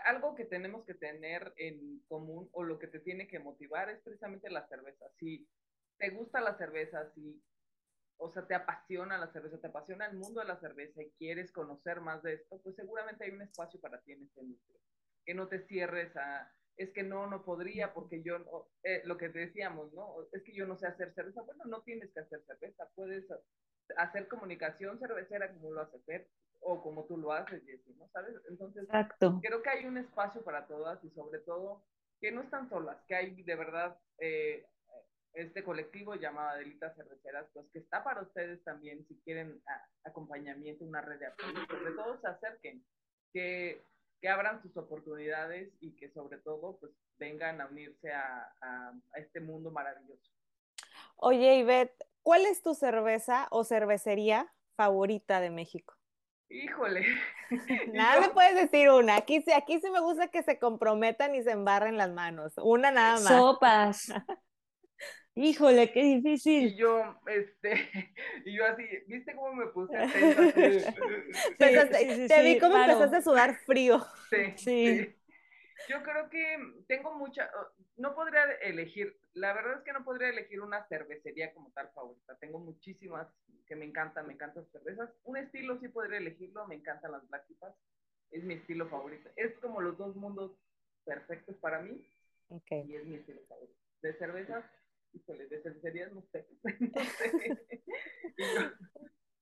algo 0.06 0.34
que 0.34 0.46
tenemos 0.46 0.84
que 0.84 0.96
tener 0.96 1.54
en 1.58 2.00
común 2.08 2.50
o 2.52 2.64
lo 2.64 2.80
que 2.80 2.88
te 2.88 3.00
tiene 3.00 3.28
que 3.28 3.38
motivar 3.38 3.92
es 3.92 4.02
precisamente 4.02 4.50
la 4.50 4.68
cerveza. 4.68 5.06
Si 5.20 5.48
te 6.00 6.10
gusta 6.10 6.42
la 6.42 6.58
cerveza, 6.58 7.12
si, 7.14 7.40
o 8.18 8.32
sea, 8.32 8.48
te 8.48 8.56
apasiona 8.56 9.20
la 9.20 9.32
cerveza, 9.32 9.62
te 9.62 9.68
apasiona 9.68 10.08
el 10.08 10.18
mundo 10.18 10.42
de 10.42 10.48
la 10.48 10.60
cerveza 10.60 11.04
y 11.04 11.12
quieres 11.12 11.52
conocer 11.52 12.02
más 12.02 12.24
de 12.24 12.34
esto, 12.34 12.60
pues 12.64 12.76
seguramente 12.76 13.26
hay 13.26 13.30
un 13.30 13.44
espacio 13.44 13.80
para 13.80 14.02
ti 14.02 14.14
en 14.14 14.24
esta 14.24 14.42
industria. 14.42 14.80
Que 15.24 15.36
no 15.36 15.48
te 15.48 15.60
cierres 15.68 16.18
a, 16.18 16.52
es 16.78 16.92
que 16.92 17.04
no, 17.04 17.28
no 17.28 17.44
podría 17.44 17.94
porque 17.94 18.22
yo, 18.24 18.40
no, 18.40 18.68
eh, 18.84 19.02
lo 19.06 19.18
que 19.18 19.30
decíamos, 19.30 19.94
¿no? 19.94 20.16
Es 20.32 20.44
que 20.44 20.54
yo 20.54 20.66
no 20.66 20.78
sé 20.78 20.88
hacer 20.88 21.14
cerveza. 21.14 21.42
Bueno, 21.42 21.66
no 21.66 21.82
tienes 21.82 22.12
que 22.14 22.22
hacer 22.22 22.42
cerveza, 22.46 22.90
puedes 22.96 23.26
hacer 23.98 24.28
comunicación 24.28 25.00
cervecera 25.00 25.52
como 25.54 25.72
lo 25.72 25.82
hace 25.82 26.00
Fer 26.00 26.28
o 26.62 26.82
como 26.82 27.06
tú 27.06 27.18
lo 27.18 27.32
haces, 27.34 27.64
Jessy, 27.66 27.94
¿no? 27.96 28.10
¿Sabes? 28.10 28.36
Entonces, 28.50 28.88
creo 29.42 29.62
que 29.62 29.70
hay 29.70 29.86
un 29.86 29.98
espacio 29.98 30.44
para 30.44 30.66
todas 30.66 31.04
y 31.04 31.10
sobre 31.12 31.40
todo 31.40 31.86
que 32.20 32.32
no 32.32 32.42
están 32.42 32.70
solas, 32.70 32.98
que 33.08 33.16
hay 33.16 33.44
de 33.44 33.56
verdad 33.56 34.00
eh, 34.20 34.66
este 35.34 35.64
colectivo 35.64 36.16
llamado 36.16 36.50
Adelitas 36.50 36.96
Cerveceras, 36.96 37.48
pues 37.54 37.68
que 37.74 37.80
está 37.80 38.04
para 38.04 38.22
ustedes 38.22 38.64
también 38.64 39.06
si 39.08 39.20
quieren 39.22 39.62
acompañamiento, 40.06 40.86
una 40.86 41.02
red 41.02 41.20
de 41.20 41.28
apoyo, 41.28 41.66
sobre 41.70 41.92
todo 41.96 42.22
se 42.22 42.28
acerquen, 42.28 42.86
que 43.34 43.84
que 44.24 44.30
abran 44.30 44.62
sus 44.62 44.78
oportunidades 44.78 45.74
y 45.82 45.98
que 45.98 46.10
sobre 46.14 46.38
todo 46.38 46.78
pues 46.80 46.94
vengan 47.18 47.60
a 47.60 47.68
unirse 47.68 48.10
a, 48.14 48.94
este 49.18 49.42
mundo 49.42 49.70
maravilloso. 49.70 50.32
Oye, 51.18 51.58
Ivette, 51.58 52.08
¿cuál 52.22 52.46
es 52.46 52.62
tu 52.62 52.74
cerveza 52.74 53.50
o 53.52 53.66
cervecería 53.66 54.50
favorita 54.78 55.42
de 55.42 55.50
México? 55.50 55.96
Híjole. 56.48 57.06
Nada 57.94 58.22
me 58.22 58.30
puedes 58.30 58.56
decir 58.56 58.90
una. 58.92 59.18
Aquí, 59.18 59.44
aquí 59.54 59.82
sí 59.82 59.92
me 59.92 60.00
gusta 60.00 60.30
que 60.30 60.42
se 60.42 60.58
comprometan 60.58 61.36
y 61.36 61.44
se 61.44 61.52
embarren 61.52 61.98
las 61.98 62.12
manos. 62.12 62.54
Una 62.64 62.92
nada 62.92 63.16
más. 63.16 63.28
Sopas. 63.28 64.08
Híjole, 65.36 65.92
qué 65.92 66.04
difícil. 66.04 66.66
Y 66.66 66.76
yo, 66.76 67.20
este, 67.28 67.74
y 68.46 68.56
yo 68.56 68.66
así, 68.66 68.84
¿viste 69.08 69.36
cómo 69.36 69.54
me 69.54 69.66
puse 69.68 69.94
te 71.58 72.44
vi 72.44 72.60
cómo 72.60 72.78
empezaste 72.78 73.18
a 73.18 73.22
sudar 73.22 73.56
frío. 73.66 74.06
Sí, 74.30 74.54
sí, 74.58 75.16
Yo 75.90 76.04
creo 76.04 76.30
que 76.30 76.58
tengo 76.88 77.16
mucha, 77.16 77.50
no 77.98 78.14
podría 78.14 78.44
elegir, 78.62 79.18
la 79.34 79.54
verdad 79.54 79.80
es 79.80 79.84
que 79.84 79.94
no 79.94 80.04
podría 80.04 80.30
elegir 80.30 80.62
una 80.62 80.86
cervecería 80.88 81.52
como 81.54 81.72
tal 81.72 81.90
favorita. 81.96 82.38
Tengo 82.38 82.60
muchísimas 82.60 83.28
que 83.66 83.76
me 83.76 83.86
encantan, 83.86 84.28
me 84.28 84.34
encantan 84.34 84.64
las 84.64 84.72
cervezas. 84.72 85.10
Un 85.24 85.38
estilo 85.38 85.80
sí 85.80 85.88
podría 85.88 86.20
elegirlo, 86.20 86.68
me 86.68 86.76
encantan 86.76 87.12
las 87.12 87.28
Black 87.28 87.46
es 88.34 88.44
mi 88.44 88.56
estilo 88.56 88.90
favorito. 88.90 89.30
Es 89.36 89.54
como 89.60 89.80
los 89.80 89.98
dos 89.98 90.16
mundos 90.16 90.52
perfectos 91.06 91.56
para 91.58 91.82
mí. 91.82 92.06
Okay. 92.50 92.84
Y 92.88 92.96
es 92.96 93.06
mi 93.06 93.16
estilo 93.16 93.42
favorito. 93.48 93.80
De 94.02 94.14
cervezas, 94.18 94.66
híjole, 95.14 95.48
de 95.48 95.62
cervecerías 95.62 96.12
no 96.12 96.24
sé. 96.32 96.48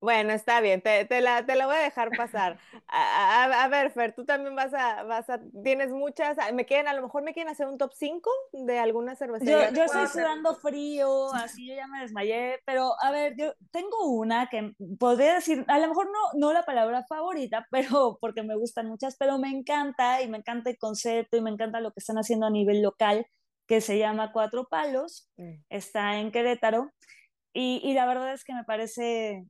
Bueno, 0.02 0.34
está 0.34 0.62
bien, 0.62 0.82
te, 0.82 1.06
te, 1.06 1.22
la, 1.22 1.46
te, 1.46 1.56
la, 1.56 1.68
voy 1.68 1.76
a 1.76 1.84
dejar 1.84 2.10
pasar. 2.18 2.58
A, 2.88 3.64
a, 3.64 3.68
ver, 3.68 3.92
Fer, 3.92 4.16
tú 4.16 4.26
también 4.26 4.56
vas 4.56 4.74
a, 4.74 5.04
vas 5.04 5.30
a, 5.30 5.40
tienes 5.64 5.92
muchas, 5.92 6.38
me 6.54 6.66
quieren, 6.66 6.88
a 6.88 6.96
lo 6.96 7.04
mejor 7.04 7.22
me 7.22 7.34
quieren 7.34 7.52
hacer 7.52 7.68
un 7.68 7.78
top 7.78 7.92
5 7.94 8.32
de 8.52 8.80
alguna 8.80 9.16
cervecería. 9.16 9.70
Yo, 9.70 9.76
yo 9.76 9.84
estoy 9.84 10.08
sudando 10.08 10.56
frío, 10.56 11.32
así 11.36 11.68
yo 11.68 11.76
ya 11.76 11.86
me 11.86 12.02
desmayé, 12.02 12.62
pero 12.66 12.94
a 13.00 13.12
ver, 13.12 13.36
yo 13.38 13.54
tengo 13.70 14.08
una 14.08 14.50
que 14.50 14.74
podría 15.00 15.36
decir, 15.36 15.64
a 15.68 15.78
lo 15.78 15.88
mejor 15.88 16.08
no, 16.08 16.40
no 16.40 16.52
la 16.52 16.64
palabra 16.64 17.06
favorita, 17.08 17.68
pero 17.70 18.18
porque 18.20 18.42
me 18.42 18.56
gustan 18.56 18.88
muchas, 18.88 19.16
pero 19.20 19.38
me 19.38 19.50
encanta 19.50 20.24
y 20.24 20.28
me 20.28 20.40
encanta 20.40 20.72
el 20.72 20.80
concepto 20.80 21.38
y 21.38 21.42
me 21.42 21.52
encanta 21.52 21.80
lo 21.80 21.92
que 21.92 22.00
están 22.00 22.18
haciendo 22.18 22.48
a 22.48 22.52
nivel 22.52 22.82
local 22.82 23.28
que 23.72 23.80
se 23.80 23.98
llama 23.98 24.34
Cuatro 24.34 24.68
Palos, 24.68 25.32
mm. 25.38 25.64
está 25.70 26.20
en 26.20 26.30
Querétaro, 26.34 26.92
y, 27.54 27.80
y, 27.82 27.94
la 27.94 28.06
verdad 28.06 28.34
es 28.34 28.44
que 28.44 28.54
me 28.54 28.66
parece 28.66 29.46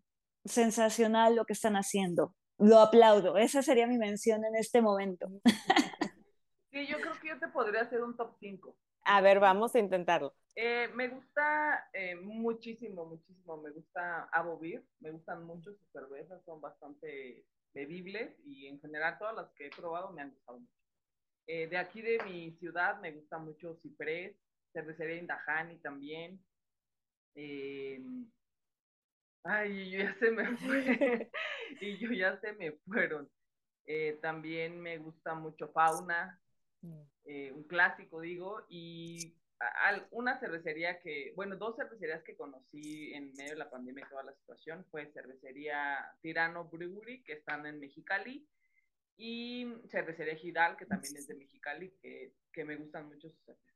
sensacional 0.45 1.35
lo 1.35 1.45
que 1.45 1.53
están 1.53 1.73
haciendo. 1.73 2.35
Lo 2.59 2.77
aplaudo, 2.81 3.37
esa 3.37 3.63
sería 3.63 3.87
mi 3.87 3.97
mención 3.97 4.45
en 4.45 4.55
este 4.55 4.79
momento. 4.79 5.27
Sí, 6.71 6.87
yo 6.87 7.01
creo 7.01 7.13
que 7.19 7.27
yo 7.27 7.37
te 7.37 7.49
podría 7.49 7.81
hacer 7.81 8.01
un 8.01 8.15
top 8.15 8.33
5. 8.39 8.77
A 9.03 9.19
ver, 9.19 9.41
vamos 9.41 9.75
a 9.75 9.79
intentarlo. 9.79 10.33
Eh, 10.55 10.87
me 10.93 11.09
gusta 11.09 11.89
eh, 11.91 12.15
muchísimo, 12.15 13.05
muchísimo, 13.05 13.57
me 13.57 13.71
gusta 13.71 14.29
Abovir, 14.31 14.81
me 15.01 15.11
gustan 15.11 15.43
mucho 15.43 15.73
sus 15.73 15.91
cervezas, 15.91 16.41
son 16.45 16.61
bastante 16.61 17.45
bebibles 17.73 18.39
y 18.45 18.67
en 18.67 18.79
general 18.79 19.17
todas 19.19 19.35
las 19.35 19.51
que 19.51 19.65
he 19.65 19.69
probado 19.69 20.13
me 20.13 20.21
han 20.21 20.29
gustado 20.29 20.59
mucho. 20.59 20.81
Eh, 21.47 21.67
de 21.67 21.77
aquí 21.77 22.01
de 22.01 22.19
mi 22.23 22.51
ciudad 22.53 22.99
me 23.01 23.11
gusta 23.11 23.37
mucho 23.37 23.75
Ciprés, 23.81 24.35
cervecería 24.73 25.17
Indajani 25.17 25.77
también. 25.79 26.43
Eh, 27.35 28.01
ay, 29.43 29.91
yo 29.91 29.99
ya 29.99 30.15
se 30.19 30.31
me 30.31 30.57
fue. 30.57 31.31
y 31.81 31.97
yo 31.97 32.11
ya 32.11 32.39
se 32.39 32.53
me 32.53 32.71
fueron. 32.85 33.29
Eh, 33.85 34.19
también 34.21 34.79
me 34.79 34.97
gusta 34.99 35.33
mucho 35.33 35.71
Fauna, 35.71 36.39
mm. 36.81 37.01
un 37.53 37.63
clásico 37.63 38.21
digo, 38.21 38.63
y 38.69 39.35
una 40.11 40.39
cervecería 40.39 40.99
que, 40.99 41.33
bueno, 41.35 41.55
dos 41.55 41.75
cervecerías 41.75 42.23
que 42.23 42.35
conocí 42.35 43.13
en 43.13 43.31
medio 43.33 43.51
de 43.51 43.59
la 43.59 43.69
pandemia 43.69 44.05
y 44.05 44.09
toda 44.09 44.23
la 44.23 44.33
situación 44.33 44.85
fue 44.89 45.11
cervecería 45.13 45.97
Tirano 46.21 46.65
Brewery, 46.65 47.23
que 47.23 47.33
están 47.33 47.65
en 47.65 47.79
Mexicali, 47.79 48.47
y 49.17 49.67
cervecería 49.89 50.35
Gidal, 50.35 50.77
que 50.77 50.85
también 50.85 51.15
es 51.15 51.27
de 51.27 51.35
Mexicali, 51.35 51.91
que, 52.01 52.33
que 52.51 52.65
me 52.65 52.75
gustan 52.75 53.07
mucho 53.07 53.29
sus 53.29 53.43
cervezas. 53.43 53.71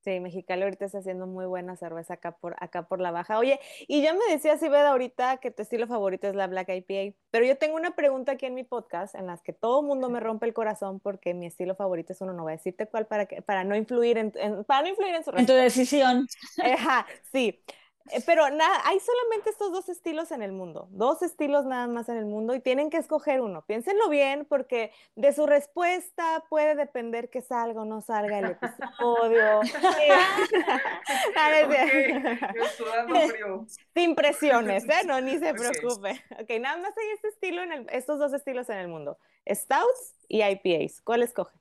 Sí, 0.00 0.18
Mexicali 0.18 0.62
ahorita 0.64 0.86
está 0.86 0.98
haciendo 0.98 1.26
muy 1.26 1.46
buena 1.46 1.76
cerveza 1.76 2.14
acá 2.14 2.32
por, 2.32 2.56
acá 2.58 2.88
por 2.88 3.00
la 3.00 3.12
baja. 3.12 3.38
Oye, 3.38 3.60
y 3.86 4.02
ya 4.02 4.12
me 4.12 4.24
decía 4.28 4.58
Sibeda 4.58 4.90
ahorita 4.90 5.36
que 5.36 5.52
tu 5.52 5.62
estilo 5.62 5.86
favorito 5.86 6.26
es 6.26 6.34
la 6.34 6.48
Black 6.48 6.68
IPA, 6.68 7.16
pero 7.30 7.44
yo 7.44 7.56
tengo 7.56 7.76
una 7.76 7.94
pregunta 7.94 8.32
aquí 8.32 8.46
en 8.46 8.54
mi 8.54 8.64
podcast 8.64 9.14
en 9.14 9.26
las 9.26 9.40
que 9.42 9.52
todo 9.52 9.80
el 9.80 9.86
mundo 9.86 10.10
me 10.10 10.18
rompe 10.18 10.46
el 10.46 10.52
corazón 10.52 10.98
porque 10.98 11.32
mi 11.32 11.46
estilo 11.46 11.76
favorito 11.76 12.12
es 12.12 12.20
uno, 12.20 12.32
no 12.32 12.42
voy 12.42 12.54
a 12.54 12.56
decirte 12.56 12.86
cuál 12.86 13.06
para, 13.06 13.26
que, 13.26 13.40
para 13.40 13.62
no 13.62 13.76
influir 13.76 14.18
en, 14.18 14.32
para 14.66 14.82
no 14.82 14.88
influir 14.88 15.14
en 15.14 15.24
su 15.24 15.30
En 15.36 15.46
tu 15.46 15.52
decisión. 15.52 16.26
Ajá, 16.64 17.06
sí. 17.30 17.62
Eh, 18.10 18.22
pero 18.24 18.50
nada, 18.50 18.80
hay 18.84 18.98
solamente 19.00 19.50
estos 19.50 19.72
dos 19.72 19.88
estilos 19.88 20.30
en 20.32 20.42
el 20.42 20.52
mundo, 20.52 20.88
dos 20.90 21.22
estilos 21.22 21.64
nada 21.64 21.86
más 21.86 22.08
en 22.08 22.16
el 22.16 22.26
mundo 22.26 22.54
y 22.54 22.60
tienen 22.60 22.90
que 22.90 22.96
escoger 22.96 23.40
uno. 23.40 23.62
Piénsenlo 23.62 24.08
bien 24.08 24.44
porque 24.44 24.92
de 25.16 25.32
su 25.32 25.46
respuesta 25.46 26.44
puede 26.48 26.74
depender 26.74 27.30
que 27.30 27.42
salga 27.42 27.82
o 27.82 27.84
no 27.84 28.00
salga 28.00 28.38
el 28.38 28.46
episodio. 28.46 29.60
Sin 33.94 34.14
presiones, 34.14 34.84
¿eh? 34.84 35.06
No, 35.06 35.20
ni 35.20 35.38
se 35.38 35.54
preocupe. 35.54 36.22
Ok, 36.40 36.50
nada 36.60 36.76
más 36.78 36.96
hay 36.96 37.10
este 37.14 37.28
estilo 37.28 37.62
en 37.62 37.72
el, 37.72 37.86
estos 37.90 38.18
dos 38.18 38.32
estilos 38.32 38.68
en 38.68 38.78
el 38.78 38.88
mundo, 38.88 39.18
Stouts 39.48 40.14
y 40.28 40.42
IPAs. 40.42 41.00
¿Cuál 41.02 41.22
escoge? 41.22 41.56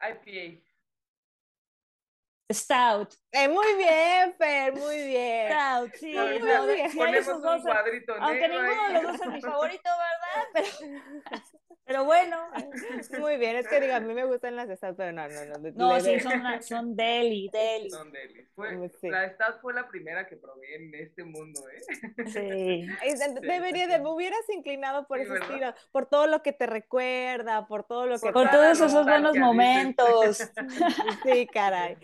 IPA. 0.00 0.63
Stout. 2.52 3.14
Eh, 3.32 3.48
muy 3.48 3.74
bien, 3.78 4.34
Fer, 4.36 4.74
muy 4.74 4.96
bien. 5.06 5.50
Stout, 5.50 5.94
sí. 5.94 6.14
muy 6.14 6.74
bien. 6.74 6.90
Ponemos 6.94 7.28
un 7.28 7.62
cuadrito 7.62 8.14
Aunque 8.20 8.48
ninguno 8.48 8.86
de 8.86 8.92
los 8.92 9.02
dos 9.04 9.20
es 9.22 9.32
mi 9.32 9.40
favorito, 9.40 9.90
¿verdad? 9.90 10.48
Pero, 10.52 11.02
pero 11.86 12.04
bueno. 12.04 12.36
Muy 13.18 13.38
bien, 13.38 13.56
es 13.56 13.66
que 13.66 13.80
digo, 13.80 13.94
a 13.94 14.00
mí 14.00 14.12
me 14.12 14.26
gustan 14.26 14.56
las 14.56 14.68
Stout, 14.76 14.94
pero 14.94 15.12
no, 15.12 15.26
no, 15.26 15.58
no. 15.58 15.70
No, 15.74 16.00
sí, 16.00 16.20
son, 16.20 16.62
son 16.62 16.94
deli, 16.94 17.48
deli. 17.52 17.88
Son 17.88 18.12
deli. 18.12 18.46
Fue, 18.54 18.90
La 19.04 19.30
Stout 19.30 19.62
fue 19.62 19.72
la 19.72 19.88
primera 19.88 20.26
que 20.26 20.36
probé 20.36 20.76
en 20.76 20.94
este 20.96 21.24
mundo, 21.24 21.62
¿eh? 21.70 22.26
Sí. 22.26 22.86
Debería 23.40 23.86
de, 23.86 24.00
me 24.00 24.10
hubieras 24.10 24.48
inclinado 24.50 25.06
por 25.06 25.18
ese 25.18 25.34
estilo, 25.38 25.74
por 25.92 26.06
todo 26.06 26.26
lo 26.26 26.42
que 26.42 26.52
te 26.52 26.66
recuerda, 26.66 27.66
por 27.66 27.84
todo 27.84 28.04
lo 28.04 28.18
que... 28.18 28.32
Por, 28.32 28.34
por 28.34 28.50
todos 28.50 28.80
esos 28.80 29.04
buenos 29.04 29.34
momentos. 29.36 30.52
Sí, 31.24 31.46
caray. 31.46 31.96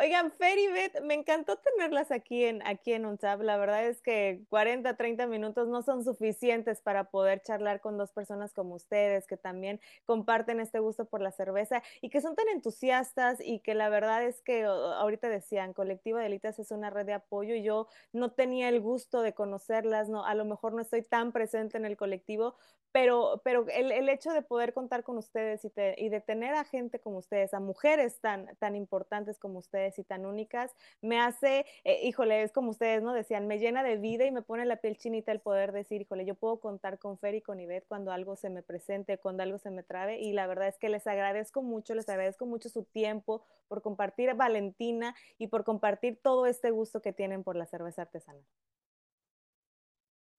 Oigan, 0.00 0.30
Fer 0.30 0.56
y 0.58 0.68
Beth, 0.68 1.00
me 1.02 1.14
encantó 1.14 1.56
tenerlas 1.56 2.12
aquí 2.12 2.44
en, 2.44 2.64
aquí 2.64 2.92
en. 2.92 3.18
La 3.40 3.56
verdad 3.56 3.84
es 3.84 4.00
que 4.00 4.44
40, 4.48 4.96
30 4.96 5.26
minutos 5.26 5.66
no 5.66 5.82
son 5.82 6.04
suficientes 6.04 6.80
para 6.80 7.10
poder 7.10 7.42
charlar 7.42 7.80
con 7.80 7.98
dos 7.98 8.12
personas 8.12 8.54
como 8.54 8.76
ustedes, 8.76 9.26
que 9.26 9.36
también 9.36 9.80
comparten 10.04 10.60
este 10.60 10.78
gusto 10.78 11.06
por 11.06 11.20
la 11.20 11.32
cerveza 11.32 11.82
y 12.00 12.10
que 12.10 12.20
son 12.20 12.36
tan 12.36 12.46
entusiastas 12.48 13.40
y 13.40 13.58
que 13.58 13.74
la 13.74 13.88
verdad 13.88 14.22
es 14.22 14.40
que 14.40 14.62
ahorita 14.62 15.28
decían, 15.28 15.72
Colectiva 15.72 16.20
de 16.20 16.26
Elitas 16.26 16.60
es 16.60 16.70
una 16.70 16.90
red 16.90 17.06
de 17.06 17.14
apoyo 17.14 17.56
y 17.56 17.64
yo 17.64 17.88
no 18.12 18.30
tenía 18.30 18.68
el 18.68 18.80
gusto 18.80 19.20
de 19.22 19.32
conocerlas, 19.34 20.08
no, 20.08 20.24
a 20.24 20.36
lo 20.36 20.44
mejor 20.44 20.74
no 20.74 20.80
estoy 20.80 21.02
tan 21.02 21.32
presente 21.32 21.76
en 21.76 21.84
el 21.84 21.96
colectivo, 21.96 22.54
pero, 22.92 23.40
pero 23.44 23.66
el, 23.68 23.92
el, 23.92 24.08
hecho 24.08 24.32
de 24.32 24.42
poder 24.42 24.72
contar 24.72 25.04
con 25.04 25.18
ustedes 25.18 25.64
y, 25.64 25.72
y, 25.96 26.08
de 26.08 26.20
tener 26.20 26.54
a 26.54 26.64
gente 26.64 26.98
como 26.98 27.18
ustedes, 27.18 27.52
a 27.52 27.60
mujeres 27.60 28.20
tan, 28.20 28.56
tan 28.56 28.74
importantes 28.76 29.38
como 29.38 29.58
ustedes 29.58 29.87
y 29.96 30.02
tan 30.02 30.26
únicas, 30.26 30.74
me 31.00 31.20
hace, 31.20 31.64
eh, 31.84 32.00
híjole, 32.02 32.42
es 32.42 32.50
como 32.50 32.70
ustedes, 32.70 33.00
¿no? 33.00 33.12
Decían, 33.12 33.46
me 33.46 33.60
llena 33.60 33.84
de 33.84 33.96
vida 33.96 34.24
y 34.26 34.32
me 34.32 34.42
pone 34.42 34.66
la 34.66 34.76
piel 34.76 34.98
chinita 34.98 35.30
el 35.30 35.40
poder 35.40 35.70
decir, 35.70 36.02
híjole, 36.02 36.24
yo 36.24 36.34
puedo 36.34 36.58
contar 36.58 36.98
con 36.98 37.16
Fer 37.18 37.36
y 37.36 37.42
con 37.42 37.60
Ivette 37.60 37.86
cuando 37.86 38.10
algo 38.10 38.34
se 38.34 38.50
me 38.50 38.62
presente, 38.62 39.18
cuando 39.18 39.44
algo 39.44 39.58
se 39.58 39.70
me 39.70 39.84
trabe 39.84 40.18
y 40.18 40.32
la 40.32 40.48
verdad 40.48 40.66
es 40.66 40.78
que 40.78 40.88
les 40.88 41.06
agradezco 41.06 41.62
mucho, 41.62 41.94
les 41.94 42.08
agradezco 42.08 42.46
mucho 42.46 42.68
su 42.68 42.82
tiempo 42.84 43.44
por 43.68 43.82
compartir 43.82 44.34
Valentina 44.34 45.14
y 45.38 45.46
por 45.46 45.64
compartir 45.64 46.18
todo 46.22 46.46
este 46.46 46.70
gusto 46.70 47.00
que 47.00 47.12
tienen 47.12 47.44
por 47.44 47.56
la 47.56 47.66
cerveza 47.66 48.02
artesanal. 48.02 48.44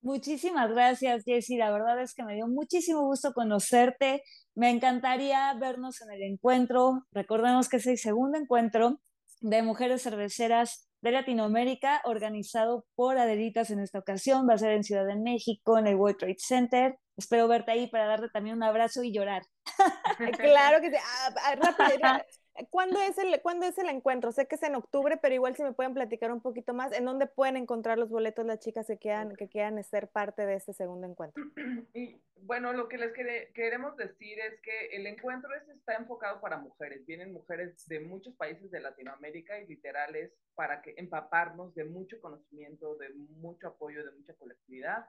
Muchísimas 0.02 0.70
gracias, 0.72 1.26
Jessy. 1.26 1.58
La 1.58 1.72
verdad 1.72 2.02
es 2.02 2.14
que 2.14 2.24
me 2.24 2.34
dio 2.34 2.48
muchísimo 2.48 3.02
gusto 3.02 3.34
conocerte. 3.34 4.24
Me 4.56 4.70
encantaría 4.70 5.54
vernos 5.56 6.02
en 6.02 6.12
el 6.12 6.24
encuentro. 6.24 7.06
Recordemos 7.12 7.68
que 7.68 7.78
es 7.78 7.88
el 7.88 7.98
segundo 7.98 8.38
encuentro 8.38 9.02
de 9.40 9.62
mujeres 9.64 10.02
cerveceras 10.02 10.90
de 11.02 11.12
Latinoamérica, 11.12 12.02
organizado 12.04 12.86
por 12.96 13.18
Adelitas 13.18 13.72
en 13.72 13.80
esta 13.80 14.00
ocasión. 14.00 14.48
Va 14.50 14.56
a 14.56 14.58
ser 14.58 14.72
en 14.72 14.84
Ciudad 14.84 15.06
de 15.06 15.16
México, 15.16 15.78
en 15.78 15.88
el 15.88 15.96
World 15.96 16.18
Trade 16.18 16.36
Center. 16.38 16.98
Espero 17.16 17.48
verte 17.48 17.72
ahí 17.72 17.88
para 17.88 18.06
darte 18.06 18.30
también 18.30 18.58
un 18.58 18.64
abrazo 18.64 19.04
y 19.04 19.14
llorar. 19.14 19.44
claro 20.40 20.82
que 20.82 20.90
sí. 20.90 20.98
Ah, 20.98 21.34
ah, 21.44 21.56
rápido, 21.56 22.00
¿Cuándo 22.70 23.00
es, 23.02 23.18
el, 23.18 23.42
¿Cuándo 23.42 23.66
es 23.66 23.78
el 23.78 23.90
encuentro? 23.90 24.32
Sé 24.32 24.48
que 24.48 24.56
es 24.56 24.64
en 24.64 24.76
octubre, 24.76 25.18
pero 25.18 25.36
igual 25.36 25.56
si 25.56 25.64
me 25.64 25.74
pueden 25.74 25.94
platicar 25.94 26.32
un 26.32 26.42
poquito 26.42 26.74
más, 26.74 26.92
¿en 26.92 27.06
dónde 27.06 27.28
pueden 27.28 27.58
encontrar 27.58 27.98
los 27.98 28.10
boletos 28.10 28.46
las 28.46 28.60
chicas 28.60 28.88
que 28.88 28.98
quieran, 28.98 29.36
que 29.36 29.48
quieran 29.48 29.82
ser 29.84 30.08
parte 30.08 30.46
de 30.46 30.56
este 30.56 30.74
segundo 30.74 31.08
encuentro? 31.08 31.44
Y 31.94 32.22
bueno, 32.42 32.72
lo 32.74 32.88
que 32.88 32.98
les 32.98 33.14
queremos 33.54 33.98
decir 33.98 34.40
es 34.40 34.60
que 34.62 34.88
el 34.96 35.08
encuentro 35.08 35.50
es, 35.56 35.68
está 35.70 35.96
enfocado 35.96 36.40
para 36.40 36.58
mujeres. 36.58 37.06
Vienen 37.06 37.34
mujeres 37.34 37.88
de 37.88 38.00
muchos 38.00 38.36
países 38.36 38.72
de 38.72 38.80
Latinoamérica 38.80 39.60
y 39.60 39.68
literal 39.68 40.16
es 40.16 40.32
para 40.56 40.82
que 40.82 40.94
empaparnos 40.98 41.74
de 41.76 41.86
mucho 41.86 42.20
conocimiento, 42.22 42.96
de 42.96 43.10
mucho 43.10 43.68
apoyo, 43.68 44.04
de 44.06 44.12
mucha 44.12 44.34
colectividad 44.36 45.06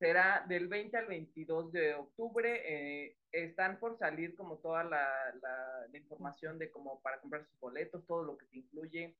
será 0.00 0.44
del 0.48 0.66
20 0.66 0.96
al 0.96 1.06
22 1.06 1.72
de 1.72 1.94
octubre. 1.94 2.62
Eh, 2.64 3.16
están 3.30 3.78
por 3.78 3.98
salir 3.98 4.34
como 4.34 4.58
toda 4.58 4.82
la, 4.82 5.06
la, 5.40 5.98
información 5.98 6.58
de 6.58 6.70
cómo 6.70 7.00
para 7.02 7.20
comprar 7.20 7.46
sus 7.46 7.60
boletos, 7.60 8.06
todo 8.06 8.24
lo 8.24 8.36
que 8.36 8.46
te 8.46 8.58
incluye. 8.58 9.14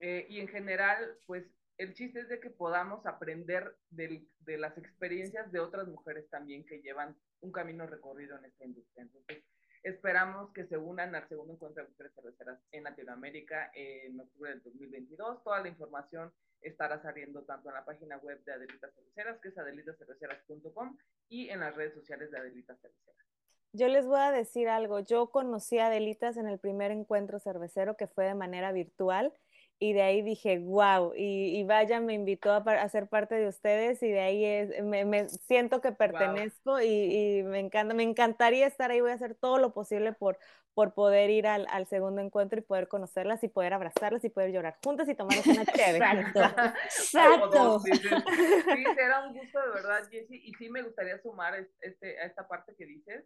Eh, 0.00 0.26
y 0.28 0.40
en 0.40 0.48
general, 0.48 1.16
pues 1.26 1.46
el 1.78 1.94
chiste 1.94 2.20
es 2.20 2.28
de 2.28 2.40
que 2.40 2.50
podamos 2.50 3.06
aprender 3.06 3.76
del, 3.88 4.28
de 4.40 4.58
las 4.58 4.76
experiencias 4.76 5.50
de 5.52 5.60
otras 5.60 5.86
mujeres 5.86 6.28
también 6.28 6.66
que 6.66 6.82
llevan 6.82 7.16
un 7.40 7.52
camino 7.52 7.86
recorrido 7.86 8.36
en 8.36 8.46
esta 8.46 8.64
industria. 8.64 9.04
Entonces, 9.04 9.44
esperamos 9.82 10.52
que 10.52 10.66
se 10.66 10.76
unan 10.76 11.14
al 11.14 11.28
segundo 11.28 11.54
encuentro 11.54 11.82
de 11.82 11.88
mujeres 11.90 12.12
cerveceras 12.14 12.58
en 12.72 12.84
Latinoamérica 12.84 13.70
en 13.74 14.18
octubre 14.18 14.50
del 14.50 14.62
2022. 14.62 15.42
Toda 15.42 15.60
la 15.60 15.68
información 15.68 16.32
estará 16.60 17.00
saliendo 17.02 17.42
tanto 17.44 17.68
en 17.68 17.74
la 17.74 17.84
página 17.84 18.16
web 18.18 18.42
de 18.44 18.52
Adelitas 18.52 18.94
Cerveceras, 18.94 19.38
que 19.40 19.48
es 19.48 19.58
adelitacerveceras.com, 19.58 20.96
y 21.28 21.48
en 21.48 21.60
las 21.60 21.74
redes 21.74 21.94
sociales 21.94 22.30
de 22.30 22.38
Adelitas 22.38 22.80
Cerveceras. 22.80 23.26
Yo 23.72 23.88
les 23.88 24.06
voy 24.06 24.20
a 24.20 24.32
decir 24.32 24.68
algo. 24.68 25.00
Yo 25.00 25.30
conocí 25.30 25.78
a 25.78 25.88
Adelitas 25.88 26.36
en 26.36 26.48
el 26.48 26.58
primer 26.58 26.90
encuentro 26.90 27.38
cervecero 27.38 27.96
que 27.96 28.06
fue 28.06 28.24
de 28.24 28.34
manera 28.34 28.72
virtual 28.72 29.34
y 29.78 29.92
de 29.92 30.02
ahí 30.02 30.22
dije, 30.22 30.58
wow, 30.58 31.12
y, 31.14 31.62
vaya, 31.64 32.00
me 32.00 32.14
invitó 32.14 32.52
a, 32.52 32.88
ser 32.88 33.08
parte 33.08 33.34
de 33.34 33.46
ustedes 33.46 34.02
y 34.02 34.08
de 34.08 34.20
ahí 34.20 34.44
es, 34.44 34.82
me, 34.82 35.28
siento 35.28 35.82
que 35.82 35.92
pertenezco 35.92 36.80
y, 36.80 37.42
me 37.44 37.60
encanta, 37.60 37.92
me 37.92 38.02
encantaría 38.02 38.66
estar 38.66 38.90
ahí, 38.90 39.00
voy 39.00 39.10
a 39.10 39.14
hacer 39.14 39.34
todo 39.34 39.58
lo 39.58 39.74
posible 39.74 40.14
por, 40.14 40.38
por 40.72 40.94
poder 40.94 41.28
ir 41.28 41.46
al, 41.46 41.66
al, 41.70 41.86
segundo 41.86 42.22
encuentro 42.22 42.58
y 42.58 42.62
poder 42.62 42.88
conocerlas 42.88 43.44
y 43.44 43.48
poder 43.48 43.74
abrazarlas 43.74 44.24
y 44.24 44.30
poder 44.30 44.50
llorar 44.50 44.78
juntas 44.82 45.08
y 45.10 45.14
tomar 45.14 45.36
una 45.46 45.64
chévere. 45.66 45.98
Exacto. 45.98 46.40
Exacto. 46.84 47.80
Sí, 47.80 47.92
será 48.94 49.26
un 49.26 49.34
gusto 49.34 49.60
de 49.60 49.68
verdad, 49.68 50.08
Jessie, 50.10 50.40
y 50.42 50.54
sí 50.54 50.70
me 50.70 50.82
gustaría 50.82 51.20
sumar 51.20 51.54
este, 51.80 52.18
a 52.18 52.24
esta 52.24 52.48
parte 52.48 52.74
que 52.76 52.86
dices. 52.86 53.24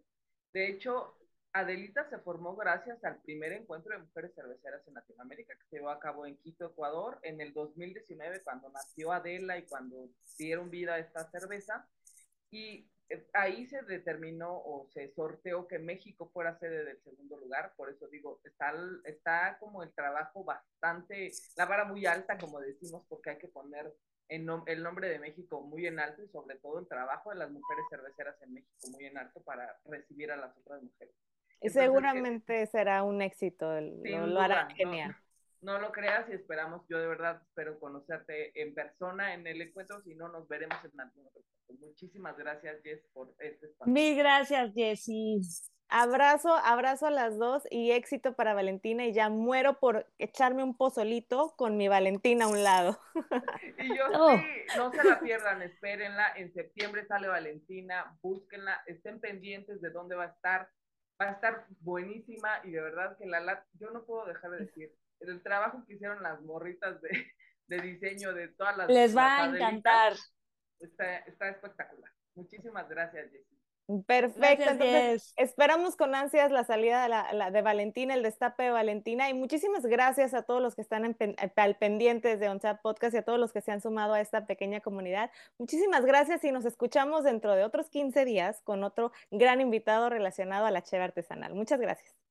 De 0.53 0.67
hecho, 0.67 1.15
Adelita 1.53 2.09
se 2.09 2.17
formó 2.19 2.55
gracias 2.55 3.03
al 3.03 3.21
primer 3.21 3.51
encuentro 3.51 3.91
de 3.91 4.03
mujeres 4.03 4.33
cerveceras 4.33 4.87
en 4.87 4.93
Latinoamérica 4.93 5.53
que 5.55 5.65
se 5.65 5.75
llevó 5.77 5.89
a 5.89 5.99
cabo 5.99 6.25
en 6.25 6.37
Quito, 6.37 6.67
Ecuador, 6.67 7.19
en 7.23 7.41
el 7.41 7.53
2019, 7.53 8.41
cuando 8.41 8.69
nació 8.69 9.11
Adela 9.11 9.57
y 9.57 9.63
cuando 9.63 10.09
dieron 10.37 10.69
vida 10.69 10.93
a 10.93 10.99
esta 10.99 11.29
cerveza. 11.29 11.85
Y 12.51 12.89
eh, 13.09 13.27
ahí 13.33 13.67
se 13.67 13.81
determinó 13.81 14.53
o 14.53 14.87
se 14.93 15.13
sorteó 15.13 15.67
que 15.67 15.77
México 15.77 16.29
fuera 16.31 16.57
sede 16.57 16.85
del 16.85 17.01
segundo 17.03 17.37
lugar, 17.37 17.73
por 17.75 17.89
eso 17.89 18.07
digo, 18.07 18.39
está, 18.45 18.73
está 19.03 19.57
como 19.59 19.83
el 19.83 19.91
trabajo 19.91 20.45
bastante, 20.45 21.31
la 21.57 21.65
vara 21.65 21.83
muy 21.83 22.05
alta, 22.05 22.37
como 22.37 22.61
decimos, 22.61 23.03
porque 23.09 23.31
hay 23.31 23.37
que 23.37 23.49
poner 23.49 23.93
el 24.29 24.45
nombre 24.81 25.09
de 25.09 25.19
México 25.19 25.59
muy 25.59 25.85
en 25.85 25.99
alto 25.99 26.23
y 26.23 26.29
sobre 26.29 26.55
todo 26.55 26.79
el 26.79 26.87
trabajo 26.87 27.31
de 27.31 27.35
las 27.35 27.51
mujeres 27.51 27.83
cerveceras 27.89 28.41
en 28.41 28.53
México 28.53 28.87
muy 28.91 29.05
en 29.05 29.17
alto 29.17 29.41
para 29.41 29.77
recibir 29.83 30.31
a 30.31 30.37
las 30.37 30.55
otras 30.55 30.81
mujeres. 30.81 31.13
Y 31.61 31.69
seguramente 31.69 32.65
será 32.67 33.03
un 33.03 33.21
éxito, 33.21 33.79
lo, 33.79 34.39
hará 34.39 34.67
genial. 34.75 35.15
no 35.61 35.79
lo 35.79 35.91
creas 35.91 36.27
y 36.29 36.33
esperamos, 36.33 36.81
yo 36.89 36.99
de 36.99 37.07
verdad 37.07 37.41
espero 37.47 37.79
conocerte 37.79 38.59
en 38.59 38.73
persona 38.73 39.33
en 39.33 39.45
el 39.45 39.61
encuentro, 39.61 40.01
si 40.01 40.15
no 40.15 40.27
nos 40.27 40.47
veremos 40.47 40.77
en 40.83 40.99
algún 40.99 41.27
otro. 41.27 41.43
Muchísimas 41.79 42.37
gracias, 42.37 42.81
Jess, 42.83 43.01
por 43.13 43.33
este 43.39 43.67
espacio. 43.67 43.93
Mil 43.93 44.17
gracias, 44.17 44.73
Jessie. 44.73 45.41
Abrazo, 45.93 46.55
abrazo 46.55 47.07
a 47.07 47.11
las 47.11 47.37
dos 47.37 47.63
y 47.69 47.91
éxito 47.91 48.33
para 48.33 48.53
Valentina 48.53 49.05
y 49.05 49.11
ya 49.11 49.27
muero 49.27 49.77
por 49.77 50.07
echarme 50.19 50.63
un 50.63 50.77
pozolito 50.77 51.53
con 51.57 51.75
mi 51.75 51.89
Valentina 51.89 52.45
a 52.45 52.47
un 52.47 52.63
lado. 52.63 52.97
Y 53.77 53.97
yo 53.97 54.03
oh. 54.13 54.37
sí, 54.37 54.43
no 54.77 54.91
se 54.91 55.03
la 55.03 55.19
pierdan, 55.19 55.61
espérenla, 55.63 56.33
en 56.35 56.53
septiembre 56.53 57.05
sale 57.07 57.27
Valentina, 57.27 58.17
búsquenla, 58.21 58.81
estén 58.85 59.19
pendientes 59.19 59.81
de 59.81 59.89
dónde 59.89 60.15
va 60.15 60.25
a 60.25 60.27
estar, 60.27 60.69
va 61.21 61.29
a 61.29 61.33
estar 61.33 61.65
buenísima 61.81 62.61
y 62.63 62.71
de 62.71 62.81
verdad 62.81 63.15
que 63.17 63.25
la, 63.27 63.63
yo 63.73 63.91
no 63.91 64.03
puedo 64.05 64.25
dejar 64.25 64.51
de 64.51 64.65
decir, 64.65 64.91
el 65.19 65.41
trabajo 65.43 65.83
que 65.85 65.93
hicieron 65.93 66.23
las 66.23 66.41
morritas 66.41 66.99
de, 67.01 67.27
de 67.67 67.77
diseño 67.79 68.33
de 68.33 68.47
todas 68.49 68.75
las... 68.75 68.89
Les 68.89 69.15
va 69.15 69.43
a 69.43 69.45
encantar. 69.45 70.13
Está, 70.79 71.19
está 71.19 71.49
espectacular. 71.49 72.11
Muchísimas 72.33 72.89
gracias, 72.89 73.29
Jessie. 73.31 73.60
Perfecto, 74.05 74.69
entonces 74.69 75.33
esperamos 75.37 75.95
con 75.95 76.15
ansias 76.15 76.51
la 76.51 76.63
salida 76.63 77.03
de, 77.03 77.09
la, 77.09 77.51
de, 77.51 77.61
Valentina, 77.61 78.13
el 78.13 78.23
destape 78.23 78.63
de 78.63 78.69
Valentina 78.71 79.29
y 79.29 79.33
muchísimas 79.33 79.85
gracias 79.85 80.33
a 80.33 80.43
todos 80.43 80.61
los 80.61 80.75
que 80.75 80.81
están 80.81 81.15
en, 81.19 81.35
al 81.55 81.75
pendientes 81.75 82.39
de 82.39 82.47
OnChat 82.47 82.81
Podcast 82.81 83.13
y 83.15 83.17
a 83.17 83.23
todos 83.23 83.39
los 83.39 83.51
que 83.51 83.61
se 83.61 83.71
han 83.71 83.81
sumado 83.81 84.13
a 84.13 84.21
esta 84.21 84.45
pequeña 84.45 84.81
comunidad. 84.81 85.29
Muchísimas 85.57 86.05
gracias 86.05 86.43
y 86.43 86.51
nos 86.51 86.65
escuchamos 86.65 87.23
dentro 87.23 87.53
de 87.55 87.63
otros 87.63 87.89
15 87.89 88.23
días 88.23 88.61
con 88.61 88.83
otro 88.83 89.11
gran 89.29 89.59
invitado 89.59 90.09
relacionado 90.09 90.65
a 90.65 90.71
la 90.71 90.83
cheve 90.83 91.03
artesanal. 91.03 91.53
Muchas 91.53 91.79
gracias. 91.79 92.30